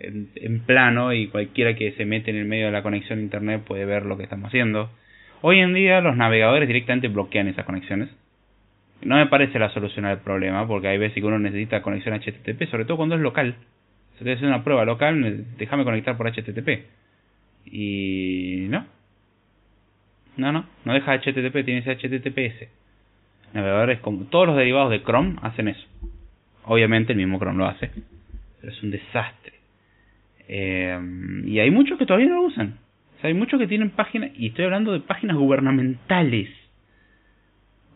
en, 0.00 0.60
plano 0.66 1.14
y 1.14 1.28
cualquiera 1.28 1.74
que 1.76 1.92
se 1.92 2.04
mete 2.04 2.30
en 2.30 2.36
el 2.36 2.44
medio 2.44 2.66
de 2.66 2.72
la 2.72 2.82
conexión 2.82 3.20
a 3.20 3.22
internet 3.22 3.62
puede 3.66 3.86
ver 3.86 4.04
lo 4.04 4.18
que 4.18 4.24
estamos 4.24 4.48
haciendo. 4.48 4.90
Hoy 5.40 5.60
en 5.60 5.72
día 5.72 6.02
los 6.02 6.14
navegadores 6.14 6.68
directamente 6.68 7.08
bloquean 7.08 7.48
esas 7.48 7.64
conexiones. 7.64 8.10
No 9.02 9.16
me 9.16 9.26
parece 9.26 9.58
la 9.58 9.70
solución 9.70 10.04
al 10.04 10.20
problema, 10.20 10.66
porque 10.66 10.88
hay 10.88 10.98
veces 10.98 11.14
que 11.14 11.26
uno 11.26 11.38
necesita 11.38 11.82
conexión 11.82 12.14
HTTP, 12.14 12.68
sobre 12.70 12.84
todo 12.84 12.98
cuando 12.98 13.14
es 13.14 13.20
local. 13.20 13.54
Si 14.18 14.24
te 14.24 14.32
hace 14.32 14.46
una 14.46 14.62
prueba 14.62 14.84
local, 14.84 15.46
déjame 15.58 15.84
conectar 15.84 16.16
por 16.16 16.30
HTTP. 16.30 16.84
Y 17.64 18.66
no, 18.68 18.84
no, 20.36 20.52
no, 20.52 20.66
no 20.84 20.94
deja 20.94 21.14
HTTP, 21.14 21.64
tiene 21.64 21.78
ese 21.78 21.96
HTTPS. 21.96 22.68
Navegadores 23.52 24.00
como 24.00 24.24
todos 24.24 24.48
los 24.48 24.56
derivados 24.56 24.90
de 24.90 25.02
Chrome 25.02 25.36
hacen 25.42 25.68
eso. 25.68 25.86
Obviamente 26.64 27.12
el 27.12 27.18
mismo 27.18 27.38
Chrome 27.38 27.58
lo 27.58 27.66
hace, 27.66 27.90
pero 28.60 28.72
es 28.72 28.82
un 28.82 28.90
desastre. 28.90 29.54
Eh, 30.48 30.98
y 31.46 31.58
hay 31.58 31.70
muchos 31.70 31.98
que 31.98 32.06
todavía 32.06 32.28
no 32.28 32.36
lo 32.36 32.42
usan. 32.42 32.78
O 33.16 33.20
sea, 33.20 33.28
hay 33.28 33.34
muchos 33.34 33.58
que 33.58 33.66
tienen 33.66 33.90
páginas, 33.90 34.30
y 34.34 34.48
estoy 34.48 34.64
hablando 34.64 34.92
de 34.92 35.00
páginas 35.00 35.36
gubernamentales, 35.36 36.48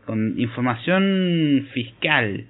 con 0.04 0.38
información 0.38 1.68
fiscal. 1.72 2.46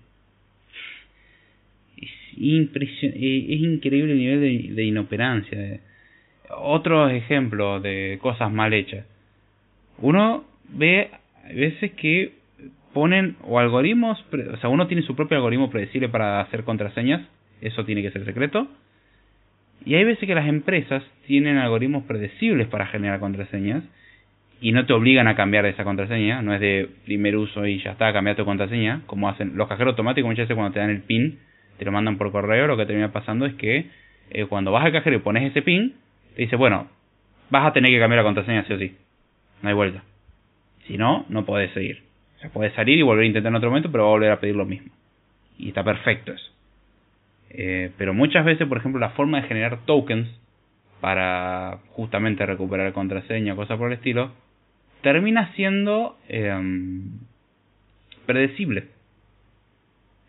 Es, 1.97 2.11
eh, 2.37 3.47
es 3.49 3.61
increíble 3.61 4.13
el 4.13 4.19
nivel 4.19 4.41
de, 4.41 4.75
de 4.75 4.85
inoperancia. 4.85 5.81
Otros 6.57 7.13
ejemplos 7.13 7.83
de 7.83 8.19
cosas 8.21 8.53
mal 8.53 8.75
hechas 8.75 9.07
uno 9.99 10.45
ve 10.69 11.11
a 11.45 11.53
veces 11.53 11.93
que 11.93 12.33
ponen 12.93 13.37
o 13.43 13.59
algoritmos, 13.59 14.25
o 14.53 14.57
sea, 14.59 14.71
uno 14.71 14.87
tiene 14.87 15.03
su 15.03 15.17
propio 15.17 15.37
algoritmo 15.37 15.71
predecible 15.71 16.09
para 16.09 16.41
hacer 16.41 16.65
contraseñas, 16.65 17.27
eso 17.61 17.85
tiene 17.85 18.03
que 18.03 18.11
ser 18.11 18.25
secreto. 18.25 18.69
Y 19.85 19.97
hay 19.97 20.05
veces 20.05 20.27
que 20.27 20.35
las 20.35 20.49
empresas 20.49 21.03
tienen 21.27 21.59
algoritmos 21.59 22.05
predecibles 22.05 22.69
para 22.69 22.87
generar 22.87 23.21
contraseñas 23.21 23.85
y 24.61 24.73
no 24.73 24.87
te 24.87 24.93
obligan 24.93 25.29
a 25.29 25.35
cambiar 25.35 25.67
esa 25.67 25.85
contraseña, 25.85 26.43
no 26.43 26.55
es 26.55 26.61
de 26.61 26.89
primer 27.05 27.37
uso 27.37 27.67
y 27.67 27.83
ya 27.83 27.93
está, 27.93 28.13
cambiar 28.13 28.37
tu 28.37 28.45
contraseña, 28.45 29.03
como 29.07 29.29
hacen 29.29 29.57
los 29.57 29.69
cajeros 29.69 29.93
automáticos 29.93 30.29
muchas 30.29 30.45
veces 30.45 30.57
cuando 30.57 30.73
te 30.73 30.81
dan 30.81 30.91
el 30.91 31.03
PIN, 31.03 31.39
te 31.79 31.85
lo 31.85 31.93
mandan 31.93 32.19
por 32.19 32.31
correo, 32.33 32.67
lo 32.67 32.77
que 32.77 32.87
termina 32.87 33.13
pasando 33.13 33.47
es 33.47 33.55
que 33.55 33.87
eh, 34.31 34.47
cuando 34.47 34.73
vas 34.73 34.85
al 34.85 34.93
cajero 34.93 35.17
y 35.17 35.19
pones 35.21 35.51
ese 35.51 35.63
PIN, 35.63 35.95
te 36.35 36.43
dice, 36.43 36.57
bueno, 36.57 36.89
vas 37.51 37.67
a 37.67 37.73
tener 37.73 37.91
que 37.91 37.99
cambiar 37.99 38.19
la 38.19 38.25
contraseña 38.25 38.65
sí 38.65 38.73
o 38.73 38.79
sí 38.79 38.97
no 39.65 39.71
hay 39.71 39.75
vuelta. 39.75 40.03
Si 40.87 40.99
no, 40.99 41.25
no 41.31 41.47
puedes 41.47 41.73
seguir. 41.73 42.03
O 42.37 42.41
sea, 42.41 42.51
puedes 42.51 42.75
salir 42.75 42.99
y 42.99 43.03
volver 43.03 43.25
a 43.25 43.27
intentar 43.27 43.51
en 43.51 43.57
otro 43.57 43.71
momento, 43.71 43.91
pero 43.91 44.05
va 44.05 44.11
a 44.11 44.13
volver 44.13 44.31
a 44.31 44.41
pedir 44.41 44.55
lo 44.55 44.67
mismo. 44.67 44.93
Y 45.59 45.69
está 45.69 45.83
perfecto 45.83 46.33
eso. 46.33 46.51
Eh, 47.49 47.91
pero 47.97 48.13
muchas 48.13 48.45
veces, 48.45 48.69
por 48.69 48.77
ejemplo, 48.77 49.01
la 49.01 49.11
forma 49.11 49.41
de 49.41 49.49
generar 49.49 49.79
tokens 49.87 50.29
para 51.01 51.79
justamente 51.93 52.45
recuperar 52.45 52.93
contraseña 52.93 53.55
o 53.55 53.57
cosas 53.57 53.79
por 53.79 53.89
el 53.89 53.95
estilo, 53.95 54.33
termina 55.05 55.53
siendo 55.55 56.17
em, 56.29 57.11
predecible. 58.27 58.87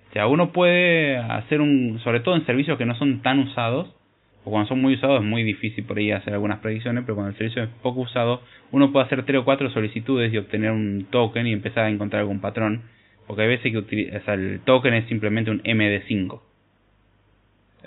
O 0.10 0.14
sea, 0.14 0.28
uno 0.28 0.52
puede 0.52 1.18
hacer 1.18 1.62
un, 1.62 2.00
sobre 2.04 2.20
todo 2.20 2.36
en 2.36 2.46
servicios 2.46 2.78
que 2.78 2.86
no 2.86 2.94
son 2.96 3.22
tan 3.22 3.40
usados, 3.40 3.96
o 4.44 4.52
cuando 4.52 4.68
son 4.68 4.82
muy 4.82 4.94
usados 4.94 5.22
es 5.22 5.26
muy 5.26 5.44
difícil 5.44 5.86
por 5.86 5.98
ahí 5.98 6.12
hacer 6.12 6.34
algunas 6.34 6.60
predicciones, 6.60 7.04
pero 7.06 7.16
cuando 7.16 7.32
el 7.32 7.38
servicio 7.38 7.64
es 7.64 7.70
poco 7.82 8.02
usado, 8.02 8.42
uno 8.72 8.92
puede 8.92 9.06
hacer 9.06 9.24
tres 9.24 9.40
o 9.40 9.46
cuatro 9.46 9.70
solicitudes 9.72 10.32
y 10.32 10.38
obtener 10.38 10.72
un 10.72 11.08
token 11.10 11.48
y 11.48 11.54
empezar 11.54 11.86
a 11.86 11.90
encontrar 11.90 12.20
algún 12.20 12.42
patrón, 12.42 12.84
porque 13.28 13.44
hay 13.44 13.48
veces 13.48 13.72
que 13.72 14.22
el 14.28 14.60
token 14.66 14.94
es 14.94 15.08
simplemente 15.08 15.52
un 15.52 15.64
MD5 15.64 16.42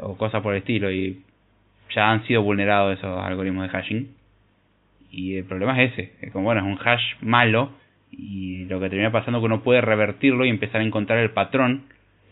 o 0.01 0.16
cosas 0.16 0.43
por 0.43 0.55
el 0.55 0.61
estilo 0.61 0.91
y 0.91 1.22
ya 1.95 2.11
han 2.11 2.24
sido 2.26 2.43
vulnerados 2.43 2.99
esos 2.99 3.18
algoritmos 3.22 3.64
de 3.64 3.68
hashing 3.68 4.18
y 5.11 5.37
el 5.37 5.45
problema 5.45 5.81
es 5.83 5.93
ese, 5.93 6.13
es 6.21 6.33
como 6.33 6.45
bueno, 6.47 6.61
es 6.61 6.67
un 6.67 6.87
hash 6.87 7.03
malo 7.21 7.73
y 8.11 8.65
lo 8.67 8.81
que 8.81 8.89
termina 8.89 9.13
pasando 9.13 9.39
es 9.39 9.43
que 9.43 9.47
uno 9.47 9.63
puede 9.63 9.81
revertirlo 9.81 10.45
y 10.45 10.49
empezar 10.49 10.81
a 10.81 10.85
encontrar 10.85 11.19
el 11.19 11.31
patrón 11.31 11.85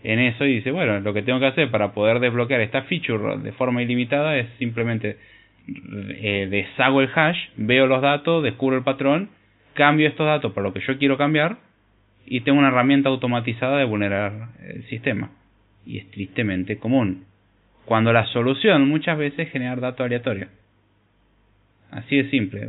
en 0.02 0.18
eso 0.20 0.44
y 0.44 0.56
dice, 0.56 0.70
bueno, 0.70 1.00
lo 1.00 1.12
que 1.12 1.22
tengo 1.22 1.40
que 1.40 1.46
hacer 1.46 1.70
para 1.70 1.92
poder 1.92 2.20
desbloquear 2.20 2.60
esta 2.60 2.82
feature 2.82 3.38
de 3.38 3.52
forma 3.52 3.82
ilimitada 3.82 4.36
es 4.36 4.46
simplemente 4.58 5.16
eh, 5.68 6.46
deshago 6.50 7.00
el 7.00 7.10
hash, 7.14 7.38
veo 7.56 7.86
los 7.86 8.02
datos, 8.02 8.42
descubro 8.42 8.76
el 8.76 8.84
patrón, 8.84 9.30
cambio 9.74 10.08
estos 10.08 10.26
datos 10.26 10.52
para 10.52 10.66
lo 10.66 10.72
que 10.72 10.80
yo 10.80 10.98
quiero 10.98 11.16
cambiar 11.16 11.56
y 12.24 12.40
tengo 12.40 12.58
una 12.58 12.68
herramienta 12.68 13.08
automatizada 13.08 13.78
de 13.78 13.84
vulnerar 13.84 14.48
el 14.64 14.84
sistema. 14.84 15.30
Y 15.84 15.98
es 15.98 16.10
tristemente 16.10 16.78
común. 16.78 17.24
Cuando 17.84 18.12
la 18.12 18.26
solución 18.26 18.88
muchas 18.88 19.16
veces 19.16 19.46
es 19.46 19.52
generar 19.52 19.80
datos 19.80 20.04
aleatorios. 20.04 20.50
Así 21.90 22.16
de 22.16 22.30
simple. 22.30 22.68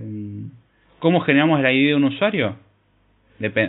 ¿Cómo 1.00 1.22
generamos 1.22 1.62
la 1.62 1.72
ID 1.72 1.90
de 1.90 1.96
un 1.96 2.06
usuario? 2.06 2.56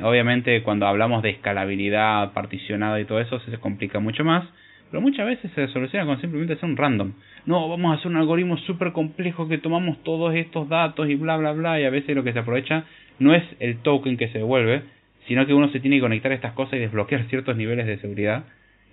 obviamente 0.03 0.63
cuando 0.63 0.87
hablamos 0.87 1.23
de 1.23 1.31
escalabilidad 1.31 2.33
particionada 2.33 2.99
y 3.01 3.05
todo 3.05 3.21
eso 3.21 3.39
se 3.41 3.59
complica 3.59 4.01
mucho 4.01 4.25
más, 4.25 4.49
pero 4.91 5.03
muchas 5.03 5.27
veces 5.27 5.51
se 5.53 5.69
soluciona 5.69 6.07
con 6.07 6.21
simplemente 6.21 6.55
hacer 6.55 6.69
un 6.69 6.77
random. 6.77 7.13
No, 7.45 7.69
vamos 7.69 7.93
a 7.93 7.99
hacer 7.99 8.11
un 8.11 8.17
algoritmo 8.17 8.57
súper 8.59 8.93
complejo 8.93 9.49
que 9.49 9.59
tomamos 9.59 10.03
todos 10.03 10.35
estos 10.35 10.69
datos 10.69 11.09
y 11.09 11.17
bla 11.17 11.37
bla 11.37 11.53
bla 11.53 11.81
y 11.81 11.85
a 11.85 11.91
veces 11.91 12.17
lo 12.17 12.25
que 12.25 12.33
se 12.33 12.39
aprovecha 12.39 12.85
no 13.19 13.35
es 13.35 13.45
el 13.61 13.79
token 13.79 14.17
que 14.17 14.29
se 14.29 14.39
devuelve, 14.39 14.83
sino 15.27 15.47
que 15.47 15.53
uno 15.53 15.69
se 15.71 15.81
tiene 15.81 15.97
que 15.97 16.03
conectar 16.03 16.33
a 16.33 16.35
estas 16.35 16.55
cosas 16.55 16.75
y 16.75 16.79
desbloquear 16.79 17.25
ciertos 17.29 17.57
niveles 17.57 17.87
de 17.87 17.99
seguridad. 17.99 18.45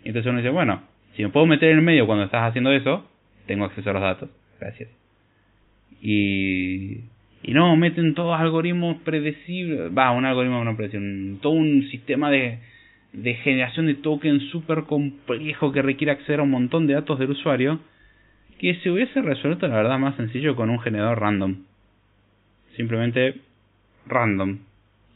Y 0.04 0.10
entonces 0.10 0.30
uno 0.30 0.40
dice, 0.40 0.50
bueno, 0.50 0.82
si 1.16 1.24
me 1.24 1.30
puedo 1.30 1.46
meter 1.46 1.70
en 1.70 1.78
el 1.78 1.84
medio 1.84 2.06
cuando 2.06 2.26
estás 2.26 2.44
haciendo 2.44 2.72
eso, 2.74 3.10
tengo 3.48 3.66
acceso 3.66 3.90
a 3.90 3.94
los 3.94 4.02
datos. 4.02 4.30
Gracias. 4.60 5.05
Y 6.08 7.54
no, 7.54 7.76
meten 7.76 8.14
todos 8.14 8.40
algoritmos 8.40 8.98
predecibles, 9.04 9.92
va, 9.98 10.12
un 10.12 10.26
algoritmo 10.26 10.64
no 10.64 10.76
predecible, 10.76 11.38
todo 11.42 11.54
un 11.54 11.88
sistema 11.90 12.30
de, 12.30 12.60
generación 13.44 13.88
de 13.88 13.96
tokens 13.96 14.44
súper 14.50 14.84
complejo 14.84 15.72
que 15.72 15.82
requiere 15.82 16.12
acceder 16.12 16.42
a 16.42 16.44
un 16.44 16.52
montón 16.52 16.86
de 16.86 16.94
datos 16.94 17.18
del 17.18 17.32
usuario. 17.32 17.80
que 18.60 18.76
se 18.76 18.90
hubiese 18.90 19.22
resuelto 19.22 19.68
la 19.68 19.76
verdad 19.76 20.00
más 20.00 20.16
sencillo 20.16 20.56
con 20.56 20.70
un 20.70 20.80
generador 20.80 21.20
random. 21.20 21.58
Simplemente 22.76 23.42
random. 24.08 24.60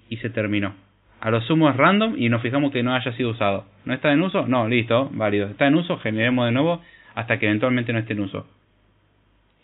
Y 0.09 0.17
se 0.17 0.29
terminó. 0.29 0.73
A 1.21 1.29
lo 1.29 1.41
sumo 1.41 1.69
es 1.69 1.75
random 1.75 2.15
y 2.17 2.29
nos 2.29 2.41
fijamos 2.41 2.71
que 2.71 2.81
no 2.81 2.95
haya 2.95 3.11
sido 3.13 3.29
usado. 3.29 3.65
¿No 3.85 3.93
está 3.93 4.11
en 4.11 4.21
uso? 4.21 4.47
No, 4.47 4.67
listo, 4.67 5.09
válido. 5.13 5.47
Está 5.49 5.67
en 5.67 5.75
uso, 5.75 5.97
generemos 5.97 6.45
de 6.45 6.51
nuevo 6.51 6.81
hasta 7.15 7.37
que 7.37 7.45
eventualmente 7.45 7.93
no 7.93 7.99
esté 7.99 8.13
en 8.13 8.21
uso. 8.21 8.47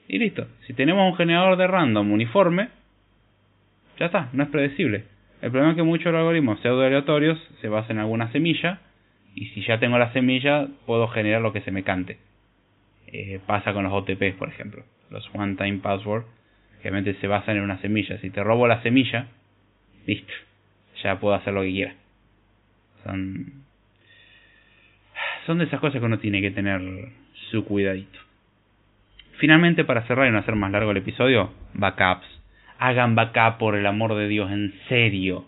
Y 0.07 0.19
listo. 0.19 0.47
Si 0.67 0.73
tenemos 0.73 1.11
un 1.11 1.17
generador 1.17 1.57
de 1.57 1.67
random 1.67 2.11
uniforme, 2.11 2.69
ya 3.99 4.07
está, 4.07 4.29
no 4.33 4.43
es 4.43 4.49
predecible. 4.49 5.05
El 5.41 5.51
problema 5.51 5.71
es 5.71 5.77
que 5.77 5.83
muchos 5.83 6.13
algoritmos 6.13 6.59
pseudo 6.61 6.83
aleatorios 6.83 7.39
se 7.61 7.69
basan 7.69 7.97
en 7.97 8.01
alguna 8.01 8.31
semilla 8.31 8.79
y 9.35 9.47
si 9.47 9.61
ya 9.63 9.79
tengo 9.79 9.97
la 9.97 10.13
semilla 10.13 10.67
puedo 10.85 11.07
generar 11.07 11.41
lo 11.41 11.53
que 11.53 11.61
se 11.61 11.71
me 11.71 11.83
cante. 11.83 12.17
Eh, 13.07 13.39
pasa 13.45 13.73
con 13.73 13.83
los 13.83 13.93
OTPs, 13.93 14.35
por 14.37 14.49
ejemplo. 14.49 14.83
Los 15.09 15.29
One 15.33 15.55
Time 15.55 15.79
Password, 15.79 16.25
realmente 16.81 17.13
se 17.15 17.27
basan 17.27 17.57
en 17.57 17.63
una 17.63 17.79
semilla. 17.79 18.17
Si 18.19 18.29
te 18.29 18.43
robo 18.43 18.67
la 18.67 18.81
semilla, 18.81 19.27
listo, 20.05 20.33
ya 21.03 21.19
puedo 21.19 21.35
hacer 21.35 21.53
lo 21.53 21.61
que 21.61 21.71
quiera. 21.71 21.95
Son, 23.03 23.63
son 25.45 25.57
de 25.59 25.65
esas 25.65 25.79
cosas 25.79 25.99
que 25.99 26.05
uno 26.05 26.19
tiene 26.19 26.41
que 26.41 26.51
tener 26.51 26.81
su 27.51 27.65
cuidadito. 27.65 28.24
Finalmente, 29.37 29.83
para 29.83 30.03
cerrar 30.07 30.27
y 30.27 30.31
no 30.31 30.39
hacer 30.39 30.55
más 30.55 30.71
largo 30.71 30.91
el 30.91 30.97
episodio, 30.97 31.51
backups. 31.73 32.25
Hagan 32.79 33.15
backup 33.15 33.57
por 33.57 33.75
el 33.75 33.85
amor 33.85 34.15
de 34.15 34.27
Dios, 34.27 34.51
en 34.51 34.73
serio. 34.87 35.45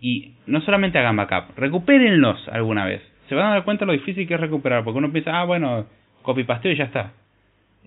Y 0.00 0.34
no 0.46 0.60
solamente 0.60 0.98
hagan 0.98 1.16
backup, 1.16 1.56
recupérenlos 1.56 2.48
alguna 2.48 2.84
vez. 2.84 3.02
Se 3.28 3.34
van 3.34 3.46
a 3.46 3.50
dar 3.50 3.64
cuenta 3.64 3.84
lo 3.84 3.92
difícil 3.92 4.26
que 4.26 4.34
es 4.34 4.40
recuperar, 4.40 4.84
porque 4.84 4.98
uno 4.98 5.12
piensa, 5.12 5.40
ah, 5.40 5.44
bueno, 5.44 5.86
copy 6.22 6.44
pasteo 6.44 6.72
y 6.72 6.76
ya 6.76 6.84
está. 6.84 7.12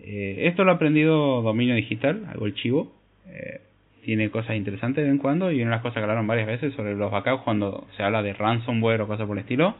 Eh, 0.03 0.47
esto 0.47 0.63
lo 0.63 0.71
ha 0.71 0.75
aprendido 0.75 1.41
Dominio 1.41 1.75
Digital, 1.75 2.25
algo 2.29 2.45
el 2.45 2.55
chivo. 2.55 2.91
Eh, 3.27 3.61
tiene 4.03 4.29
cosas 4.29 4.55
interesantes 4.55 4.97
de 4.97 5.03
vez 5.03 5.11
en 5.11 5.17
cuando 5.19 5.51
y 5.51 5.61
una 5.61 5.71
de 5.71 5.75
las 5.75 5.81
cosas 5.81 5.95
que 5.95 6.01
hablaron 6.01 6.27
varias 6.27 6.47
veces 6.47 6.73
sobre 6.73 6.95
los 6.95 7.11
backups 7.11 7.43
cuando 7.43 7.87
se 7.95 8.03
habla 8.03 8.23
de 8.23 8.33
ransomware 8.33 9.01
o 9.01 9.07
cosas 9.07 9.27
por 9.27 9.37
el 9.37 9.41
estilo. 9.41 9.75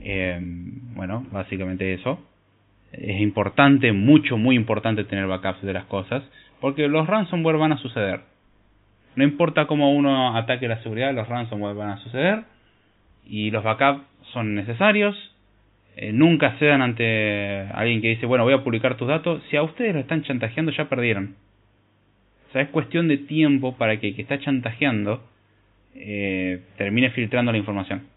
Eh, 0.00 0.38
bueno, 0.94 1.26
básicamente 1.30 1.92
eso. 1.92 2.18
Es 2.98 3.20
importante, 3.20 3.92
mucho, 3.92 4.36
muy 4.36 4.56
importante 4.56 5.04
tener 5.04 5.26
backups 5.26 5.62
de 5.62 5.72
las 5.72 5.84
cosas, 5.84 6.22
porque 6.60 6.88
los 6.88 7.06
ransomware 7.06 7.58
van 7.58 7.72
a 7.72 7.78
suceder. 7.78 8.20
No 9.16 9.24
importa 9.24 9.66
cómo 9.66 9.94
uno 9.94 10.36
ataque 10.36 10.68
la 10.68 10.82
seguridad, 10.82 11.14
los 11.14 11.28
ransomware 11.28 11.74
van 11.74 11.90
a 11.90 11.96
suceder 11.98 12.44
y 13.24 13.50
los 13.50 13.64
backups 13.64 14.04
son 14.32 14.54
necesarios. 14.54 15.16
Eh, 15.96 16.12
nunca 16.12 16.56
cedan 16.58 16.82
ante 16.82 17.68
alguien 17.72 18.02
que 18.02 18.08
dice, 18.08 18.26
bueno, 18.26 18.44
voy 18.44 18.52
a 18.52 18.62
publicar 18.62 18.96
tus 18.96 19.08
datos. 19.08 19.42
Si 19.50 19.56
a 19.56 19.62
ustedes 19.62 19.94
lo 19.94 20.00
están 20.00 20.22
chantajeando, 20.22 20.70
ya 20.72 20.88
perdieron. 20.88 21.36
O 22.48 22.52
sea, 22.52 22.62
es 22.62 22.68
cuestión 22.68 23.08
de 23.08 23.16
tiempo 23.16 23.76
para 23.76 23.98
que 23.98 24.08
el 24.08 24.16
que 24.16 24.22
está 24.22 24.38
chantajeando 24.38 25.22
eh, 25.94 26.62
termine 26.76 27.10
filtrando 27.10 27.52
la 27.52 27.58
información. 27.58 28.15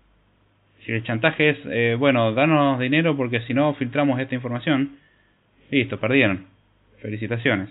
El 0.95 1.03
chantaje 1.03 1.49
es, 1.49 1.57
eh, 1.65 1.95
bueno, 1.99 2.33
danos 2.33 2.79
dinero 2.79 3.15
porque 3.15 3.41
si 3.41 3.53
no 3.53 3.73
filtramos 3.75 4.19
esta 4.19 4.33
información, 4.33 4.97
listo, 5.69 5.99
perdieron. 5.99 6.45
Felicitaciones. 6.99 7.69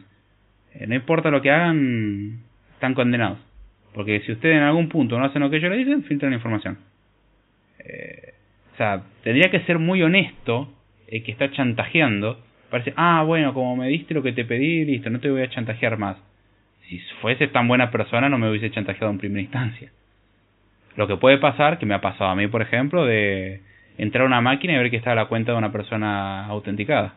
Eh, 0.74 0.86
no 0.86 0.94
importa 0.94 1.30
lo 1.30 1.42
que 1.42 1.50
hagan, 1.50 2.40
están 2.74 2.94
condenados. 2.94 3.38
Porque 3.92 4.20
si 4.20 4.32
ustedes 4.32 4.56
en 4.56 4.62
algún 4.62 4.88
punto 4.88 5.18
no 5.18 5.24
hacen 5.24 5.42
lo 5.42 5.50
que 5.50 5.56
ellos 5.56 5.70
le 5.70 5.78
dicen, 5.78 6.04
filtran 6.04 6.30
la 6.30 6.36
información. 6.36 6.78
Eh, 7.80 8.34
o 8.74 8.76
sea, 8.76 9.02
tendría 9.24 9.50
que 9.50 9.60
ser 9.60 9.80
muy 9.80 10.00
honesto 10.02 10.72
el 11.08 11.24
que 11.24 11.32
está 11.32 11.50
chantajeando. 11.50 12.38
Parece, 12.70 12.92
ah, 12.96 13.24
bueno, 13.26 13.52
como 13.52 13.74
me 13.74 13.88
diste 13.88 14.14
lo 14.14 14.22
que 14.22 14.32
te 14.32 14.44
pedí, 14.44 14.84
listo, 14.84 15.10
no 15.10 15.18
te 15.18 15.30
voy 15.30 15.42
a 15.42 15.50
chantajear 15.50 15.98
más. 15.98 16.18
Si 16.88 17.00
fuese 17.20 17.48
tan 17.48 17.66
buena 17.66 17.90
persona, 17.90 18.28
no 18.28 18.38
me 18.38 18.48
hubiese 18.48 18.70
chantajeado 18.70 19.10
en 19.10 19.18
primera 19.18 19.42
instancia. 19.42 19.90
Lo 20.98 21.06
que 21.06 21.16
puede 21.16 21.38
pasar, 21.38 21.78
que 21.78 21.86
me 21.86 21.94
ha 21.94 22.00
pasado 22.00 22.28
a 22.28 22.34
mí, 22.34 22.48
por 22.48 22.60
ejemplo, 22.60 23.04
de 23.04 23.60
entrar 23.98 24.24
a 24.24 24.26
una 24.26 24.40
máquina 24.40 24.72
y 24.72 24.78
ver 24.78 24.90
que 24.90 24.96
está 24.96 25.14
la 25.14 25.26
cuenta 25.26 25.52
de 25.52 25.58
una 25.58 25.70
persona 25.70 26.44
autenticada. 26.46 27.14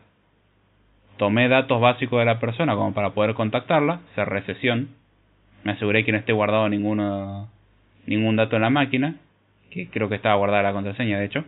Tomé 1.16 1.48
datos 1.48 1.80
básicos 1.80 2.20
de 2.20 2.24
la 2.24 2.38
persona 2.38 2.76
como 2.76 2.94
para 2.94 3.10
poder 3.10 3.34
contactarla, 3.34 3.98
cerré 4.14 4.42
sesión, 4.42 4.90
me 5.64 5.72
aseguré 5.72 6.04
que 6.04 6.12
no 6.12 6.18
esté 6.18 6.32
guardado 6.32 6.68
ninguno, 6.68 7.50
ningún 8.06 8.36
dato 8.36 8.54
en 8.54 8.62
la 8.62 8.70
máquina, 8.70 9.16
que 9.68 9.88
creo 9.88 10.08
que 10.08 10.14
estaba 10.14 10.36
guardada 10.36 10.62
la 10.62 10.72
contraseña 10.72 11.18
de 11.18 11.24
hecho. 11.24 11.44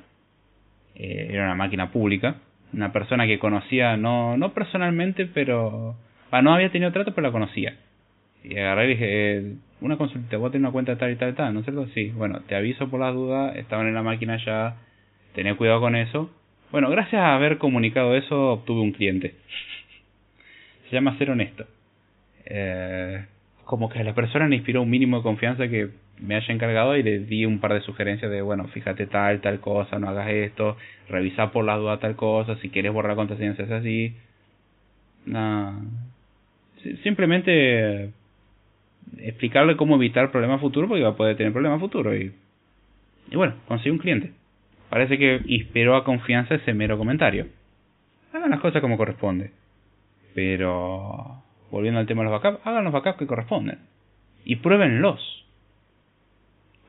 Eh, 0.96 1.28
era 1.30 1.44
una 1.44 1.54
máquina 1.54 1.92
pública, 1.92 2.38
una 2.72 2.90
persona 2.90 3.28
que 3.28 3.38
conocía, 3.38 3.96
no, 3.96 4.36
no 4.36 4.52
personalmente, 4.52 5.26
pero... 5.26 5.94
no 6.32 6.52
había 6.52 6.72
tenido 6.72 6.90
trato, 6.90 7.14
pero 7.14 7.28
la 7.28 7.32
conocía. 7.32 7.76
Y 8.44 8.58
agarré 8.58 8.84
y 8.84 8.88
dije, 8.88 9.06
eh, 9.08 9.54
una 9.80 9.96
consulta, 9.96 10.36
vos 10.36 10.52
tenés 10.52 10.64
una 10.64 10.72
cuenta 10.72 10.96
tal 10.96 11.12
y 11.12 11.16
tal 11.16 11.30
y 11.30 11.32
tal, 11.32 11.54
¿no 11.54 11.60
es 11.60 11.66
cierto? 11.66 11.86
Sí, 11.88 12.10
bueno, 12.10 12.40
te 12.46 12.54
aviso 12.54 12.88
por 12.88 13.00
las 13.00 13.14
dudas, 13.14 13.56
estaban 13.56 13.86
en 13.86 13.94
la 13.94 14.02
máquina 14.02 14.36
ya, 14.44 14.76
tened 15.34 15.56
cuidado 15.56 15.80
con 15.80 15.96
eso. 15.96 16.30
Bueno, 16.70 16.90
gracias 16.90 17.22
a 17.22 17.34
haber 17.34 17.58
comunicado 17.58 18.14
eso, 18.14 18.52
obtuve 18.52 18.82
un 18.82 18.92
cliente. 18.92 19.34
Se 20.88 20.96
llama 20.96 21.16
ser 21.18 21.30
honesto. 21.30 21.66
Eh, 22.44 23.24
como 23.64 23.88
que 23.88 24.00
a 24.00 24.04
la 24.04 24.14
persona 24.14 24.46
le 24.46 24.56
inspiró 24.56 24.82
un 24.82 24.90
mínimo 24.90 25.18
de 25.18 25.22
confianza 25.22 25.68
que 25.68 25.88
me 26.20 26.36
haya 26.36 26.52
encargado 26.54 26.96
y 26.96 27.02
le 27.02 27.20
di 27.20 27.46
un 27.46 27.60
par 27.60 27.72
de 27.72 27.80
sugerencias 27.80 28.30
de, 28.30 28.42
bueno, 28.42 28.68
fíjate 28.68 29.06
tal, 29.06 29.40
tal 29.40 29.60
cosa, 29.60 29.98
no 29.98 30.08
hagas 30.08 30.28
esto, 30.28 30.76
revisa 31.08 31.50
por 31.50 31.64
la 31.64 31.76
duda 31.76 31.98
tal 31.98 32.14
cosa, 32.14 32.56
si 32.56 32.68
quieres 32.68 32.92
borrar 32.92 33.16
contraseñas 33.16 33.58
es 33.58 33.70
así. 33.70 34.14
No. 35.26 35.82
Simplemente 37.02 38.12
explicarle 39.18 39.76
cómo 39.76 39.96
evitar 39.96 40.30
problemas 40.30 40.60
futuros 40.60 40.88
porque 40.88 41.02
va 41.02 41.10
a 41.10 41.16
poder 41.16 41.36
tener 41.36 41.52
problemas 41.52 41.80
futuros 41.80 42.14
y, 42.14 42.32
y 43.30 43.36
bueno, 43.36 43.54
conseguí 43.66 43.90
un 43.90 43.98
cliente. 43.98 44.32
Parece 44.90 45.18
que 45.18 45.40
inspiró 45.46 45.96
a 45.96 46.04
confianza 46.04 46.54
ese 46.54 46.74
mero 46.74 46.98
comentario. 46.98 47.46
Hagan 48.32 48.50
las 48.50 48.60
cosas 48.60 48.80
como 48.80 48.96
corresponde. 48.96 49.50
Pero, 50.34 51.42
volviendo 51.70 52.00
al 52.00 52.06
tema 52.06 52.22
de 52.22 52.30
los 52.30 52.42
backups, 52.42 52.66
hagan 52.66 52.84
los 52.84 52.92
backups 52.92 53.18
que 53.18 53.26
corresponden. 53.26 53.78
Y 54.44 54.56
pruébenlos. 54.56 55.44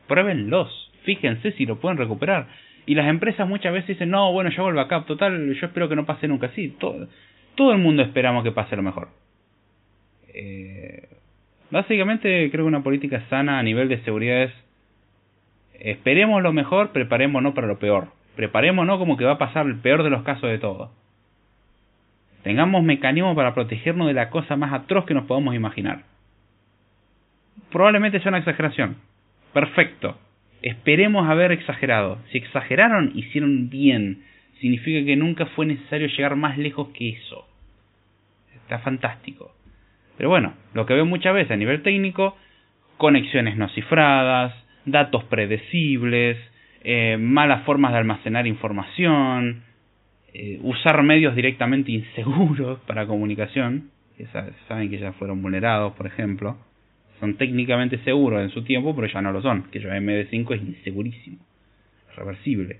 Pruébenlos. 0.08 0.92
Fíjense 1.04 1.52
si 1.54 1.66
lo 1.66 1.80
pueden 1.80 1.98
recuperar. 1.98 2.48
Y 2.86 2.96
las 2.96 3.08
empresas 3.08 3.48
muchas 3.48 3.74
veces 3.74 3.90
dicen, 3.90 4.10
no, 4.10 4.32
bueno, 4.32 4.50
yo 4.50 4.62
hago 4.62 4.70
el 4.70 4.76
backup 4.76 5.06
total, 5.06 5.54
yo 5.54 5.66
espero 5.66 5.90
que 5.90 5.96
no 5.96 6.06
pase 6.06 6.28
nunca. 6.28 6.50
Sí, 6.50 6.76
todo, 6.80 7.08
todo 7.56 7.72
el 7.72 7.80
mundo 7.80 8.04
esperamos 8.04 8.44
que 8.44 8.52
pase 8.52 8.76
lo 8.76 8.84
mejor. 8.84 9.10
Eh, 10.34 11.08
Básicamente 11.72 12.50
creo 12.52 12.66
que 12.66 12.70
una 12.70 12.84
política 12.84 13.24
sana 13.30 13.60
a 13.60 13.64
nivel 13.64 13.90
de 13.90 14.02
seguridad 14.04 14.44
es 14.44 14.54
esperemos 15.80 16.42
lo 16.42 16.54
mejor, 16.54 16.92
preparémonos 16.92 17.54
para 17.54 17.68
lo 17.68 17.80
peor. 17.80 18.10
Preparémonos 18.36 18.98
como 18.98 19.18
que 19.18 19.26
va 19.26 19.34
a 19.34 19.38
pasar 19.38 19.66
el 19.66 19.78
peor 19.78 20.04
de 20.04 20.10
los 20.10 20.24
casos 20.24 20.50
de 20.50 20.58
todo. 20.58 20.92
Tengamos 22.44 22.84
mecanismos 22.84 23.36
para 23.36 23.54
protegernos 23.54 24.08
de 24.08 24.14
la 24.14 24.30
cosa 24.30 24.56
más 24.56 24.72
atroz 24.74 25.06
que 25.06 25.14
nos 25.14 25.26
podamos 25.26 25.56
imaginar. 25.56 26.04
Probablemente 27.72 28.20
sea 28.20 28.30
una 28.30 28.38
exageración. 28.38 28.98
Perfecto. 29.54 30.18
Esperemos 30.62 31.28
haber 31.28 31.52
exagerado. 31.52 32.20
Si 32.32 32.38
exageraron, 32.38 33.12
hicieron 33.16 33.70
bien. 33.70 34.24
Significa 34.60 35.06
que 35.06 35.16
nunca 35.16 35.46
fue 35.48 35.66
necesario 35.66 36.08
llegar 36.08 36.36
más 36.36 36.58
lejos 36.58 36.90
que 36.90 37.10
eso. 37.10 37.48
Está 38.54 38.80
fantástico. 38.80 39.52
Pero 40.18 40.30
bueno, 40.30 40.54
lo 40.74 40.86
que 40.86 40.94
veo 40.94 41.06
muchas 41.06 41.34
veces 41.34 41.52
a 41.52 41.58
nivel 41.58 41.82
técnico, 41.82 42.38
conexiones 42.98 43.58
no 43.58 43.70
cifradas, 43.70 44.54
datos 44.86 45.24
predecibles, 45.26 46.38
eh, 46.84 47.18
malas 47.18 47.64
formas 47.66 47.92
de 47.92 47.98
almacenar 47.98 48.48
información, 48.48 49.64
eh, 50.34 50.60
usar 50.62 51.02
medios 51.04 51.36
directamente 51.36 51.92
inseguros 51.92 52.80
para 52.82 53.08
comunicación, 53.08 53.90
que 54.18 54.26
saben 54.68 54.90
que 54.90 55.00
ya 55.00 55.12
fueron 55.14 55.42
vulnerados, 55.42 55.94
por 55.94 56.08
ejemplo, 56.08 56.58
son 57.20 57.36
técnicamente 57.36 57.98
seguros 58.00 58.42
en 58.42 58.50
su 58.50 58.64
tiempo, 58.64 58.96
pero 58.96 59.08
ya 59.08 59.22
no 59.22 59.32
lo 59.32 59.42
son, 59.42 59.64
que 59.72 59.80
yo 59.80 59.90
MD5 59.90 60.56
es 60.56 60.62
insegurísimo, 60.62 61.38
reversible. 62.16 62.80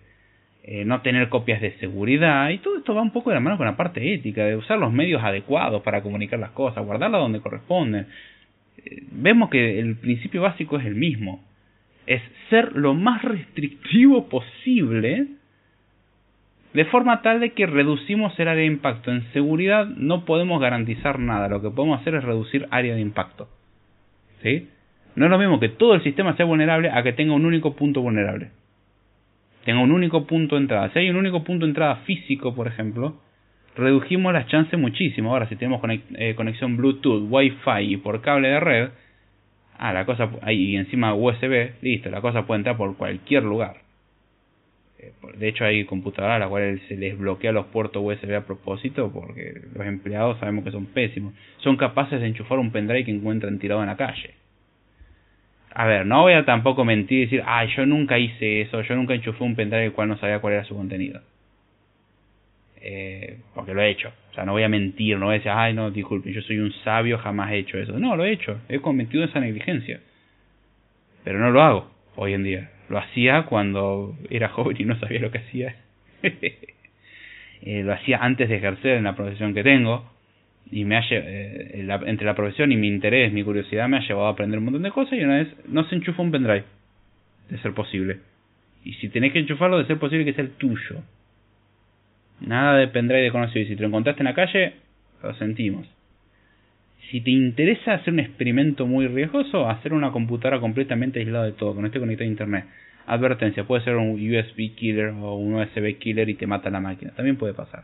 Eh, 0.68 0.84
no 0.84 1.02
tener 1.02 1.30
copias 1.30 1.62
de 1.62 1.78
seguridad, 1.78 2.50
y 2.50 2.58
todo 2.58 2.78
esto 2.78 2.96
va 2.96 3.04
un 3.04 3.12
poco 3.12 3.30
de 3.30 3.36
la 3.36 3.40
mano 3.40 3.56
con 3.56 3.68
la 3.68 3.78
parte 3.78 4.16
ética, 4.16 4.46
de 4.46 4.56
usar 4.56 4.80
los 4.80 4.92
medios 4.92 5.24
adecuados 5.24 5.84
para 5.84 6.02
comunicar 6.02 6.40
las 6.40 6.50
cosas, 6.52 6.84
guardarlas 6.84 7.22
donde 7.22 7.40
corresponden. 7.40 8.08
Eh, 8.84 9.04
vemos 9.12 9.52
que 9.52 9.80
el 9.80 9.96
principio 9.98 10.42
básico 10.42 10.80
es 10.80 10.86
el 10.88 10.96
mismo, 10.96 11.44
es 12.08 12.20
ser 12.50 12.76
lo 12.76 12.96
más 12.96 13.22
restrictivo 13.22 14.28
posible, 14.28 15.28
de 16.74 16.86
forma 16.86 17.22
tal 17.22 17.42
de 17.42 17.52
que 17.52 17.68
reducimos 17.68 18.34
el 18.40 18.48
área 18.48 18.62
de 18.62 18.66
impacto. 18.66 19.12
En 19.12 19.32
seguridad 19.34 19.86
no 19.86 20.26
podemos 20.26 20.60
garantizar 20.60 21.20
nada, 21.20 21.48
lo 21.48 21.62
que 21.62 21.70
podemos 21.70 22.02
hacer 22.02 22.16
es 22.16 22.24
reducir 22.24 22.68
área 22.72 22.96
de 22.96 23.02
impacto. 23.02 23.48
¿Sí? 24.42 24.68
No 25.16 25.26
es 25.26 25.32
lo 25.32 25.38
mismo 25.38 25.60
que 25.60 25.70
todo 25.70 25.94
el 25.94 26.02
sistema 26.02 26.36
sea 26.36 26.48
vulnerable 26.48 26.90
a 26.90 27.04
que 27.04 27.14
tenga 27.14 27.36
un 27.36 27.46
único 27.46 27.76
punto 27.76 28.02
vulnerable 28.02 28.50
tenga 29.66 29.82
un 29.82 29.92
único 29.92 30.26
punto 30.26 30.56
de 30.56 30.62
entrada. 30.62 30.92
Si 30.94 31.00
hay 31.00 31.10
un 31.10 31.18
único 31.18 31.44
punto 31.44 31.66
de 31.66 31.72
entrada 31.72 31.98
físico, 32.06 32.56
por 32.56 32.68
ejemplo, 32.68 33.16
redujimos 33.76 34.32
las 34.32 34.48
chances 34.48 34.80
muchísimo. 34.80 35.32
Ahora, 35.32 35.50
si 35.50 35.56
tenemos 35.56 35.82
eh, 36.16 36.36
conexión 36.36 36.78
Bluetooth, 36.78 37.28
Wi-Fi 37.30 37.82
y 37.82 37.98
por 37.98 38.22
cable 38.22 38.50
de 38.50 38.60
red, 38.60 38.90
ah, 39.78 39.92
la 39.92 40.06
cosa, 40.06 40.30
y 40.52 40.76
encima 40.76 41.16
USB, 41.16 41.74
listo, 41.82 42.10
la 42.12 42.22
cosa 42.22 42.46
puede 42.46 42.60
entrar 42.60 42.78
por 42.78 42.96
cualquier 42.96 43.44
lugar. 43.44 43.78
Eh, 45.00 45.12
de 45.36 45.48
hecho, 45.48 45.66
hay 45.66 45.84
computadoras 45.86 46.36
a 46.36 46.40
las 46.40 46.50
cuales 46.50 46.82
se 46.88 46.96
les 46.96 47.18
bloquea 47.18 47.52
los 47.52 47.66
puertos 47.66 48.04
USB 48.06 48.36
a 48.36 48.46
propósito 48.46 49.12
porque 49.12 49.62
los 49.74 49.86
empleados 49.88 50.40
sabemos 50.40 50.64
que 50.64 50.72
son 50.72 50.86
pésimos. 50.86 51.34
Son 51.58 51.76
capaces 51.76 52.22
de 52.22 52.28
enchufar 52.28 52.60
un 52.60 52.72
pendrive 52.72 53.06
que 53.06 53.12
encuentran 53.12 53.58
tirado 53.58 53.82
en 53.82 53.88
la 53.88 53.98
calle. 53.98 54.36
A 55.76 55.86
ver, 55.86 56.06
no 56.06 56.22
voy 56.22 56.34
a 56.34 56.46
tampoco 56.46 56.86
mentir 56.86 57.18
y 57.18 57.22
decir, 57.24 57.44
ay, 57.46 57.68
yo 57.76 57.86
nunca 57.86 58.18
hice 58.18 58.62
eso, 58.62 58.82
yo 58.82 58.96
nunca 58.96 59.14
enchufé 59.14 59.44
un 59.44 59.56
pendrive 59.56 59.88
el 59.88 59.92
cual 59.92 60.08
no 60.08 60.18
sabía 60.18 60.40
cuál 60.40 60.54
era 60.54 60.64
su 60.64 60.74
contenido. 60.74 61.22
Eh, 62.78 63.40
porque 63.54 63.74
lo 63.74 63.82
he 63.82 63.90
hecho. 63.90 64.14
O 64.32 64.34
sea, 64.34 64.46
no 64.46 64.54
voy 64.54 64.64
a 64.64 64.70
mentir, 64.70 65.18
no 65.18 65.26
voy 65.26 65.36
a 65.36 65.38
decir, 65.40 65.52
ay, 65.54 65.74
no, 65.74 65.92
disculpe, 65.92 66.32
yo 66.32 66.42
soy 66.44 66.60
un 66.60 66.72
sabio, 66.86 67.18
jamás 67.18 67.52
he 67.52 67.58
hecho 67.58 67.78
eso. 67.78 68.00
No, 68.00 68.16
lo 68.16 68.24
he 68.24 68.32
hecho, 68.32 68.62
he 68.70 68.80
cometido 68.80 69.26
esa 69.26 69.42
negligencia. 69.42 70.00
Pero 71.26 71.40
no 71.40 71.52
lo 71.52 71.62
hago 71.62 71.92
hoy 72.16 72.34
en 72.34 72.44
día. 72.44 72.70
Lo 72.88 72.98
hacía 72.98 73.44
cuando 73.44 74.16
era 74.30 74.48
joven 74.48 74.78
y 74.80 74.86
no 74.86 74.98
sabía 75.00 75.20
lo 75.20 75.32
que 75.32 75.40
hacía. 75.40 75.76
Eh, 77.62 77.82
lo 77.82 77.94
hacía 77.94 78.20
antes 78.22 78.48
de 78.48 78.58
ejercer 78.58 78.98
en 78.98 79.06
la 79.06 79.16
profesión 79.16 79.56
que 79.56 79.64
tengo. 79.64 80.06
Y 80.72 80.84
me 80.86 80.98
ha, 80.98 81.04
eh, 81.10 81.86
entre 82.06 82.26
la 82.26 82.36
profesión 82.36 82.72
y 82.72 82.76
mi 82.76 82.88
interés, 82.88 83.32
mi 83.32 83.44
curiosidad, 83.44 83.88
me 83.88 83.98
ha 83.98 84.08
llevado 84.08 84.28
a 84.28 84.32
aprender 84.32 84.60
un 84.60 84.66
montón 84.66 84.84
de 84.84 84.92
cosas. 84.92 85.14
Y 85.14 85.24
una 85.24 85.38
vez 85.38 85.48
no 85.68 85.84
se 85.88 85.96
enchufa 85.96 86.22
un 86.22 86.32
pendrive, 86.32 86.64
de 87.50 87.58
ser 87.60 87.74
posible. 87.74 88.20
Y 88.84 88.94
si 88.94 89.10
tenés 89.10 89.34
que 89.34 89.40
enchufarlo, 89.40 89.78
de 89.78 89.86
ser 89.86 89.98
posible 89.98 90.26
que 90.26 90.34
sea 90.34 90.44
el 90.44 90.52
tuyo. 90.52 91.02
Nada 92.42 92.78
de 92.78 92.88
pendrive 92.88 93.22
desconocido. 93.22 93.62
Y 93.62 93.68
si 93.68 93.76
te 93.76 93.82
lo 93.82 93.88
encontraste 93.88 94.22
en 94.22 94.26
la 94.26 94.34
calle, 94.34 94.74
lo 95.24 95.34
sentimos. 95.36 95.88
Si 97.10 97.22
te 97.22 97.32
interesa 97.32 97.94
hacer 97.94 98.14
un 98.14 98.20
experimento 98.20 98.88
muy 98.88 99.08
riesgoso, 99.08 99.70
hacer 99.70 99.94
una 99.94 100.12
computadora 100.12 100.60
completamente 100.60 101.20
aislada 101.20 101.46
de 101.46 101.52
todo, 101.52 101.76
que 101.76 101.82
no 101.82 101.88
esté 101.88 102.00
conectada 102.00 102.28
a 102.28 102.32
internet. 102.32 102.66
Advertencia, 103.06 103.66
puede 103.66 103.84
ser 103.84 103.96
un 103.96 104.14
USB 104.14 104.74
killer 104.76 105.10
o 105.10 105.36
un 105.36 105.54
USB 105.54 105.98
killer 106.00 106.28
y 106.30 106.34
te 106.34 106.48
mata 106.48 106.72
la 106.72 106.80
máquina. 106.80 107.12
También 107.12 107.38
puede 107.38 107.54
pasar. 107.54 107.84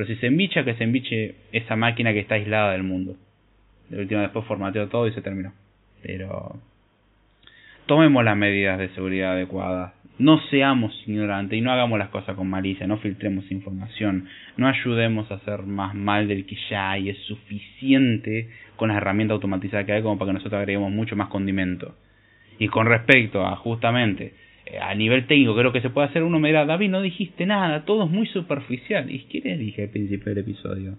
Pero 0.00 0.14
si 0.14 0.16
se 0.16 0.28
embicha, 0.28 0.64
que 0.64 0.72
se 0.76 0.84
embiche 0.84 1.34
esa 1.52 1.76
máquina 1.76 2.14
que 2.14 2.20
está 2.20 2.36
aislada 2.36 2.72
del 2.72 2.84
mundo. 2.84 3.16
De 3.90 4.00
última 4.00 4.22
después 4.22 4.46
formateo 4.46 4.88
todo 4.88 5.06
y 5.06 5.12
se 5.12 5.20
terminó. 5.20 5.52
Pero 6.02 6.56
tomemos 7.84 8.24
las 8.24 8.34
medidas 8.34 8.78
de 8.78 8.88
seguridad 8.94 9.32
adecuadas 9.32 9.92
no 10.16 10.40
seamos 10.48 10.94
ignorantes 11.06 11.58
y 11.58 11.60
no 11.60 11.70
hagamos 11.70 11.98
las 11.98 12.08
cosas 12.08 12.34
con 12.34 12.48
malicia, 12.48 12.86
no 12.86 12.96
filtremos 12.96 13.50
información, 13.50 14.26
no 14.56 14.68
ayudemos 14.68 15.30
a 15.30 15.34
hacer 15.34 15.64
más 15.64 15.94
mal 15.94 16.28
del 16.28 16.46
que 16.46 16.56
ya 16.70 16.92
hay, 16.92 17.10
es 17.10 17.18
suficiente 17.24 18.48
con 18.76 18.88
las 18.88 18.96
herramientas 18.96 19.34
automatizadas 19.34 19.84
que 19.84 19.92
hay 19.92 20.02
como 20.02 20.18
para 20.18 20.30
que 20.30 20.38
nosotros 20.38 20.60
agreguemos 20.60 20.90
mucho 20.90 21.14
más 21.14 21.28
condimento. 21.28 21.94
Y 22.58 22.68
con 22.68 22.86
respecto 22.86 23.46
a 23.46 23.54
justamente 23.56 24.32
a 24.80 24.94
nivel 24.94 25.26
técnico, 25.26 25.56
creo 25.56 25.72
que 25.72 25.80
se 25.80 25.90
puede 25.90 26.08
hacer, 26.08 26.22
uno 26.22 26.38
me 26.38 26.48
dirá, 26.48 26.64
David, 26.64 26.90
no 26.90 27.02
dijiste 27.02 27.46
nada, 27.46 27.84
todo 27.84 28.04
es 28.04 28.10
muy 28.10 28.26
superficial. 28.26 29.10
¿Y 29.10 29.20
qué 29.24 29.40
les 29.40 29.58
dije 29.58 29.84
al 29.84 29.88
principio 29.88 30.26
del 30.26 30.38
episodio? 30.38 30.98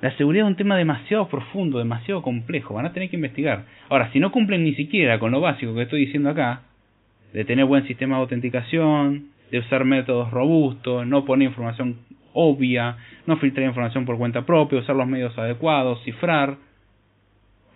La 0.00 0.16
seguridad 0.16 0.46
es 0.46 0.50
un 0.50 0.56
tema 0.56 0.76
demasiado 0.76 1.28
profundo, 1.28 1.78
demasiado 1.78 2.22
complejo, 2.22 2.74
van 2.74 2.86
a 2.86 2.92
tener 2.92 3.10
que 3.10 3.16
investigar. 3.16 3.66
Ahora, 3.88 4.10
si 4.12 4.18
no 4.18 4.32
cumplen 4.32 4.64
ni 4.64 4.74
siquiera 4.74 5.18
con 5.18 5.30
lo 5.30 5.40
básico 5.40 5.74
que 5.74 5.82
estoy 5.82 6.06
diciendo 6.06 6.30
acá, 6.30 6.62
de 7.32 7.44
tener 7.44 7.66
buen 7.66 7.86
sistema 7.86 8.16
de 8.16 8.22
autenticación, 8.22 9.28
de 9.50 9.58
usar 9.58 9.84
métodos 9.84 10.30
robustos, 10.30 11.06
no 11.06 11.24
poner 11.24 11.48
información 11.48 11.98
obvia, 12.32 12.96
no 13.26 13.36
filtrar 13.36 13.66
información 13.66 14.06
por 14.06 14.16
cuenta 14.16 14.46
propia, 14.46 14.78
usar 14.78 14.96
los 14.96 15.06
medios 15.06 15.36
adecuados, 15.36 16.02
cifrar. 16.04 16.56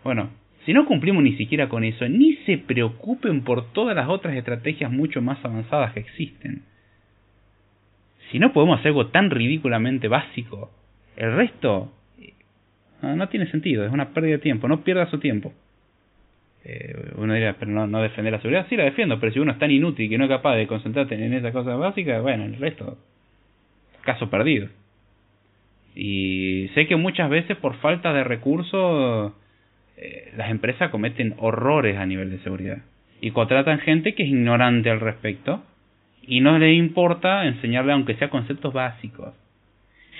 Bueno, 0.02 0.30
si 0.64 0.72
no 0.72 0.86
cumplimos 0.86 1.22
ni 1.22 1.36
siquiera 1.36 1.68
con 1.68 1.84
eso, 1.84 2.08
ni 2.08 2.36
se 2.46 2.58
preocupen 2.58 3.42
por 3.42 3.72
todas 3.72 3.94
las 3.94 4.08
otras 4.08 4.36
estrategias 4.36 4.90
mucho 4.90 5.20
más 5.20 5.44
avanzadas 5.44 5.92
que 5.92 6.00
existen. 6.00 6.62
Si 8.30 8.38
no 8.38 8.52
podemos 8.52 8.78
hacer 8.78 8.88
algo 8.88 9.08
tan 9.08 9.30
ridículamente 9.30 10.08
básico, 10.08 10.70
el 11.16 11.36
resto 11.36 11.92
no, 13.02 13.16
no 13.16 13.28
tiene 13.28 13.50
sentido, 13.50 13.84
es 13.84 13.92
una 13.92 14.10
pérdida 14.14 14.32
de 14.32 14.42
tiempo, 14.42 14.66
no 14.66 14.82
pierda 14.82 15.10
su 15.10 15.18
tiempo. 15.18 15.52
Eh, 16.64 17.12
uno 17.16 17.34
diría, 17.34 17.56
pero 17.58 17.70
no, 17.70 17.86
no 17.86 18.00
defender 18.00 18.32
la 18.32 18.40
seguridad. 18.40 18.66
Sí, 18.70 18.76
la 18.76 18.84
defiendo, 18.84 19.20
pero 19.20 19.32
si 19.32 19.38
uno 19.38 19.52
es 19.52 19.58
tan 19.58 19.70
inútil 19.70 20.08
que 20.08 20.16
no 20.16 20.24
es 20.24 20.30
capaz 20.30 20.56
de 20.56 20.66
concentrarse 20.66 21.14
en 21.14 21.34
esas 21.34 21.52
cosas 21.52 21.78
básicas, 21.78 22.22
bueno, 22.22 22.44
el 22.44 22.56
resto, 22.56 22.96
caso 24.00 24.30
perdido. 24.30 24.68
Y 25.94 26.70
sé 26.74 26.86
que 26.86 26.96
muchas 26.96 27.28
veces 27.28 27.56
por 27.58 27.76
falta 27.76 28.14
de 28.14 28.24
recursos 28.24 29.34
eh, 29.96 30.32
las 30.36 30.50
empresas 30.50 30.90
cometen 30.90 31.34
horrores 31.38 31.96
a 31.98 32.06
nivel 32.06 32.30
de 32.30 32.38
seguridad 32.40 32.78
y 33.20 33.30
contratan 33.30 33.78
gente 33.78 34.14
que 34.14 34.24
es 34.24 34.28
ignorante 34.28 34.90
al 34.90 35.00
respecto 35.00 35.62
y 36.26 36.40
no 36.40 36.58
le 36.58 36.72
importa 36.74 37.46
enseñarle 37.46 37.92
aunque 37.92 38.16
sea 38.16 38.30
conceptos 38.30 38.72
básicos. 38.72 39.34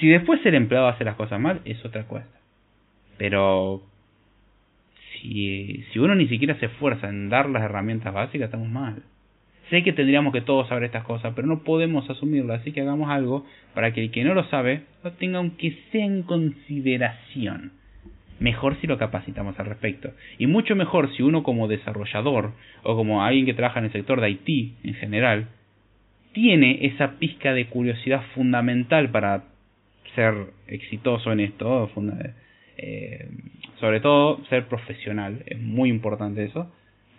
Si 0.01 0.09
después 0.09 0.45
el 0.45 0.55
empleado 0.55 0.89
hace 0.89 1.05
las 1.05 1.17
cosas 1.17 1.41
mal, 1.41 1.61
es 1.65 1.85
otra 1.85 2.05
cosa. 2.05 2.29
Pero 3.17 3.83
si, 5.13 5.85
si 5.93 5.99
uno 5.99 6.15
ni 6.15 6.29
siquiera 6.29 6.59
se 6.59 6.67
esfuerza 6.67 7.09
en 7.09 7.29
dar 7.29 7.49
las 7.49 7.63
herramientas 7.63 8.13
básicas, 8.13 8.47
estamos 8.47 8.69
mal. 8.69 9.03
Sé 9.71 9.83
que 9.83 9.93
tendríamos 9.93 10.33
que 10.33 10.43
todos 10.43 10.69
saber 10.69 10.85
estas 10.85 11.05
cosas, 11.05 11.33
pero 11.35 11.47
no 11.47 11.63
podemos 11.63 12.09
asumirlas, 12.11 12.61
así 12.61 12.73
que 12.73 12.83
hagamos 12.83 13.11
algo 13.11 13.47
para 13.75 13.93
que 13.93 14.03
el 14.03 14.11
que 14.11 14.25
no 14.25 14.35
lo 14.35 14.45
sabe 14.45 14.83
lo 15.03 15.13
tenga 15.13 15.39
aunque 15.39 15.79
sea 15.91 16.05
en 16.05 16.23
consideración. 16.23 17.73
Mejor 18.41 18.81
si 18.81 18.87
lo 18.87 18.99
capacitamos 18.99 19.59
al 19.59 19.67
respecto. 19.67 20.11
Y 20.39 20.47
mucho 20.47 20.75
mejor 20.75 21.15
si 21.15 21.23
uno 21.23 21.43
como 21.43 21.69
desarrollador 21.69 22.53
o 22.83 22.97
como 22.97 23.25
alguien 23.25 23.47
que 23.47 23.55
trabaja 23.55 23.79
en 23.79 23.87
el 23.87 23.93
sector 23.93 24.21
de 24.21 24.31
IT 24.31 24.75
en 24.85 24.95
general, 24.95 25.49
tiene 26.33 26.87
esa 26.87 27.13
pizca 27.19 27.55
de 27.55 27.67
curiosidad 27.67 28.23
fundamental 28.35 29.11
para 29.11 29.45
ser 30.15 30.35
exitoso 30.67 31.33
en 31.33 31.41
esto, 31.41 31.91
eh, 32.77 33.29
sobre 33.81 34.01
todo 34.01 34.45
ser 34.47 34.67
profesional, 34.67 35.43
es 35.47 35.61
muy 35.61 35.89
importante 35.91 36.45
eso, 36.45 36.73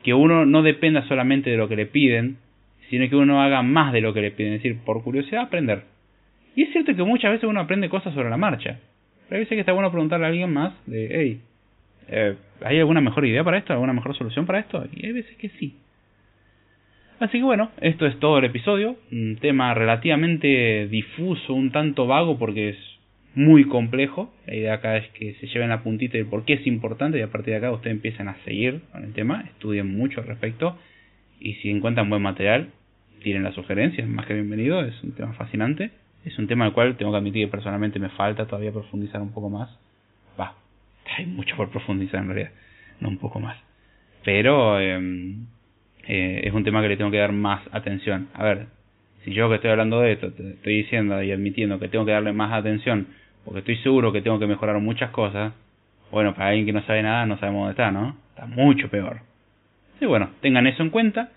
que 0.03 0.13
uno 0.13 0.45
no 0.45 0.61
dependa 0.61 1.07
solamente 1.07 1.49
de 1.49 1.57
lo 1.57 1.67
que 1.67 1.75
le 1.75 1.85
piden, 1.85 2.37
sino 2.89 3.09
que 3.09 3.15
uno 3.15 3.41
haga 3.41 3.63
más 3.63 3.91
de 3.93 4.01
lo 4.01 4.13
que 4.13 4.21
le 4.21 4.31
piden, 4.31 4.53
es 4.53 4.63
decir, 4.63 4.79
por 4.85 5.03
curiosidad 5.03 5.43
aprender. 5.43 5.83
Y 6.55 6.63
es 6.63 6.71
cierto 6.71 6.95
que 6.95 7.03
muchas 7.03 7.31
veces 7.31 7.49
uno 7.49 7.61
aprende 7.61 7.89
cosas 7.89 8.13
sobre 8.13 8.29
la 8.29 8.37
marcha, 8.37 8.79
pero 9.29 9.39
veces 9.39 9.55
que 9.55 9.59
está 9.59 9.73
bueno 9.73 9.91
preguntarle 9.91 10.25
a 10.25 10.29
alguien 10.29 10.51
más 10.53 10.73
de, 10.85 11.09
hey, 11.11 11.41
eh, 12.07 12.35
¿hay 12.61 12.79
alguna 12.79 13.01
mejor 13.01 13.25
idea 13.25 13.43
para 13.43 13.57
esto? 13.57 13.73
¿Alguna 13.73 13.93
mejor 13.93 14.15
solución 14.15 14.45
para 14.45 14.59
esto? 14.59 14.83
Y 14.93 15.05
hay 15.05 15.11
veces 15.11 15.35
que 15.37 15.49
sí. 15.49 15.75
Así 17.19 17.37
que 17.37 17.43
bueno, 17.43 17.71
esto 17.79 18.05
es 18.05 18.19
todo 18.19 18.39
el 18.39 18.45
episodio, 18.45 18.97
un 19.11 19.37
tema 19.37 19.73
relativamente 19.73 20.87
difuso, 20.87 21.53
un 21.53 21.71
tanto 21.71 22.07
vago 22.07 22.37
porque 22.37 22.69
es 22.69 22.77
muy 23.35 23.65
complejo. 23.65 24.33
La 24.45 24.55
idea 24.55 24.73
acá 24.75 24.97
es 24.97 25.09
que 25.11 25.33
se 25.35 25.47
lleven 25.47 25.69
la 25.69 25.81
puntita 25.81 26.17
de 26.17 26.25
por 26.25 26.43
qué 26.43 26.53
es 26.53 26.67
importante 26.67 27.17
y 27.17 27.21
a 27.21 27.31
partir 27.31 27.53
de 27.53 27.57
acá 27.57 27.71
ustedes 27.71 27.95
empiezan 27.95 28.27
a 28.27 28.35
seguir 28.43 28.81
con 28.91 29.03
el 29.03 29.13
tema, 29.13 29.45
estudien 29.47 29.95
mucho 29.95 30.21
al 30.21 30.27
respecto 30.27 30.77
y 31.39 31.53
si 31.55 31.69
encuentran 31.69 32.09
buen 32.09 32.21
material, 32.21 32.69
tienen 33.23 33.43
las 33.43 33.55
sugerencias, 33.55 34.07
más 34.07 34.25
que 34.25 34.33
bienvenido, 34.33 34.81
es 34.83 35.01
un 35.03 35.13
tema 35.13 35.33
fascinante. 35.33 35.91
Es 36.25 36.37
un 36.39 36.47
tema 36.47 36.65
al 36.65 36.73
cual 36.73 36.97
tengo 36.97 37.11
que 37.11 37.17
admitir 37.17 37.45
que 37.45 37.51
personalmente 37.51 37.99
me 37.99 38.09
falta 38.09 38.45
todavía 38.45 38.71
profundizar 38.71 39.21
un 39.21 39.31
poco 39.31 39.49
más. 39.49 39.69
Va, 40.39 40.53
hay 41.17 41.25
mucho 41.27 41.55
por 41.55 41.69
profundizar 41.69 42.21
en 42.21 42.27
realidad, 42.27 42.51
no 42.99 43.09
un 43.09 43.17
poco 43.17 43.39
más. 43.39 43.57
Pero 44.23 44.79
em, 44.79 45.45
eh, 46.07 46.41
es 46.43 46.53
un 46.53 46.63
tema 46.63 46.81
que 46.81 46.89
le 46.89 46.97
tengo 46.97 47.11
que 47.11 47.19
dar 47.19 47.31
más 47.31 47.61
atención. 47.71 48.27
A 48.33 48.43
ver, 48.43 48.67
si 49.23 49.33
yo 49.33 49.47
que 49.49 49.55
estoy 49.55 49.71
hablando 49.71 50.01
de 50.01 50.13
esto, 50.13 50.31
te 50.31 50.49
estoy 50.51 50.77
diciendo 50.77 51.21
y 51.21 51.31
admitiendo 51.31 51.79
que 51.79 51.87
tengo 51.87 52.05
que 52.05 52.11
darle 52.11 52.33
más 52.33 52.51
atención 52.51 53.07
porque 53.45 53.59
estoy 53.59 53.77
seguro 53.77 54.11
que 54.11 54.21
tengo 54.21 54.39
que 54.39 54.47
mejorar 54.47 54.79
muchas 54.79 55.11
cosas, 55.11 55.53
bueno, 56.11 56.33
para 56.33 56.49
alguien 56.49 56.65
que 56.65 56.73
no 56.73 56.83
sabe 56.85 57.03
nada 57.03 57.25
no 57.27 57.37
sabemos 57.37 57.61
dónde 57.61 57.71
está, 57.71 57.91
¿no? 57.91 58.17
Está 58.29 58.47
mucho 58.47 58.89
peor. 58.89 59.19
Y 60.01 60.05
bueno, 60.05 60.31
tengan 60.41 60.67
eso 60.67 60.81
en 60.81 60.89
cuenta. 60.89 61.29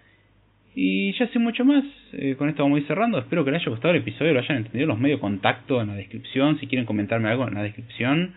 Y 0.75 1.13
ya 1.19 1.27
sin 1.29 1.43
mucho 1.43 1.65
más, 1.65 1.85
eh, 2.13 2.37
con 2.37 2.49
esto 2.49 2.63
vamos 2.63 2.79
a 2.79 2.81
ir 2.81 2.87
cerrando. 2.87 3.19
Espero 3.19 3.45
que 3.45 3.51
les 3.51 3.63
haya 3.63 3.71
gustado 3.71 3.95
el 3.95 4.01
episodio, 4.01 4.33
lo 4.33 4.41
hayan 4.41 4.59
entendido. 4.59 4.87
Los 4.87 4.99
medios 4.99 5.19
de 5.19 5.23
contacto 5.23 5.81
en 5.81 5.89
la 5.89 5.95
descripción. 5.95 6.59
Si 6.61 6.67
quieren 6.67 6.87
comentarme 6.87 7.29
algo 7.29 7.49
en 7.49 7.55
la 7.55 7.63
descripción. 7.63 8.35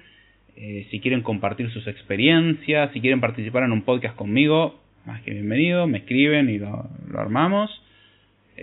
Eh, 0.55 0.87
si 0.91 0.99
quieren 0.99 1.21
compartir 1.21 1.69
sus 1.71 1.87
experiencias. 1.87 2.91
Si 2.93 3.01
quieren 3.01 3.21
participar 3.21 3.63
en 3.63 3.71
un 3.71 3.83
podcast 3.83 4.15
conmigo, 4.15 4.79
más 5.05 5.21
que 5.21 5.31
bienvenido. 5.31 5.87
Me 5.87 5.99
escriben 5.99 6.49
y 6.49 6.57
lo 6.57 6.89
armamos. 7.15 7.81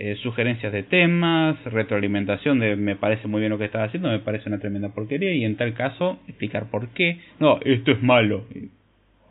Eh, 0.01 0.15
sugerencias 0.23 0.71
de 0.71 0.83
temas, 0.83 1.61
retroalimentación 1.65 2.59
de 2.59 2.77
me 2.77 2.95
parece 2.95 3.27
muy 3.27 3.41
bien 3.41 3.51
lo 3.51 3.57
que 3.57 3.65
estás 3.65 3.87
haciendo, 3.89 4.07
me 4.07 4.19
parece 4.19 4.47
una 4.47 4.59
tremenda 4.59 4.93
porquería 4.93 5.33
y 5.33 5.43
en 5.43 5.57
tal 5.57 5.73
caso 5.73 6.19
explicar 6.25 6.69
por 6.69 6.89
qué. 6.93 7.19
No, 7.39 7.59
esto 7.65 7.91
es 7.91 8.01
malo. 8.01 8.45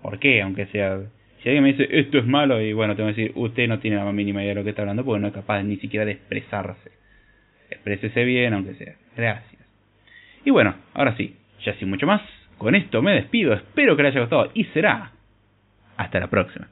¿Por 0.02 0.18
qué? 0.18 0.42
Aunque 0.42 0.66
sea... 0.66 1.00
Si 1.42 1.48
alguien 1.48 1.62
me 1.62 1.72
dice 1.72 1.88
esto 1.90 2.18
es 2.18 2.26
malo 2.26 2.60
y 2.60 2.72
bueno, 2.72 2.96
tengo 2.96 3.08
que 3.08 3.20
decir, 3.20 3.32
usted 3.36 3.68
no 3.68 3.78
tiene 3.78 3.96
la 3.96 4.04
más 4.04 4.14
mínima 4.14 4.42
idea 4.42 4.50
de 4.50 4.54
lo 4.56 4.64
que 4.64 4.70
está 4.70 4.82
hablando 4.82 5.04
porque 5.04 5.20
no 5.20 5.28
es 5.28 5.34
capaz 5.34 5.62
ni 5.62 5.76
siquiera 5.76 6.04
de 6.04 6.12
expresarse. 6.12 6.90
Exprésese 7.70 8.24
bien, 8.24 8.54
aunque 8.54 8.74
sea. 8.74 8.94
Gracias. 9.16 9.62
Y 10.44 10.50
bueno, 10.50 10.74
ahora 10.94 11.16
sí, 11.16 11.36
ya 11.64 11.74
sin 11.74 11.90
mucho 11.90 12.06
más, 12.06 12.22
con 12.56 12.74
esto 12.74 13.02
me 13.02 13.12
despido, 13.12 13.52
espero 13.52 13.96
que 13.96 14.02
les 14.02 14.12
haya 14.12 14.20
gustado 14.20 14.50
y 14.54 14.64
será 14.64 15.12
hasta 15.96 16.20
la 16.20 16.28
próxima. 16.28 16.68